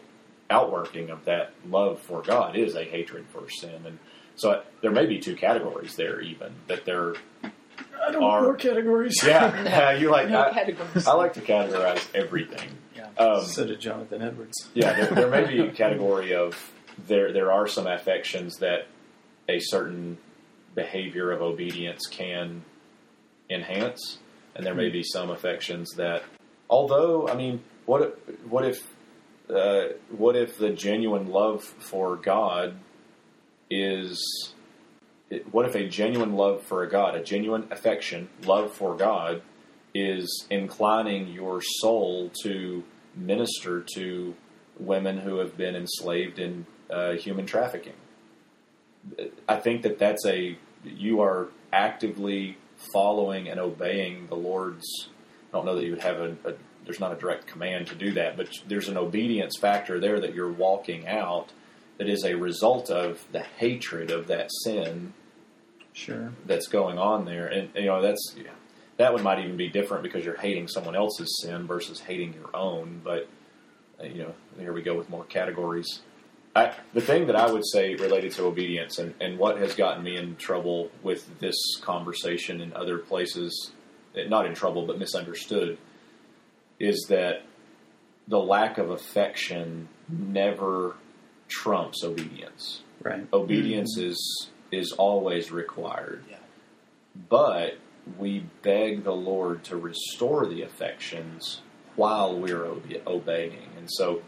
outworking 0.49 1.09
of 1.09 1.25
that 1.25 1.53
love 1.69 1.99
for 1.99 2.21
God 2.21 2.55
is 2.55 2.75
a 2.75 2.83
hatred 2.83 3.25
for 3.31 3.49
sin 3.49 3.85
and 3.85 3.97
so 4.35 4.63
there 4.81 4.91
may 4.91 5.05
be 5.05 5.19
two 5.19 5.35
categories 5.35 5.95
there, 5.95 6.19
even 6.21 6.53
that 6.67 6.85
there 6.85 7.13
I 7.43 8.11
don't 8.11 8.23
are 8.23 8.41
more 8.41 8.55
categories. 8.55 9.21
Yeah, 9.23 9.63
yeah. 9.63 9.91
You 9.93 10.09
like 10.09 10.29
no 10.29 10.41
I, 10.41 10.53
categories. 10.53 11.07
I 11.07 11.13
like 11.13 11.33
to 11.33 11.41
categorize 11.41 12.05
everything. 12.13 12.69
Yeah. 12.95 13.09
Um, 13.17 13.45
so 13.45 13.65
did 13.65 13.79
Jonathan 13.79 14.21
Edwards. 14.21 14.69
yeah, 14.73 14.93
there, 14.93 15.07
there 15.07 15.29
may 15.29 15.45
be 15.45 15.59
a 15.59 15.71
category 15.73 16.33
of 16.33 16.71
there. 17.07 17.31
There 17.31 17.51
are 17.51 17.67
some 17.67 17.87
affections 17.87 18.57
that 18.57 18.87
a 19.47 19.59
certain 19.59 20.17
behavior 20.75 21.31
of 21.31 21.41
obedience 21.41 22.07
can 22.07 22.63
enhance, 23.49 24.17
and 24.55 24.65
there 24.65 24.75
may 24.75 24.89
be 24.89 25.03
some 25.03 25.29
affections 25.29 25.91
that, 25.97 26.23
although 26.73 27.27
I 27.27 27.35
mean, 27.35 27.61
what 27.85 28.01
if, 28.01 28.43
what 28.49 28.65
if 28.65 28.87
uh, 29.49 29.93
what 30.09 30.35
if 30.35 30.57
the 30.57 30.71
genuine 30.71 31.27
love 31.27 31.63
for 31.63 32.15
God 32.15 32.75
is 33.69 34.53
what 35.51 35.65
if 35.65 35.75
a 35.75 35.87
genuine 35.87 36.33
love 36.33 36.63
for 36.63 36.83
a 36.83 36.89
God, 36.89 37.15
a 37.15 37.23
genuine 37.23 37.67
affection, 37.71 38.29
love 38.45 38.71
for 38.73 38.95
God, 38.95 39.41
is 39.93 40.47
inclining 40.49 41.27
your 41.27 41.61
soul 41.61 42.31
to 42.43 42.83
minister 43.15 43.85
to 43.95 44.35
women 44.79 45.19
who 45.19 45.37
have 45.37 45.55
been 45.55 45.75
enslaved 45.75 46.39
in 46.39 46.65
uh, 46.89 47.13
human 47.13 47.45
trafficking? 47.45 47.93
I 49.47 49.57
think 49.57 49.83
that 49.83 49.99
that's 49.99 50.25
a 50.25 50.57
you 50.83 51.21
are 51.21 51.49
actively 51.71 52.57
following 52.91 53.47
and 53.47 53.59
obeying 53.59 54.27
the 54.27 54.35
Lord's. 54.35 54.87
I 55.53 55.57
don't 55.57 55.65
know 55.65 55.75
that 55.75 55.85
you 55.85 55.91
would 55.91 56.01
have 56.01 56.19
a, 56.19 56.35
a 56.45 56.53
there's 56.85 56.99
not 56.99 57.13
a 57.13 57.15
direct 57.15 57.47
command 57.47 57.87
to 57.87 57.95
do 57.95 58.11
that, 58.13 58.35
but 58.35 58.49
there's 58.67 58.89
an 58.89 58.97
obedience 58.97 59.57
factor 59.57 59.99
there 59.99 60.19
that 60.19 60.33
you're 60.33 60.51
walking 60.51 61.07
out 61.07 61.51
that 61.97 62.09
is 62.09 62.25
a 62.25 62.33
result 62.33 62.89
of 62.89 63.25
the 63.31 63.41
hatred 63.41 64.11
of 64.11 64.27
that 64.27 64.49
sin 64.63 65.13
Sure. 65.93 66.33
that's 66.45 66.67
going 66.67 66.97
on 66.97 67.25
there, 67.25 67.45
and 67.45 67.69
you 67.75 67.85
know 67.85 68.01
that's 68.01 68.35
that 68.97 69.13
one 69.13 69.21
might 69.23 69.39
even 69.39 69.57
be 69.57 69.69
different 69.69 70.03
because 70.03 70.25
you're 70.25 70.37
hating 70.37 70.67
someone 70.67 70.95
else's 70.95 71.39
sin 71.41 71.67
versus 71.67 71.99
hating 71.99 72.33
your 72.33 72.49
own. 72.55 73.01
But 73.03 73.29
uh, 74.01 74.05
you 74.05 74.23
know, 74.23 74.33
here 74.57 74.73
we 74.73 74.81
go 74.81 74.97
with 74.97 75.09
more 75.09 75.23
categories. 75.23 76.01
I, 76.55 76.73
the 76.93 77.01
thing 77.01 77.27
that 77.27 77.35
I 77.35 77.51
would 77.51 77.65
say 77.65 77.95
related 77.95 78.31
to 78.33 78.45
obedience 78.45 78.99
and, 78.99 79.15
and 79.19 79.39
what 79.39 79.57
has 79.57 79.73
gotten 79.75 80.03
me 80.03 80.17
in 80.17 80.35
trouble 80.35 80.91
with 81.01 81.39
this 81.39 81.55
conversation 81.81 82.61
in 82.61 82.73
other 82.73 82.99
places, 82.99 83.71
Eh, 84.15 84.27
not 84.27 84.45
in 84.45 84.53
trouble 84.53 84.85
but 84.85 84.99
misunderstood, 84.99 85.77
is 86.79 87.05
that 87.09 87.43
the 88.27 88.39
lack 88.39 88.77
of 88.77 88.89
affection 88.89 89.87
never 90.07 90.95
trumps 91.47 92.03
obedience 92.03 92.81
Right. 93.01 93.27
obedience 93.33 93.97
mm-hmm. 93.97 94.09
is 94.09 94.49
is 94.71 94.91
always 94.93 95.51
required. 95.51 96.23
Yeah. 96.29 96.37
But 97.29 97.77
we 98.17 98.45
beg 98.63 99.03
the 99.03 99.13
Lord 99.13 99.63
to 99.65 99.77
restore 99.77 100.47
the 100.47 100.63
affections 100.63 101.61
while 101.95 102.39
we're 102.39 102.65
obe- 102.65 103.03
obeying. 103.05 103.69
And 103.77 103.87
so 103.87 104.23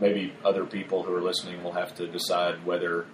maybe 0.00 0.32
other 0.44 0.64
people 0.64 1.02
who 1.02 1.12
are 1.14 1.20
listening 1.20 1.62
will 1.64 1.72
have 1.72 1.94
to 1.96 2.06
decide 2.06 2.64
whether 2.64 3.06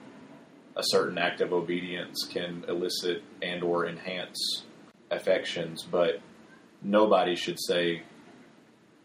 a 0.77 0.83
certain 0.83 1.19
act 1.19 1.41
of 1.41 1.53
obedience 1.53 2.27
can 2.31 2.65
elicit 2.69 3.23
and 3.43 3.63
or 3.63 3.87
enhance 3.87 4.65
affections, 5.11 5.83
but 5.83 6.21
nobody 6.83 7.37
should 7.37 7.59
say 7.61 8.03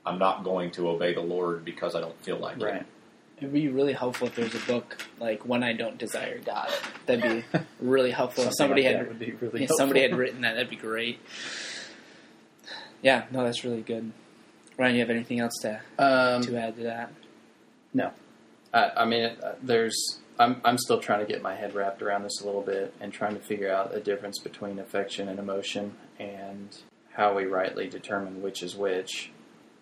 I'm 0.06 0.20
not 0.20 0.44
going 0.44 0.72
to 0.72 0.90
obey 0.90 1.14
the 1.14 1.22
Lord 1.22 1.66
because 1.66 1.96
I 1.96 2.02
don't 2.02 2.20
feel 2.24 2.38
like 2.38 2.58
it. 2.58 2.64
Right. 2.64 2.86
It'd 3.38 3.52
be 3.52 3.68
really 3.68 3.92
helpful 3.94 4.28
if 4.28 4.36
there's 4.36 4.56
a 4.56 4.66
book 4.66 4.98
like 5.20 5.46
"When 5.46 5.62
I 5.62 5.74
Don't 5.74 5.98
Desire 5.98 6.40
God." 6.40 6.72
That'd 7.06 7.44
be 7.52 7.60
really 7.82 8.12
helpful. 8.12 8.46
if 8.46 8.54
somebody 8.56 8.84
like 8.84 8.96
had 8.96 9.08
would 9.08 9.20
be 9.20 9.32
really 9.34 9.64
if 9.66 9.72
somebody 9.78 10.02
had 10.04 10.16
written 10.16 10.42
that, 10.42 10.54
that'd 10.54 10.70
be 10.70 10.78
great. 10.78 11.20
Yeah, 13.02 13.26
no, 13.32 13.44
that's 13.44 13.66
really 13.66 13.82
good. 13.82 14.12
Ryan, 14.78 14.96
you 14.96 15.02
have 15.02 15.10
anything 15.10 15.40
else 15.40 15.54
to 15.62 15.82
Um, 16.00 16.44
to 16.44 16.58
add 16.58 16.76
to 16.78 16.84
that? 16.84 17.12
No, 17.94 18.12
I, 18.74 18.92
I 18.98 19.06
mean, 19.06 19.24
uh, 19.26 19.56
there's. 19.62 20.20
I'm 20.38 20.62
I'm 20.66 20.78
still 20.78 21.00
trying 21.00 21.26
to 21.26 21.32
get 21.32 21.42
my 21.42 21.56
head 21.56 21.74
wrapped 21.74 22.02
around 22.02 22.24
this 22.24 22.42
a 22.42 22.46
little 22.46 22.62
bit 22.62 22.94
and 23.00 23.14
trying 23.14 23.36
to 23.36 23.42
figure 23.42 23.72
out 23.72 23.94
the 23.94 24.00
difference 24.00 24.40
between 24.40 24.80
affection 24.80 25.30
and 25.30 25.40
emotion 25.40 25.96
and 26.20 26.78
how 27.14 27.34
we 27.34 27.46
rightly 27.46 27.88
determine 27.88 28.42
which 28.42 28.62
is 28.62 28.76
which. 28.76 29.32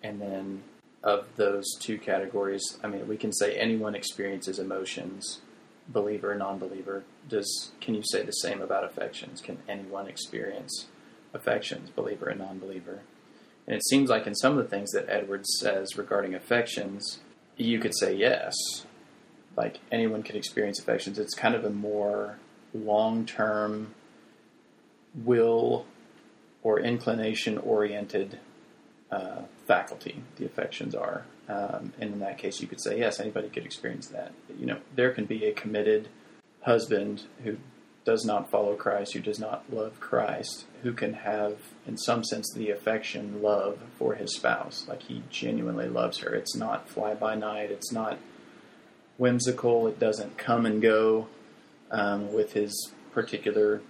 And 0.02 0.20
then 0.20 0.62
of 1.02 1.26
those 1.36 1.64
two 1.80 1.98
categories, 1.98 2.78
I 2.82 2.88
mean, 2.88 3.08
we 3.08 3.16
can 3.16 3.32
say 3.32 3.56
anyone 3.56 3.94
experiences 3.94 4.58
emotions, 4.58 5.40
believer 5.88 6.32
or 6.32 6.34
non-believer. 6.36 7.04
Does 7.28 7.72
can 7.80 7.94
you 7.94 8.02
say 8.04 8.22
the 8.22 8.32
same 8.32 8.62
about 8.62 8.84
affections? 8.84 9.40
Can 9.40 9.58
anyone 9.68 10.06
experience 10.06 10.86
affections, 11.32 11.90
believer 11.90 12.28
and 12.28 12.40
non-believer? 12.40 13.00
And 13.66 13.74
it 13.74 13.84
seems 13.86 14.10
like 14.10 14.26
in 14.26 14.34
some 14.34 14.56
of 14.56 14.62
the 14.62 14.70
things 14.70 14.92
that 14.92 15.08
Edwards 15.08 15.48
says 15.58 15.96
regarding 15.96 16.34
affections, 16.34 17.20
you 17.56 17.78
could 17.78 17.96
say 17.96 18.14
yes. 18.14 18.54
Like 19.56 19.78
anyone 19.92 20.22
can 20.22 20.36
experience 20.36 20.78
affections. 20.78 21.18
It's 21.18 21.34
kind 21.34 21.54
of 21.54 21.64
a 21.64 21.70
more 21.70 22.38
long 22.72 23.24
term 23.24 23.94
will 25.14 25.86
or 26.62 26.80
inclination 26.80 27.58
oriented 27.58 28.40
uh, 29.10 29.42
faculty, 29.66 30.22
the 30.36 30.44
affections 30.46 30.94
are. 30.94 31.24
Um, 31.48 31.92
and 32.00 32.14
in 32.14 32.20
that 32.20 32.38
case, 32.38 32.60
you 32.60 32.66
could 32.66 32.80
say 32.80 32.98
yes, 32.98 33.20
anybody 33.20 33.48
could 33.48 33.64
experience 33.64 34.08
that. 34.08 34.32
You 34.58 34.66
know, 34.66 34.78
there 34.94 35.12
can 35.12 35.26
be 35.26 35.44
a 35.44 35.52
committed 35.52 36.08
husband 36.62 37.24
who 37.44 37.58
does 38.04 38.24
not 38.24 38.50
follow 38.50 38.74
Christ, 38.76 39.12
who 39.14 39.20
does 39.20 39.38
not 39.38 39.64
love 39.72 40.00
Christ, 40.00 40.66
who 40.82 40.92
can 40.92 41.14
have, 41.14 41.56
in 41.86 41.96
some 41.96 42.24
sense, 42.24 42.52
the 42.52 42.70
affection, 42.70 43.42
love 43.42 43.78
for 43.98 44.14
his 44.14 44.34
spouse. 44.34 44.86
Like 44.88 45.02
he 45.02 45.22
genuinely 45.30 45.88
loves 45.88 46.18
her. 46.18 46.34
It's 46.34 46.54
not 46.54 46.88
fly 46.88 47.14
by 47.14 47.34
night. 47.34 47.70
It's 47.70 47.92
not 47.92 48.18
whimsical. 49.18 49.86
It 49.86 49.98
doesn't 49.98 50.36
come 50.38 50.66
and 50.66 50.80
go 50.82 51.28
um, 51.90 52.32
with 52.32 52.52
his 52.52 52.92
particular 53.12 53.80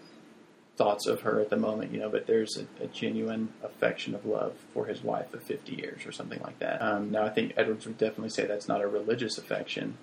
thoughts 0.76 1.06
of 1.06 1.20
her 1.20 1.40
at 1.40 1.50
the 1.50 1.56
moment, 1.56 1.92
you 1.92 2.00
know, 2.00 2.08
but 2.08 2.26
there's 2.26 2.56
a, 2.58 2.66
a 2.82 2.88
genuine 2.88 3.48
affection 3.62 4.12
of 4.14 4.26
love 4.26 4.52
for 4.72 4.86
his 4.86 5.02
wife 5.04 5.32
of 5.32 5.40
50 5.44 5.72
years 5.76 6.04
or 6.04 6.10
something 6.10 6.40
like 6.42 6.58
that. 6.58 6.82
Um, 6.82 7.12
now, 7.12 7.24
I 7.24 7.30
think 7.30 7.52
Edwards 7.56 7.86
would 7.86 7.96
definitely 7.96 8.30
say 8.30 8.44
that's 8.46 8.66
not 8.66 8.80
a 8.82 8.88
religious 8.88 9.38
affection. 9.38 9.96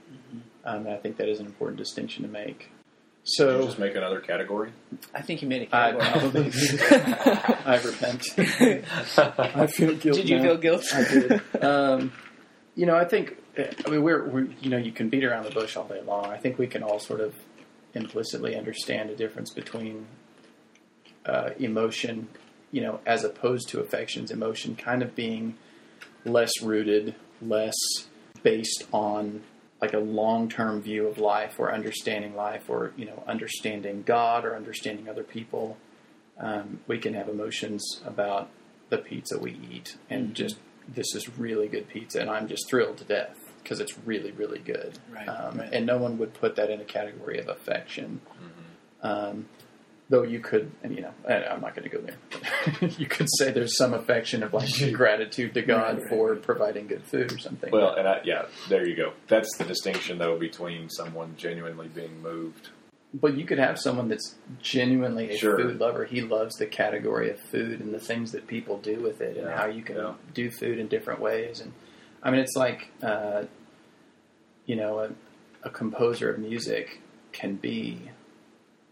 Um, 0.63 0.85
and 0.85 0.89
I 0.95 0.97
think 0.97 1.17
that 1.17 1.27
is 1.27 1.39
an 1.41 1.45
important 1.45 1.77
distinction 1.77 2.23
to 2.23 2.29
make. 2.29 2.59
Did 2.59 2.69
So, 3.23 3.59
you 3.59 3.65
just 3.65 3.79
make 3.79 3.95
another 3.95 4.21
category. 4.21 4.71
I 5.13 5.21
think 5.21 5.41
you 5.41 5.47
made 5.49 5.63
a 5.71 5.75
I 5.75 5.91
category. 5.91 6.31
probably 6.31 6.51
I 7.65 7.81
repent. 7.83 8.25
I 9.57 9.67
feel 9.67 9.93
guilty. 9.95 10.21
Did 10.21 10.29
you 10.29 10.41
feel 10.41 10.57
guilty? 10.57 10.87
I 10.93 11.03
did. 11.03 11.63
Um, 11.63 12.11
you 12.75 12.85
know, 12.85 12.95
I 12.95 13.05
think. 13.05 13.37
I 13.57 13.89
mean, 13.89 14.01
we're, 14.01 14.23
we're 14.23 14.47
you 14.61 14.69
know 14.69 14.77
you 14.77 14.91
can 14.93 15.09
beat 15.09 15.23
around 15.25 15.43
the 15.43 15.51
bush 15.51 15.75
all 15.75 15.85
day 15.87 16.01
long. 16.01 16.25
I 16.27 16.37
think 16.37 16.57
we 16.57 16.67
can 16.67 16.83
all 16.83 16.99
sort 16.99 17.19
of 17.19 17.35
implicitly 17.93 18.55
understand 18.55 19.09
the 19.09 19.15
difference 19.15 19.51
between 19.51 20.05
uh, 21.25 21.49
emotion, 21.59 22.29
you 22.71 22.81
know, 22.81 22.99
as 23.05 23.23
opposed 23.23 23.69
to 23.69 23.79
affections. 23.81 24.31
Emotion 24.31 24.75
kind 24.75 25.01
of 25.03 25.15
being 25.15 25.55
less 26.25 26.61
rooted, 26.61 27.15
less 27.41 27.75
based 28.43 28.85
on 28.93 29.41
like 29.81 29.93
a 29.93 29.99
long-term 29.99 30.81
view 30.81 31.07
of 31.07 31.17
life 31.17 31.55
or 31.59 31.73
understanding 31.73 32.35
life 32.35 32.69
or 32.69 32.93
you 32.95 33.05
know 33.05 33.23
understanding 33.27 34.03
God 34.05 34.45
or 34.45 34.55
understanding 34.55 35.09
other 35.09 35.23
people. 35.23 35.77
Um, 36.39 36.79
we 36.87 36.97
can 36.97 37.13
have 37.15 37.27
emotions 37.27 38.01
about 38.05 38.49
the 38.89 38.97
pizza 38.97 39.37
we 39.37 39.51
eat 39.71 39.97
and 40.09 40.29
Mhm. 40.29 40.33
just 40.33 40.57
this 40.87 41.15
is 41.15 41.37
really 41.37 41.67
good 41.67 41.87
pizza 41.87 42.19
and 42.19 42.29
I'm 42.29 42.47
just 42.47 42.69
thrilled 42.69 42.97
to 42.97 43.03
death 43.03 43.37
because 43.63 43.79
it's 43.79 43.97
really 43.99 44.31
really 44.31 44.59
good. 44.59 44.97
Right, 45.11 45.27
um, 45.27 45.59
right. 45.59 45.69
And 45.71 45.85
no 45.85 45.97
one 45.97 46.17
would 46.17 46.33
put 46.33 46.55
that 46.55 46.69
in 46.69 46.81
a 46.81 46.85
category 46.85 47.39
of 47.39 47.47
affection. 47.47 48.21
Um, 49.03 49.47
though 50.11 50.23
you 50.23 50.39
could, 50.39 50.71
and 50.83 50.93
you 50.93 51.01
know, 51.01 51.13
I, 51.27 51.45
I'm 51.45 51.61
not 51.61 51.73
going 51.73 51.89
to 51.89 51.97
go 51.97 52.01
there. 52.01 52.89
you 52.97 53.07
could 53.07 53.27
say 53.37 53.51
there's 53.51 53.77
some 53.77 53.93
affection 53.93 54.43
of 54.43 54.53
like 54.53 54.69
gratitude 54.93 55.53
to 55.55 55.61
God 55.61 55.95
Right, 55.95 56.01
right, 56.01 56.09
for 56.09 56.35
providing 56.35 56.87
good 56.87 57.03
food 57.03 57.31
or 57.31 57.39
something. 57.39 57.71
Well, 57.71 57.95
and 57.95 58.07
I, 58.07 58.21
yeah, 58.23 58.43
there 58.69 58.85
you 58.85 58.95
go. 58.95 59.13
That's 59.27 59.57
the 59.57 59.63
distinction, 59.63 60.19
though, 60.19 60.37
between 60.37 60.89
someone 60.89 61.35
genuinely 61.37 61.87
being 61.87 62.21
moved. 62.21 62.69
But 63.13 63.35
you 63.37 63.45
could 63.45 63.59
have 63.59 63.77
someone 63.77 64.07
that's 64.07 64.35
genuinely 64.61 65.31
a 65.31 65.37
Sure. 65.37 65.57
food 65.57 65.79
lover. 65.79 66.05
He 66.05 66.21
loves 66.21 66.55
the 66.55 66.65
category 66.65 67.29
of 67.29 67.39
food 67.41 67.81
and 67.81 67.93
the 67.93 67.99
things 67.99 68.31
that 68.31 68.47
people 68.47 68.77
do 68.77 69.01
with 69.01 69.19
it, 69.19 69.35
and 69.37 69.49
how 69.49 69.65
you 69.65 69.83
can 69.83 69.97
yeah. 69.97 70.13
do 70.33 70.49
food 70.49 70.79
in 70.79 70.87
different 70.87 71.19
ways. 71.19 71.59
And 71.59 71.73
I 72.23 72.31
mean, 72.31 72.39
it's 72.39 72.55
like 72.55 72.87
uh, 73.03 73.43
you 74.65 74.75
know, 74.77 74.99
a, 74.99 75.09
a 75.63 75.69
composer 75.69 76.31
of 76.31 76.39
music 76.39 77.01
can 77.33 77.55
be 77.55 78.11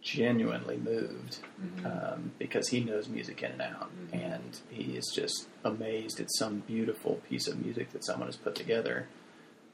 genuinely 0.01 0.77
moved 0.77 1.39
um, 1.85 2.31
because 2.39 2.69
he 2.69 2.79
knows 2.79 3.07
music 3.09 3.43
in 3.43 3.51
and 3.51 3.61
out, 3.61 3.89
Mhm. 4.11 4.13
and 4.33 4.59
he 4.69 4.95
is 4.97 5.11
just 5.13 5.47
amazed 5.63 6.19
at 6.19 6.27
some 6.37 6.59
beautiful 6.65 7.21
piece 7.29 7.47
of 7.47 7.63
music 7.63 7.91
that 7.91 8.03
someone 8.05 8.27
has 8.27 8.37
put 8.37 8.55
together. 8.55 9.07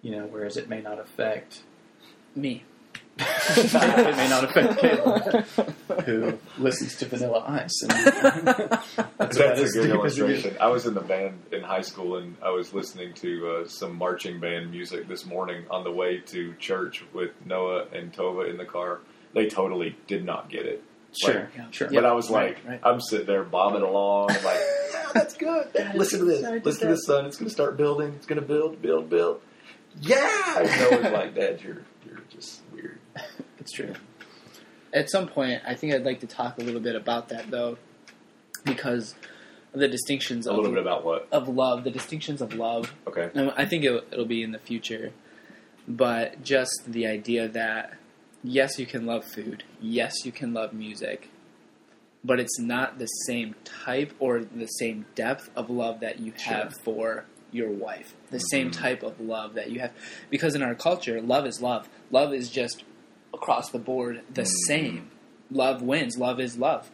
You 0.02 0.12
know, 0.12 0.26
whereas 0.28 0.56
it 0.58 0.68
may 0.70 0.82
not 0.82 1.00
affect 1.00 1.62
Me. 2.36 2.64
It 3.18 4.18
may 4.18 4.30
not 4.30 4.43
affect 4.43 4.78
Caleb, 4.80 5.45
who 6.05 6.38
listens 6.57 6.95
to 6.97 7.05
Vanilla 7.05 7.43
Ice. 7.47 7.82
And 7.84 7.91
that's, 7.91 8.95
That's 9.18 9.38
about 9.38 9.57
a 9.59 9.63
good 9.63 9.66
deep 9.66 9.66
as 9.66 9.76
it 9.78 9.89
illustration. 9.91 10.57
I 10.59 10.68
was 10.68 10.86
in 10.86 10.93
the 10.93 11.01
band 11.01 11.39
in 11.51 11.61
high 11.63 11.82
school, 11.82 12.18
and 12.18 12.36
I 12.43 12.49
was 12.49 12.74
listening 12.74 13.13
to 13.16 13.49
uh, 13.63 13.68
some 13.68 13.95
marching 13.95 14.39
band 14.39 14.72
music 14.72 15.07
this 15.07 15.26
morning 15.26 15.63
on 15.72 15.84
the 15.84 15.91
way 15.91 16.18
to 16.28 16.53
church 16.55 17.03
with 17.13 17.32
Noah 17.45 17.86
and 17.93 18.11
Tova 18.13 18.49
in 18.49 18.57
the 18.57 18.66
car. 18.66 18.99
They 19.34 19.47
totally 19.47 19.95
did 20.07 20.26
not 20.26 20.49
get 20.49 20.66
it. 20.66 20.84
Sure, 21.18 21.49
Yeah. 21.55 21.68
sure. 21.72 21.89
But 21.89 22.05
I 22.05 22.11
was 22.11 22.30
like, 22.30 22.57
Right, 22.66 22.72
right. 22.72 22.80
I'm 22.84 22.99
sitting 22.99 23.26
there 23.28 23.43
bobbing 23.45 23.82
along, 23.84 24.32
and 24.32 24.43
like, 24.43 24.59
"Yeah, 24.91 25.05
that's 25.13 25.36
good. 25.36 25.68
Listen 25.93 26.20
to 26.20 26.26
this. 26.26 26.41
Listen 26.41 26.63
to 26.63 26.86
that. 26.88 26.91
this, 26.91 27.05
son. 27.05 27.26
It's 27.26 27.38
going 27.38 27.47
to 27.47 27.53
start 27.53 27.78
building. 27.78 28.13
It's 28.18 28.26
going 28.26 28.41
to 28.41 28.45
build, 28.45 28.82
build, 28.82 29.09
build. 29.09 29.41
Yeah. 30.01 30.30
And 30.57 30.68
Noah's 31.03 31.13
like, 31.13 31.36
Dad, 31.36 31.61
you're 31.61 31.84
you're 32.05 32.22
just 32.30 32.61
weird. 32.74 32.95
It's 33.59 33.72
true. 33.72 33.93
At 34.93 35.09
some 35.09 35.28
point, 35.28 35.59
I 35.66 35.74
think 35.74 35.91
I'd 35.91 36.05
like 36.05 36.20
to 36.20 36.28
talk 36.28 36.59
a 36.59 36.61
little 36.61 36.80
bit 36.80 36.95
about 36.95 37.30
that, 37.30 37.49
though, 37.49 37.80
because 38.63 39.16
of 39.74 39.80
the 39.80 39.88
distinctions 39.88 40.45
A 40.45 40.51
of, 40.51 40.57
little 40.57 40.72
bit 40.72 40.82
about 40.82 41.03
what? 41.03 41.28
of 41.32 41.47
love, 41.47 41.84
the 41.84 41.89
distinctions 41.89 42.41
of 42.41 42.53
love. 42.53 42.93
Okay. 43.07 43.32
And 43.34 43.51
I 43.57 43.66
think 43.66 43.84
it'll, 43.84 44.03
it'll 44.11 44.26
be 44.26 44.43
in 44.43 44.51
the 44.51 44.59
future, 44.59 45.13
but 45.88 46.43
just 46.43 46.84
the 46.88 47.07
idea 47.07 47.47
that 47.47 47.93
yes, 48.43 48.78
you 48.78 48.86
can 48.86 49.05
love 49.05 49.26
food, 49.26 49.63
yes, 49.82 50.26
you 50.26 50.32
can 50.32 50.53
love 50.53 50.72
music, 50.72 51.30
but 52.24 52.39
it's 52.39 52.59
not 52.59 52.99
the 52.99 53.07
same 53.07 53.55
type 53.63 54.13
or 54.20 54.43
the 54.43 54.68
same 54.68 55.05
depth 55.16 55.49
of 55.55 55.70
love 55.70 55.99
that 55.99 56.20
you 56.20 56.34
have 56.34 56.74
Sure. 56.74 56.84
for 56.84 57.26
your 57.51 57.70
wife. 57.70 58.13
The 58.32 58.39
same 58.39 58.70
mm-hmm. 58.70 58.82
type 58.82 59.03
of 59.03 59.20
love 59.20 59.53
that 59.55 59.72
you 59.72 59.80
have. 59.80 59.91
Because 60.30 60.55
in 60.55 60.61
our 60.61 60.76
culture, 60.76 61.22
love 61.22 61.45
is 61.45 61.61
love. 61.61 61.88
Love 62.11 62.34
is 62.34 62.49
just 62.49 62.84
across 63.36 63.70
the 63.70 63.80
board 63.80 64.22
the 64.34 64.46
same. 64.46 65.12
Love 65.52 65.82
wins. 65.82 66.18
Love 66.18 66.40
is 66.40 66.58
love. 66.58 66.90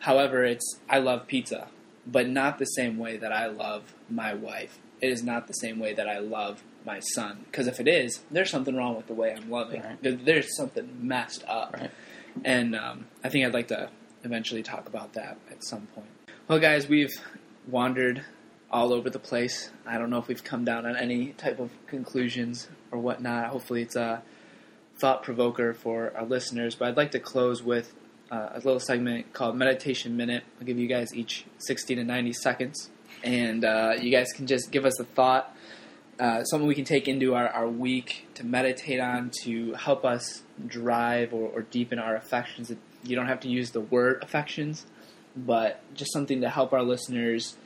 However, 0.00 0.44
it's 0.44 0.78
I 0.88 0.98
love 0.98 1.26
pizza, 1.26 1.68
but 2.06 2.28
not 2.28 2.58
the 2.58 2.66
same 2.66 2.98
way 2.98 3.16
that 3.16 3.32
I 3.32 3.46
love 3.46 3.94
my 4.08 4.34
wife. 4.34 4.78
It 5.00 5.08
is 5.08 5.22
not 5.22 5.46
the 5.46 5.54
same 5.54 5.78
way 5.78 5.94
that 5.94 6.08
I 6.08 6.18
love 6.18 6.62
my 6.84 7.00
son. 7.00 7.44
Because 7.46 7.66
if 7.66 7.80
it 7.80 7.88
is, 7.88 8.22
there's 8.30 8.50
something 8.50 8.76
wrong 8.76 8.96
with 8.96 9.06
the 9.06 9.14
way 9.14 9.34
I'm 9.34 9.50
loving. 9.50 9.82
Right. 9.82 10.24
There's 10.24 10.56
something 10.56 10.88
messed 11.00 11.44
up. 11.48 11.74
Right. 11.74 11.90
And 12.44 12.74
um, 12.76 13.06
I 13.22 13.28
think 13.28 13.46
I'd 13.46 13.54
like 13.54 13.68
to 13.68 13.90
eventually 14.22 14.62
talk 14.62 14.86
about 14.86 15.14
that 15.14 15.38
at 15.50 15.64
some 15.64 15.86
point. 15.94 16.08
Well, 16.48 16.58
guys, 16.58 16.88
we've 16.88 17.12
wandered 17.66 18.24
all 18.70 18.92
over 18.92 19.08
the 19.08 19.18
place. 19.18 19.70
I 19.86 19.98
don't 19.98 20.10
know 20.10 20.18
if 20.18 20.28
we've 20.28 20.44
come 20.44 20.64
down 20.64 20.84
on 20.84 20.96
any 20.96 21.32
type 21.32 21.58
of 21.58 21.70
conclusions 21.86 22.68
or 22.90 22.98
whatnot. 22.98 23.48
Hopefully, 23.48 23.82
it's 23.82 23.96
a 23.96 24.22
thought 24.98 25.22
provoker 25.22 25.74
for 25.74 26.12
our 26.16 26.24
listeners. 26.24 26.74
But 26.74 26.88
I'd 26.88 26.96
like 26.96 27.10
to 27.12 27.20
close 27.20 27.62
with 27.62 27.92
uh, 28.30 28.50
a 28.52 28.56
little 28.56 28.80
segment 28.80 29.32
called 29.32 29.56
Meditation 29.56 30.16
Minute. 30.16 30.44
I'll 30.58 30.66
give 30.66 30.78
you 30.78 30.88
guys 30.88 31.14
each 31.14 31.44
60 31.58 31.96
to 31.96 32.04
90 32.04 32.32
seconds. 32.32 32.90
And 33.22 33.64
uh, 33.64 33.94
you 34.00 34.10
guys 34.10 34.32
can 34.34 34.46
just 34.46 34.70
give 34.70 34.84
us 34.84 34.98
a 35.00 35.04
thought, 35.04 35.56
uh, 36.18 36.44
something 36.44 36.66
we 36.66 36.74
can 36.74 36.84
take 36.84 37.08
into 37.08 37.34
our, 37.34 37.48
our 37.48 37.68
week 37.68 38.28
to 38.34 38.44
meditate 38.44 39.00
on 39.00 39.30
to 39.42 39.72
help 39.74 40.04
us 40.04 40.42
drive 40.66 41.32
or, 41.32 41.48
or 41.48 41.62
deepen 41.62 41.98
our 41.98 42.16
affections. 42.16 42.72
You 43.02 43.16
don't 43.16 43.26
have 43.26 43.40
to 43.40 43.48
use 43.48 43.70
the 43.70 43.80
word 43.80 44.22
affections, 44.22 44.86
but 45.36 45.80
just 45.94 46.12
something 46.12 46.40
to 46.40 46.48
help 46.48 46.72
our 46.72 46.82
listeners 46.82 47.56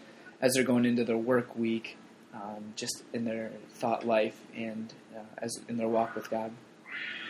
as 0.40 0.54
they're 0.54 0.64
going 0.64 0.84
into 0.84 1.04
their 1.04 1.18
work 1.18 1.56
week, 1.56 1.96
um, 2.32 2.72
just 2.76 3.02
in 3.12 3.24
their 3.24 3.50
thought 3.70 4.06
life 4.06 4.40
and 4.54 4.92
uh, 5.16 5.20
as 5.38 5.60
in 5.68 5.76
their 5.76 5.88
walk 5.88 6.14
with 6.14 6.30
God. 6.30 6.52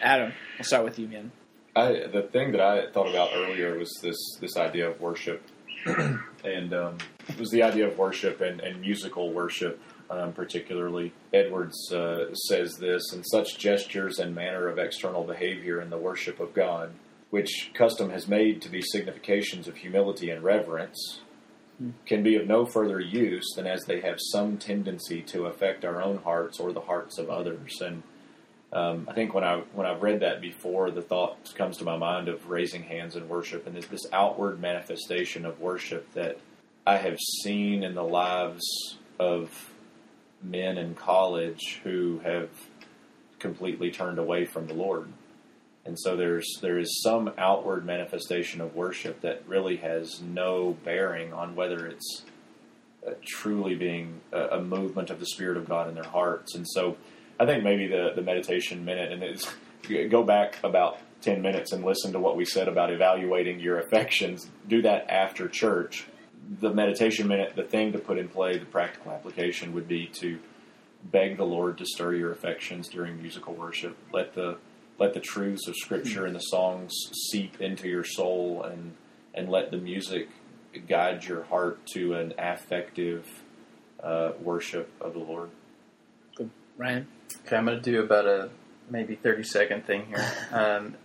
Adam, 0.02 0.32
I'll 0.58 0.64
start 0.64 0.84
with 0.84 0.98
you, 0.98 1.08
man. 1.08 1.32
I, 1.74 2.06
the 2.12 2.28
thing 2.32 2.52
that 2.52 2.60
I 2.60 2.90
thought 2.90 3.08
about 3.08 3.30
earlier 3.34 3.78
was 3.78 3.92
this 4.02 4.16
this 4.40 4.56
idea 4.56 4.90
of 4.90 5.00
worship, 5.00 5.42
and 5.86 6.74
um, 6.74 6.98
it 7.28 7.38
was 7.38 7.50
the 7.50 7.62
idea 7.62 7.86
of 7.86 7.98
worship 7.98 8.40
and, 8.40 8.60
and 8.60 8.80
musical 8.80 9.32
worship, 9.32 9.80
um, 10.10 10.32
particularly. 10.32 11.12
Edwards 11.32 11.92
uh, 11.92 12.34
says 12.34 12.76
this, 12.76 13.12
in 13.12 13.22
such 13.24 13.58
gestures 13.58 14.18
and 14.18 14.34
manner 14.34 14.68
of 14.68 14.78
external 14.78 15.24
behavior 15.24 15.80
in 15.80 15.90
the 15.90 15.98
worship 15.98 16.40
of 16.40 16.54
God, 16.54 16.92
which 17.30 17.70
custom 17.74 18.10
has 18.10 18.26
made 18.26 18.62
to 18.62 18.68
be 18.68 18.82
significations 18.82 19.68
of 19.68 19.76
humility 19.76 20.30
and 20.30 20.42
reverence, 20.42 21.20
can 22.06 22.22
be 22.22 22.34
of 22.34 22.46
no 22.46 22.66
further 22.66 22.98
use 22.98 23.52
than 23.54 23.66
as 23.66 23.84
they 23.84 24.00
have 24.00 24.18
some 24.18 24.56
tendency 24.56 25.22
to 25.22 25.46
affect 25.46 25.84
our 25.84 26.02
own 26.02 26.18
hearts 26.18 26.58
or 26.58 26.72
the 26.72 26.80
hearts 26.80 27.18
of 27.18 27.30
others. 27.30 27.80
And 27.80 28.02
um, 28.72 29.08
I 29.08 29.14
think 29.14 29.32
when 29.32 29.44
I 29.44 29.62
when 29.72 29.86
I've 29.86 30.02
read 30.02 30.20
that 30.20 30.40
before, 30.40 30.90
the 30.90 31.00
thought 31.00 31.54
comes 31.54 31.78
to 31.78 31.84
my 31.84 31.96
mind 31.96 32.28
of 32.28 32.48
raising 32.48 32.82
hands 32.82 33.16
in 33.16 33.28
worship 33.28 33.66
and 33.66 33.74
this, 33.74 33.86
this 33.86 34.06
outward 34.12 34.60
manifestation 34.60 35.46
of 35.46 35.60
worship 35.60 36.12
that 36.12 36.38
I 36.86 36.98
have 36.98 37.18
seen 37.42 37.82
in 37.82 37.94
the 37.94 38.04
lives 38.04 38.62
of 39.18 39.72
men 40.42 40.76
in 40.76 40.94
college 40.94 41.80
who 41.82 42.20
have 42.24 42.50
completely 43.38 43.90
turned 43.90 44.18
away 44.18 44.44
from 44.44 44.66
the 44.66 44.74
Lord. 44.74 45.08
And 45.86 45.98
so 45.98 46.16
there's 46.16 46.58
there 46.60 46.78
is 46.78 47.02
some 47.02 47.32
outward 47.38 47.86
manifestation 47.86 48.60
of 48.60 48.76
worship 48.76 49.22
that 49.22 49.42
really 49.46 49.76
has 49.76 50.20
no 50.20 50.76
bearing 50.84 51.32
on 51.32 51.56
whether 51.56 51.86
it's 51.86 52.22
uh, 53.06 53.12
truly 53.24 53.74
being 53.74 54.20
a, 54.30 54.58
a 54.58 54.62
movement 54.62 55.08
of 55.08 55.20
the 55.20 55.26
Spirit 55.26 55.56
of 55.56 55.66
God 55.66 55.88
in 55.88 55.94
their 55.94 56.04
hearts. 56.04 56.54
And 56.54 56.66
so 56.68 56.98
I 57.40 57.46
think 57.46 57.62
maybe 57.62 57.86
the, 57.86 58.12
the 58.14 58.22
meditation 58.22 58.84
minute, 58.84 59.12
and 59.12 59.22
it's, 59.22 59.52
go 60.10 60.24
back 60.24 60.58
about 60.64 60.98
10 61.22 61.42
minutes 61.42 61.72
and 61.72 61.84
listen 61.84 62.12
to 62.12 62.18
what 62.18 62.36
we 62.36 62.44
said 62.44 62.68
about 62.68 62.92
evaluating 62.92 63.60
your 63.60 63.78
affections. 63.78 64.48
Do 64.68 64.82
that 64.82 65.08
after 65.10 65.48
church. 65.48 66.06
The 66.60 66.72
meditation 66.72 67.28
minute, 67.28 67.54
the 67.54 67.64
thing 67.64 67.92
to 67.92 67.98
put 67.98 68.18
in 68.18 68.28
play, 68.28 68.58
the 68.58 68.66
practical 68.66 69.12
application 69.12 69.72
would 69.74 69.86
be 69.86 70.06
to 70.14 70.38
beg 71.04 71.36
the 71.36 71.44
Lord 71.44 71.78
to 71.78 71.86
stir 71.86 72.14
your 72.14 72.32
affections 72.32 72.88
during 72.88 73.20
musical 73.20 73.54
worship. 73.54 73.96
Let 74.12 74.34
the 74.34 74.58
let 74.98 75.14
the 75.14 75.20
truths 75.20 75.68
of 75.68 75.76
Scripture 75.76 76.26
and 76.26 76.34
the 76.34 76.40
songs 76.40 76.92
seep 77.30 77.60
into 77.60 77.88
your 77.88 78.04
soul, 78.04 78.62
and 78.62 78.94
and 79.34 79.48
let 79.48 79.70
the 79.70 79.76
music 79.76 80.28
guide 80.88 81.24
your 81.24 81.44
heart 81.44 81.84
to 81.94 82.14
an 82.14 82.34
affective 82.38 83.26
uh, 84.02 84.32
worship 84.40 84.90
of 85.00 85.12
the 85.12 85.20
Lord. 85.20 85.50
Good, 86.36 86.50
Ryan? 86.76 87.06
Okay, 87.46 87.56
I'm 87.56 87.64
going 87.64 87.76
to 87.76 87.82
do 87.82 88.02
about 88.02 88.26
a 88.26 88.50
maybe 88.90 89.14
30 89.14 89.42
second 89.42 89.86
thing 89.86 90.06
here. 90.06 90.32
Um, 90.52 90.96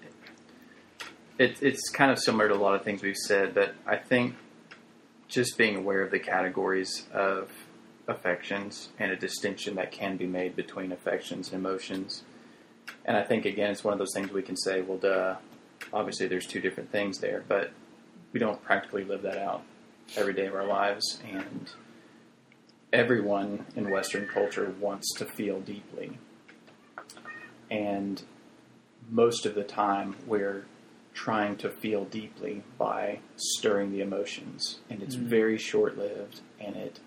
it, 1.37 1.57
it's 1.61 1.89
kind 1.89 2.11
of 2.11 2.19
similar 2.19 2.47
to 2.47 2.55
a 2.55 2.57
lot 2.57 2.75
of 2.75 2.83
things 2.83 3.01
we've 3.01 3.15
said, 3.15 3.53
but 3.53 3.73
I 3.85 3.97
think 3.97 4.35
just 5.27 5.57
being 5.57 5.75
aware 5.75 6.01
of 6.01 6.11
the 6.11 6.19
categories 6.19 7.07
of 7.11 7.51
affections 8.07 8.89
and 8.99 9.11
a 9.11 9.15
distinction 9.15 9.75
that 9.75 9.91
can 9.91 10.17
be 10.17 10.27
made 10.27 10.55
between 10.55 10.91
affections 10.91 11.51
and 11.51 11.59
emotions. 11.59 12.23
And 13.05 13.17
I 13.17 13.23
think, 13.23 13.45
again, 13.45 13.71
it's 13.71 13.83
one 13.83 13.93
of 13.93 13.99
those 13.99 14.13
things 14.13 14.31
we 14.31 14.41
can 14.41 14.57
say, 14.57 14.81
well, 14.81 14.97
duh, 14.97 15.35
obviously 15.91 16.27
there's 16.27 16.45
two 16.45 16.59
different 16.59 16.91
things 16.91 17.19
there, 17.19 17.43
but 17.47 17.71
we 18.31 18.39
don't 18.39 18.61
practically 18.63 19.03
live 19.03 19.23
that 19.23 19.37
out 19.37 19.63
every 20.15 20.33
day 20.33 20.45
of 20.45 20.55
our 20.55 20.65
lives. 20.65 21.21
And 21.29 21.71
everyone 22.93 23.65
in 23.75 23.89
Western 23.89 24.27
culture 24.27 24.73
wants 24.79 25.11
to 25.15 25.25
feel 25.25 25.59
deeply. 25.59 26.19
And 27.69 28.21
most 29.09 29.45
of 29.45 29.55
the 29.55 29.63
time, 29.63 30.15
we're 30.27 30.65
trying 31.13 31.57
to 31.57 31.69
feel 31.69 32.05
deeply 32.05 32.63
by 32.77 33.19
stirring 33.35 33.91
the 33.91 34.01
emotions, 34.01 34.79
and 34.89 35.01
it's 35.01 35.15
mm. 35.15 35.23
very 35.23 35.57
short 35.57 35.97
lived, 35.97 36.41
and 36.59 36.75
it 36.75 36.99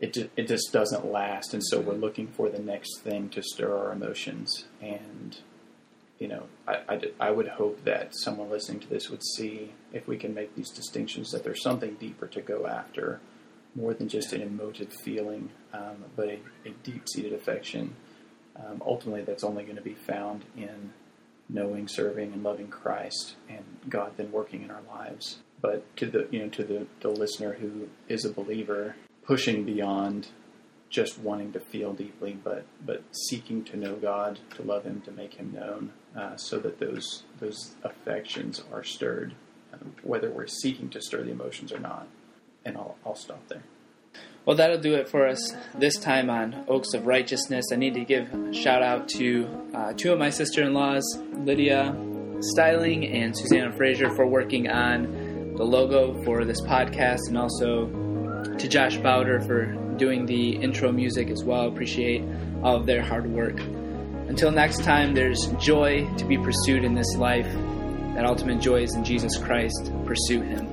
it 0.00 0.12
just, 0.14 0.28
it 0.36 0.46
just 0.46 0.72
doesn't 0.72 1.04
last. 1.10 1.52
And 1.52 1.64
so 1.64 1.80
we're 1.80 1.94
mm. 1.94 2.00
looking 2.00 2.28
for 2.28 2.48
the 2.48 2.58
next 2.58 3.00
thing 3.00 3.28
to 3.30 3.42
stir 3.42 3.76
our 3.76 3.92
emotions. 3.92 4.66
And 4.80 5.38
you 6.18 6.28
know, 6.28 6.44
I 6.66 7.00
I 7.20 7.30
would 7.30 7.48
hope 7.48 7.84
that 7.84 8.14
someone 8.16 8.50
listening 8.50 8.80
to 8.80 8.88
this 8.88 9.10
would 9.10 9.22
see 9.22 9.72
if 9.92 10.08
we 10.08 10.16
can 10.16 10.34
make 10.34 10.54
these 10.54 10.70
distinctions 10.70 11.30
that 11.30 11.44
there's 11.44 11.62
something 11.62 11.94
deeper 11.94 12.26
to 12.28 12.40
go 12.40 12.66
after 12.66 13.20
more 13.78 13.94
than 13.94 14.08
just 14.08 14.32
an 14.32 14.42
emotive 14.42 14.92
feeling, 14.92 15.50
um, 15.72 16.04
but 16.16 16.28
a, 16.28 16.38
a 16.66 16.70
deep 16.82 17.08
seated 17.08 17.32
affection. 17.32 17.94
Um, 18.56 18.82
ultimately, 18.84 19.22
that's 19.22 19.44
only 19.44 19.62
going 19.62 19.76
to 19.76 19.82
be 19.82 19.94
found 19.94 20.44
in 20.56 20.92
knowing, 21.48 21.86
serving, 21.88 22.32
and 22.32 22.42
loving 22.42 22.68
Christ, 22.68 23.36
and 23.48 23.64
God 23.88 24.12
then 24.16 24.32
working 24.32 24.62
in 24.62 24.70
our 24.70 24.82
lives. 24.88 25.38
But 25.60 25.96
to 25.96 26.06
the 26.06 26.28
you 26.30 26.40
know 26.40 26.48
to 26.48 26.64
the, 26.64 26.86
the 27.00 27.08
listener 27.08 27.54
who 27.54 27.88
is 28.08 28.24
a 28.24 28.32
believer, 28.32 28.96
pushing 29.24 29.64
beyond 29.64 30.28
just 30.90 31.18
wanting 31.18 31.52
to 31.52 31.60
feel 31.60 31.92
deeply, 31.92 32.38
but 32.42 32.64
but 32.84 33.02
seeking 33.12 33.64
to 33.64 33.76
know 33.76 33.94
God, 33.94 34.40
to 34.56 34.62
love 34.62 34.84
Him, 34.84 35.00
to 35.02 35.12
make 35.12 35.34
Him 35.34 35.52
known, 35.54 35.92
uh, 36.16 36.36
so 36.36 36.58
that 36.58 36.80
those 36.80 37.22
those 37.38 37.74
affections 37.84 38.62
are 38.72 38.84
stirred, 38.84 39.34
um, 39.72 39.94
whether 40.02 40.30
we're 40.30 40.46
seeking 40.46 40.88
to 40.90 41.00
stir 41.00 41.22
the 41.22 41.30
emotions 41.30 41.72
or 41.72 41.78
not. 41.78 42.08
And 42.64 42.76
I'll 42.76 42.96
I'll 43.04 43.14
stop 43.14 43.46
there. 43.48 43.62
Well, 44.44 44.56
that'll 44.56 44.80
do 44.80 44.94
it 44.94 45.08
for 45.10 45.26
us 45.26 45.54
this 45.74 45.98
time 45.98 46.30
on 46.30 46.64
Oaks 46.68 46.94
of 46.94 47.06
Righteousness. 47.06 47.66
I 47.70 47.76
need 47.76 47.94
to 47.94 48.04
give 48.04 48.32
a 48.32 48.54
shout 48.54 48.82
out 48.82 49.08
to 49.10 49.46
uh, 49.74 49.92
two 49.92 50.10
of 50.10 50.18
my 50.18 50.30
sister 50.30 50.62
in 50.62 50.72
laws, 50.72 51.04
Lydia 51.34 51.94
Styling 52.40 53.06
and 53.06 53.36
Susanna 53.36 53.72
Fraser, 53.72 54.08
for 54.14 54.26
working 54.26 54.70
on 54.70 55.54
the 55.54 55.64
logo 55.64 56.22
for 56.24 56.46
this 56.46 56.62
podcast, 56.62 57.28
and 57.28 57.36
also 57.36 57.88
to 58.56 58.68
Josh 58.68 58.96
Bowder 58.96 59.40
for 59.40 59.66
doing 59.96 60.24
the 60.24 60.56
intro 60.56 60.92
music 60.92 61.28
as 61.28 61.44
well. 61.44 61.68
Appreciate 61.68 62.24
all 62.62 62.76
of 62.76 62.86
their 62.86 63.02
hard 63.02 63.30
work. 63.30 63.60
Until 64.28 64.50
next 64.50 64.82
time, 64.82 65.14
there's 65.14 65.46
joy 65.58 66.08
to 66.16 66.24
be 66.24 66.38
pursued 66.38 66.84
in 66.84 66.94
this 66.94 67.16
life. 67.16 67.52
That 68.14 68.24
ultimate 68.24 68.60
joy 68.60 68.82
is 68.82 68.94
in 68.94 69.04
Jesus 69.04 69.36
Christ. 69.36 69.92
Pursue 70.06 70.40
Him. 70.40 70.67